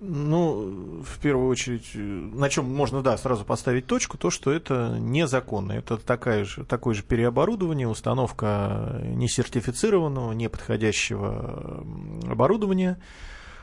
Ну, 0.02 1.02
в 1.04 1.20
первую 1.22 1.50
очередь, 1.50 1.90
э, 1.94 1.98
на 2.00 2.48
чем 2.50 2.74
можно, 2.74 3.02
да, 3.02 3.18
сразу 3.18 3.44
поставить 3.44 3.86
точку, 3.86 4.18
то, 4.18 4.30
что 4.30 4.50
это 4.52 4.96
незаконно. 4.98 5.74
Это 5.74 5.98
такая 5.98 6.46
же, 6.46 6.64
такое 6.64 6.96
же 6.96 7.04
переоборудование, 7.04 7.86
установка 7.88 9.02
несертифицированного, 9.04 10.32
неподходящего 10.32 11.84
оборудования, 12.30 12.98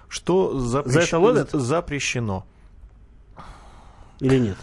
что 0.08 0.52
запрещ- 0.58 0.90
За 0.90 1.00
это 1.00 1.18
ловят? 1.18 1.50
запрещено. 1.52 2.46
Или 4.20 4.38
нет? 4.38 4.56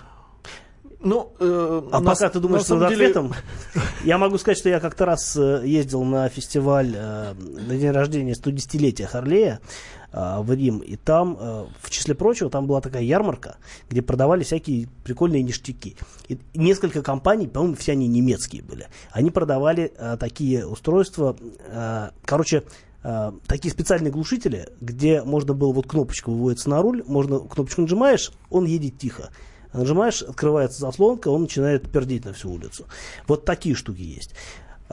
Ну, 0.99 1.33
э, 1.39 1.81
А 1.91 1.99
на 1.99 2.11
пока 2.11 2.29
ты 2.29 2.39
думаешь 2.39 2.67
над 2.67 2.87
деле- 2.89 3.07
ответом, 3.07 3.33
я 4.05 4.17
могу 4.19 4.37
сказать, 4.37 4.57
что 4.59 4.69
я 4.69 4.79
как-то 4.79 5.05
раз 5.05 5.35
э, 5.35 5.63
ездил 5.65 6.03
на 6.03 6.29
фестиваль 6.29 6.93
э, 6.95 7.33
на 7.33 7.75
день 7.77 7.91
рождения 7.91 8.33
110-летия 8.33 9.05
Харлея 9.07 9.59
э, 9.59 10.02
в 10.13 10.53
Рим, 10.53 10.79
и 10.79 10.95
там, 10.95 11.37
э, 11.39 11.65
в 11.81 11.89
числе 11.89 12.13
прочего, 12.13 12.49
там 12.49 12.67
была 12.67 12.81
такая 12.81 13.01
ярмарка, 13.01 13.57
где 13.89 14.01
продавали 14.01 14.43
всякие 14.43 14.87
прикольные 15.03 15.41
ништяки. 15.41 15.97
И 16.27 16.39
несколько 16.53 17.01
компаний, 17.01 17.47
по-моему, 17.47 17.75
все 17.75 17.93
они 17.93 18.07
немецкие 18.07 18.61
были, 18.61 18.87
они 19.11 19.31
продавали 19.31 19.91
э, 19.97 20.17
такие 20.19 20.67
устройства, 20.67 21.35
э, 21.67 22.09
короче, 22.25 22.63
э, 23.03 23.31
такие 23.47 23.71
специальные 23.71 24.11
глушители, 24.11 24.69
где 24.81 25.23
можно 25.23 25.53
было, 25.53 25.73
вот 25.73 25.87
кнопочка 25.87 26.29
выводится 26.29 26.69
на 26.69 26.81
руль, 26.81 27.03
можно 27.07 27.39
кнопочку 27.39 27.81
нажимаешь, 27.81 28.31
он 28.49 28.65
едет 28.65 28.99
тихо. 28.99 29.31
Нажимаешь, 29.73 30.21
открывается 30.21 30.81
заслонка, 30.81 31.29
он 31.29 31.43
начинает 31.43 31.91
пердеть 31.91 32.25
на 32.25 32.33
всю 32.33 32.51
улицу. 32.51 32.85
Вот 33.27 33.43
такие 33.43 33.73
штуки 33.73 34.01
есть. 34.01 34.35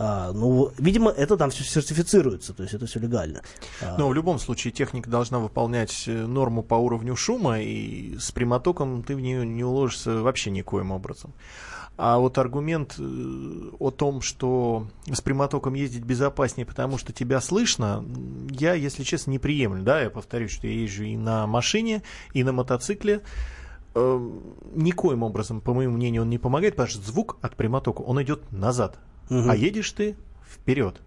А, 0.02 0.32
ну, 0.32 0.72
видимо, 0.78 1.10
это 1.10 1.36
там 1.36 1.50
все 1.50 1.62
сертифицируется, 1.62 2.54
то 2.54 2.62
есть 2.62 2.74
это 2.74 2.86
все 2.86 2.98
легально. 2.98 3.42
А, 3.82 3.98
Но 3.98 4.08
в 4.08 4.14
любом 4.14 4.38
случае 4.38 4.72
техника 4.72 5.10
должна 5.10 5.38
выполнять 5.40 6.04
э, 6.06 6.26
норму 6.26 6.62
по 6.62 6.74
уровню 6.76 7.16
шума, 7.16 7.60
и 7.60 8.16
с 8.16 8.32
прямотоком 8.32 9.02
ты 9.02 9.14
в 9.14 9.20
нее 9.20 9.46
не 9.46 9.62
уложишься 9.62 10.22
вообще 10.22 10.50
никоим 10.52 10.90
образом. 10.90 11.34
А 11.98 12.16
вот 12.16 12.38
аргумент 12.38 12.94
э, 12.98 13.02
о 13.78 13.90
том, 13.90 14.22
что 14.22 14.86
с 15.06 15.20
прямотоком 15.20 15.74
ездить 15.74 16.04
безопаснее, 16.04 16.64
потому 16.64 16.96
что 16.96 17.12
тебя 17.12 17.38
слышно, 17.42 18.02
я, 18.48 18.72
если 18.72 19.02
честно, 19.02 19.32
не 19.32 19.38
приемлю. 19.38 19.82
Да, 19.82 20.00
я 20.00 20.08
повторюсь, 20.08 20.52
что 20.52 20.66
я 20.66 20.80
езжу 20.80 21.02
и 21.02 21.14
на 21.14 21.46
машине, 21.46 22.02
и 22.32 22.42
на 22.42 22.52
мотоцикле. 22.52 23.20
Э, 23.94 24.30
Никоим 24.74 25.24
образом, 25.24 25.60
по 25.60 25.74
моему 25.74 25.98
мнению, 25.98 26.22
он 26.22 26.30
не 26.30 26.38
помогает, 26.38 26.72
потому 26.76 26.88
что 26.88 27.02
звук 27.02 27.36
от 27.42 27.54
прямотока, 27.54 28.00
он 28.00 28.22
идет 28.22 28.50
назад. 28.50 28.98
Мгм. 29.30 29.50
А 29.50 29.56
едешь 29.56 29.90
ты 29.92 30.16
вперед. 30.46 31.00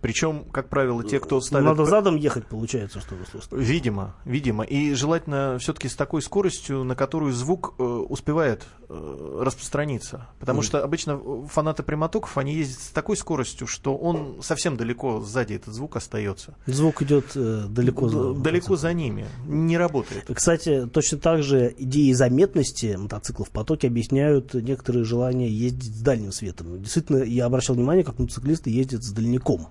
Причем, 0.00 0.44
как 0.44 0.68
правило, 0.68 1.02
те, 1.04 1.20
кто 1.20 1.40
ставит... 1.40 1.64
Надо 1.66 1.84
задом 1.84 2.16
ехать, 2.16 2.46
получается, 2.46 3.00
чтобы 3.00 3.24
слушать. 3.26 3.50
Видимо, 3.52 4.14
видимо. 4.24 4.64
И 4.64 4.94
желательно 4.94 5.58
все-таки 5.60 5.88
с 5.88 5.94
такой 5.94 6.22
скоростью, 6.22 6.84
на 6.84 6.94
которую 6.94 7.32
звук 7.32 7.74
э, 7.78 7.82
успевает 7.82 8.64
э, 8.88 9.40
распространиться. 9.42 10.28
Потому 10.38 10.58
Мгм. 10.58 10.66
что 10.66 10.84
обычно 10.84 11.20
фанаты 11.48 11.82
прямотоков, 11.82 12.36
они 12.38 12.54
ездят 12.54 12.80
с 12.80 12.88
такой 12.88 13.16
скоростью, 13.16 13.66
что 13.66 13.96
он 13.96 14.36
совсем 14.42 14.76
далеко 14.76 15.20
сзади 15.20 15.54
этот 15.54 15.74
звук 15.74 15.96
остается. 15.96 16.54
Звук 16.66 17.02
идет 17.02 17.32
э, 17.34 17.64
далеко 17.68 18.08
за 18.08 18.34
Далеко 18.34 18.76
за 18.76 18.92
ними. 18.92 19.26
Не 19.46 19.76
работает. 19.78 20.26
Кстати, 20.32 20.86
точно 20.86 21.18
так 21.18 21.42
же 21.42 21.74
идеи 21.78 22.12
заметности 22.12 22.96
мотоциклов 22.96 23.48
в 23.48 23.50
потоке 23.50 23.88
объясняют 23.88 24.54
некоторые 24.54 25.04
желания 25.04 25.48
ездить 25.48 25.94
с 25.94 26.00
дальним 26.00 26.32
светом. 26.32 26.80
Действительно, 26.82 27.22
я 27.22 27.46
обращал 27.46 27.76
внимание, 27.76 28.04
как 28.04 28.18
мотоциклисты 28.18 28.70
ездят 28.70 29.02
с 29.02 29.10
дальником. 29.10 29.68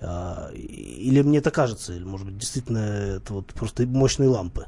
А, 0.00 0.50
Или 0.52 1.22
мне 1.22 1.38
это 1.38 1.50
кажется, 1.50 1.94
или, 1.94 2.04
может 2.04 2.26
быть, 2.26 2.38
действительно, 2.38 2.78
это 2.78 3.32
вот 3.34 3.46
просто 3.54 3.86
мощные 3.86 4.28
лампы. 4.28 4.66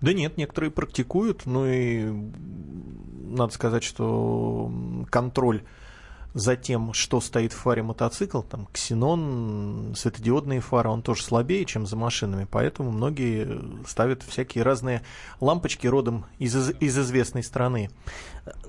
Да 0.00 0.12
нет, 0.12 0.36
некоторые 0.36 0.70
практикуют, 0.70 1.46
но 1.46 1.66
и 1.66 2.12
надо 3.24 3.52
сказать, 3.52 3.82
что 3.82 4.70
контроль 5.10 5.62
за 6.34 6.56
тем, 6.56 6.92
что 6.94 7.20
стоит 7.20 7.52
в 7.52 7.56
фаре 7.56 7.82
мотоцикл, 7.82 8.40
там 8.40 8.66
ксенон, 8.72 9.92
светодиодные 9.96 10.60
фары, 10.60 10.88
он 10.88 11.02
тоже 11.02 11.22
слабее, 11.22 11.64
чем 11.64 11.86
за 11.86 11.96
машинами, 11.96 12.46
поэтому 12.50 12.90
многие 12.90 13.60
ставят 13.86 14.22
всякие 14.22 14.64
разные 14.64 15.02
лампочки 15.40 15.86
родом 15.86 16.24
из, 16.38 16.56
из- 16.56 16.74
из 16.80 16.98
известной 16.98 17.42
страны. 17.42 17.90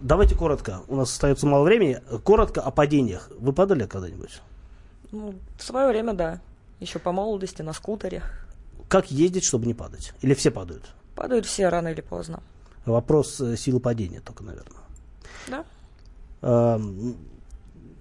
Давайте 0.01 0.35
коротко, 0.35 0.81
у 0.87 0.95
нас 0.95 1.11
остается 1.11 1.47
мало 1.47 1.63
времени, 1.63 1.99
коротко 2.23 2.61
о 2.61 2.71
падениях. 2.71 3.29
Вы 3.39 3.53
падали 3.53 3.85
когда-нибудь? 3.85 4.41
Ну, 5.13 5.35
в 5.57 5.63
свое 5.63 5.87
время, 5.87 6.13
да. 6.13 6.41
Еще 6.79 6.97
по 6.97 7.11
молодости 7.11 7.61
на 7.61 7.73
скутере. 7.73 8.23
Как 8.89 9.11
ездить, 9.11 9.45
чтобы 9.45 9.67
не 9.67 9.75
падать? 9.75 10.11
Или 10.21 10.33
все 10.33 10.49
падают? 10.49 10.91
Падают 11.15 11.45
все 11.45 11.69
рано 11.69 11.89
или 11.89 12.01
поздно. 12.01 12.41
Вопрос 12.85 13.39
э, 13.39 13.55
силы 13.55 13.79
падения 13.79 14.21
только, 14.21 14.43
наверное. 14.43 14.81
Да. 15.47 15.65
Эм, 16.41 17.15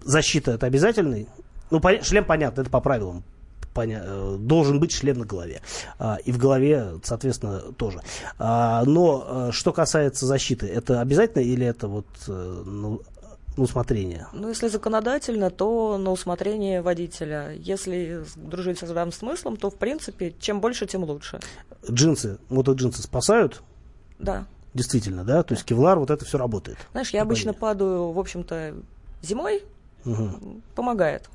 Защита 0.03 0.53
это 0.53 0.67
обязательный? 0.67 1.29
Ну, 1.71 1.81
шлем 2.03 2.25
понятно, 2.25 2.63
это 2.63 2.71
по 2.71 2.81
правилам. 2.81 3.23
Поня- 3.75 4.03
э, 4.05 4.37
должен 4.39 4.81
быть 4.81 4.93
шлем 4.93 5.19
на 5.19 5.27
голове. 5.27 5.61
А, 5.99 6.17
и 6.25 6.33
в 6.33 6.39
голове, 6.39 6.95
соответственно, 7.05 7.61
тоже. 7.77 8.01
А, 8.39 8.85
но 8.87 9.49
э, 9.49 9.53
что 9.53 9.73
касается 9.75 10.25
защиты, 10.25 10.67
это 10.67 11.03
обязательно 11.03 11.43
или 11.43 11.67
это 11.67 11.89
вот 11.89 12.07
ну, 12.27 13.03
на 13.57 13.63
усмотрение? 13.65 14.27
Ну, 14.33 14.49
если 14.49 14.69
законодательно, 14.69 15.51
то 15.51 15.99
на 15.99 16.11
усмотрение 16.11 16.83
водителя. 16.83 17.53
Если 17.53 18.25
дружить 18.37 18.79
со 18.79 18.87
здравым 18.87 19.13
смыслом, 19.13 19.57
то, 19.57 19.71
в 19.71 19.77
принципе, 19.77 20.35
чем 20.41 20.61
больше, 20.61 20.87
тем 20.87 21.05
лучше. 21.05 21.41
Джинсы, 21.91 22.39
мотоджинсы 22.49 23.03
спасают? 23.03 23.63
Да. 24.19 24.47
Действительно, 24.75 25.25
да? 25.25 25.43
То 25.43 25.55
есть 25.55 25.65
кевлар, 25.65 25.99
вот 25.99 26.11
это 26.11 26.25
все 26.25 26.39
работает. 26.39 26.79
Знаешь, 26.93 27.11
я 27.11 27.23
обычно 27.23 27.53
падаю, 27.53 28.13
в 28.13 28.19
общем-то, 28.19 28.75
зимой. 29.21 29.63
Мгм. 30.05 30.63
Помогает. 30.75 31.29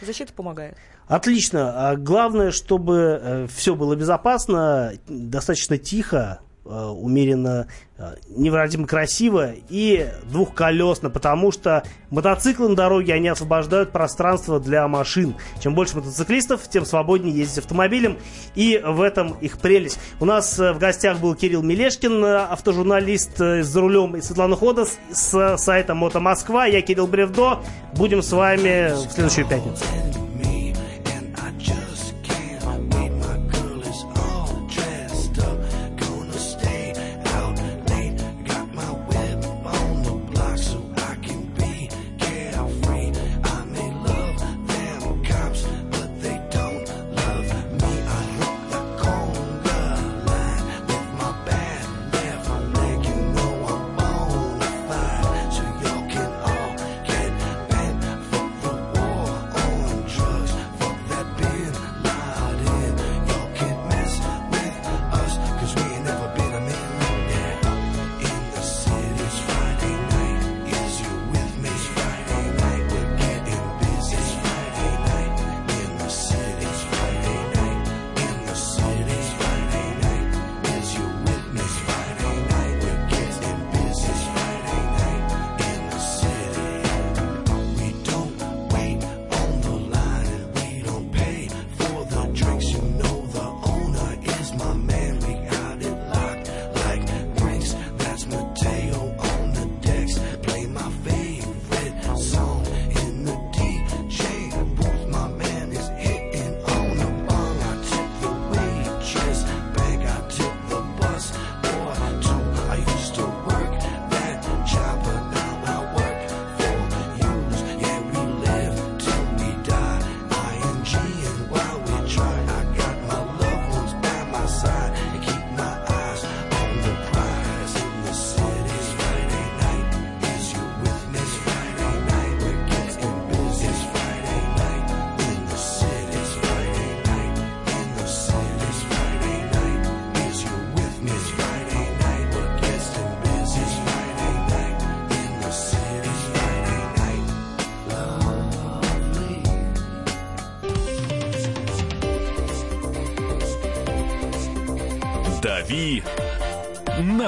Защита 0.00 0.32
помогает. 0.32 0.76
Отлично. 1.06 1.90
А 1.90 1.96
главное, 1.96 2.50
чтобы 2.50 3.46
все 3.54 3.74
было 3.74 3.94
безопасно, 3.94 4.94
достаточно 5.06 5.78
тихо, 5.78 6.40
э, 6.40 6.47
умеренно, 6.68 7.66
э, 7.96 8.14
невыразимо 8.28 8.86
красиво 8.86 9.52
и 9.68 10.08
двухколесно, 10.24 11.10
потому 11.10 11.50
что 11.50 11.82
мотоциклы 12.10 12.68
на 12.68 12.76
дороге, 12.76 13.14
они 13.14 13.28
освобождают 13.28 13.90
пространство 13.90 14.60
для 14.60 14.86
машин. 14.88 15.34
Чем 15.60 15.74
больше 15.74 15.96
мотоциклистов, 15.96 16.68
тем 16.68 16.84
свободнее 16.84 17.34
ездить 17.34 17.58
автомобилем, 17.58 18.18
и 18.54 18.80
в 18.84 19.00
этом 19.00 19.32
их 19.40 19.58
прелесть. 19.58 19.98
У 20.20 20.24
нас 20.24 20.58
э, 20.58 20.72
в 20.72 20.78
гостях 20.78 21.20
был 21.20 21.34
Кирилл 21.34 21.62
Мелешкин, 21.62 22.24
э, 22.24 22.36
автожурналист 22.44 23.40
э, 23.40 23.62
за 23.62 23.80
рулем, 23.80 24.16
и 24.16 24.20
Светлана 24.20 24.56
Ходос 24.56 24.98
с 25.10 25.56
сайта 25.56 25.94
Мото 25.94 26.20
Москва. 26.20 26.66
Я 26.66 26.82
Кирилл 26.82 27.06
Бревдо. 27.06 27.60
Будем 27.96 28.22
с 28.22 28.32
вами 28.32 28.92
в 28.94 29.12
следующую 29.12 29.46
пятницу. 29.46 29.84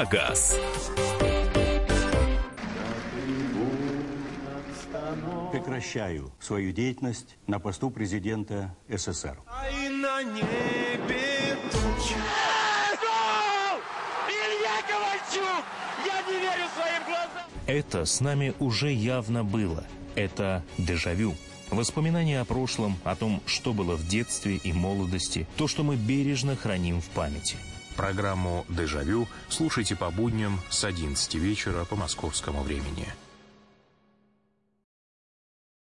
На 0.01 0.07
газ». 0.07 0.57
Прекращаю 5.53 6.33
свою 6.41 6.73
деятельность 6.73 7.37
на 7.47 7.59
посту 7.59 7.91
президента 7.91 8.75
СССР. 8.89 9.39
на 9.91 10.23
небе. 10.23 11.57
Илья 14.29 14.77
Ковальчук! 14.89 15.65
Я 16.07 16.23
не 16.23 16.41
верю 16.41 16.67
своим 16.75 17.05
глазам! 17.05 17.47
Это 17.67 18.05
с 18.05 18.21
нами 18.21 18.55
уже 18.59 18.93
явно 18.93 19.45
было. 19.45 19.85
Это 20.15 20.63
дежавю. 20.79 21.35
Воспоминания 21.71 22.41
о 22.41 22.45
прошлом, 22.45 22.97
о 23.05 23.15
том, 23.17 23.43
что 23.47 23.73
было 23.73 23.97
в 23.97 24.07
детстве 24.09 24.57
и 24.57 24.73
молодости, 24.73 25.47
то, 25.57 25.69
что 25.69 25.83
мы 25.83 25.97
бережно 25.97 26.57
храним 26.57 27.01
в 27.01 27.09
памяти. 27.11 27.57
Программу 27.97 28.65
«Дежавю» 28.69 29.29
слушайте 29.49 29.97
по 29.97 30.11
будням 30.11 30.61
с 30.71 30.85
11 30.85 31.35
вечера 31.35 31.85
по 31.85 31.97
московскому 31.97 32.63
времени. 32.63 33.07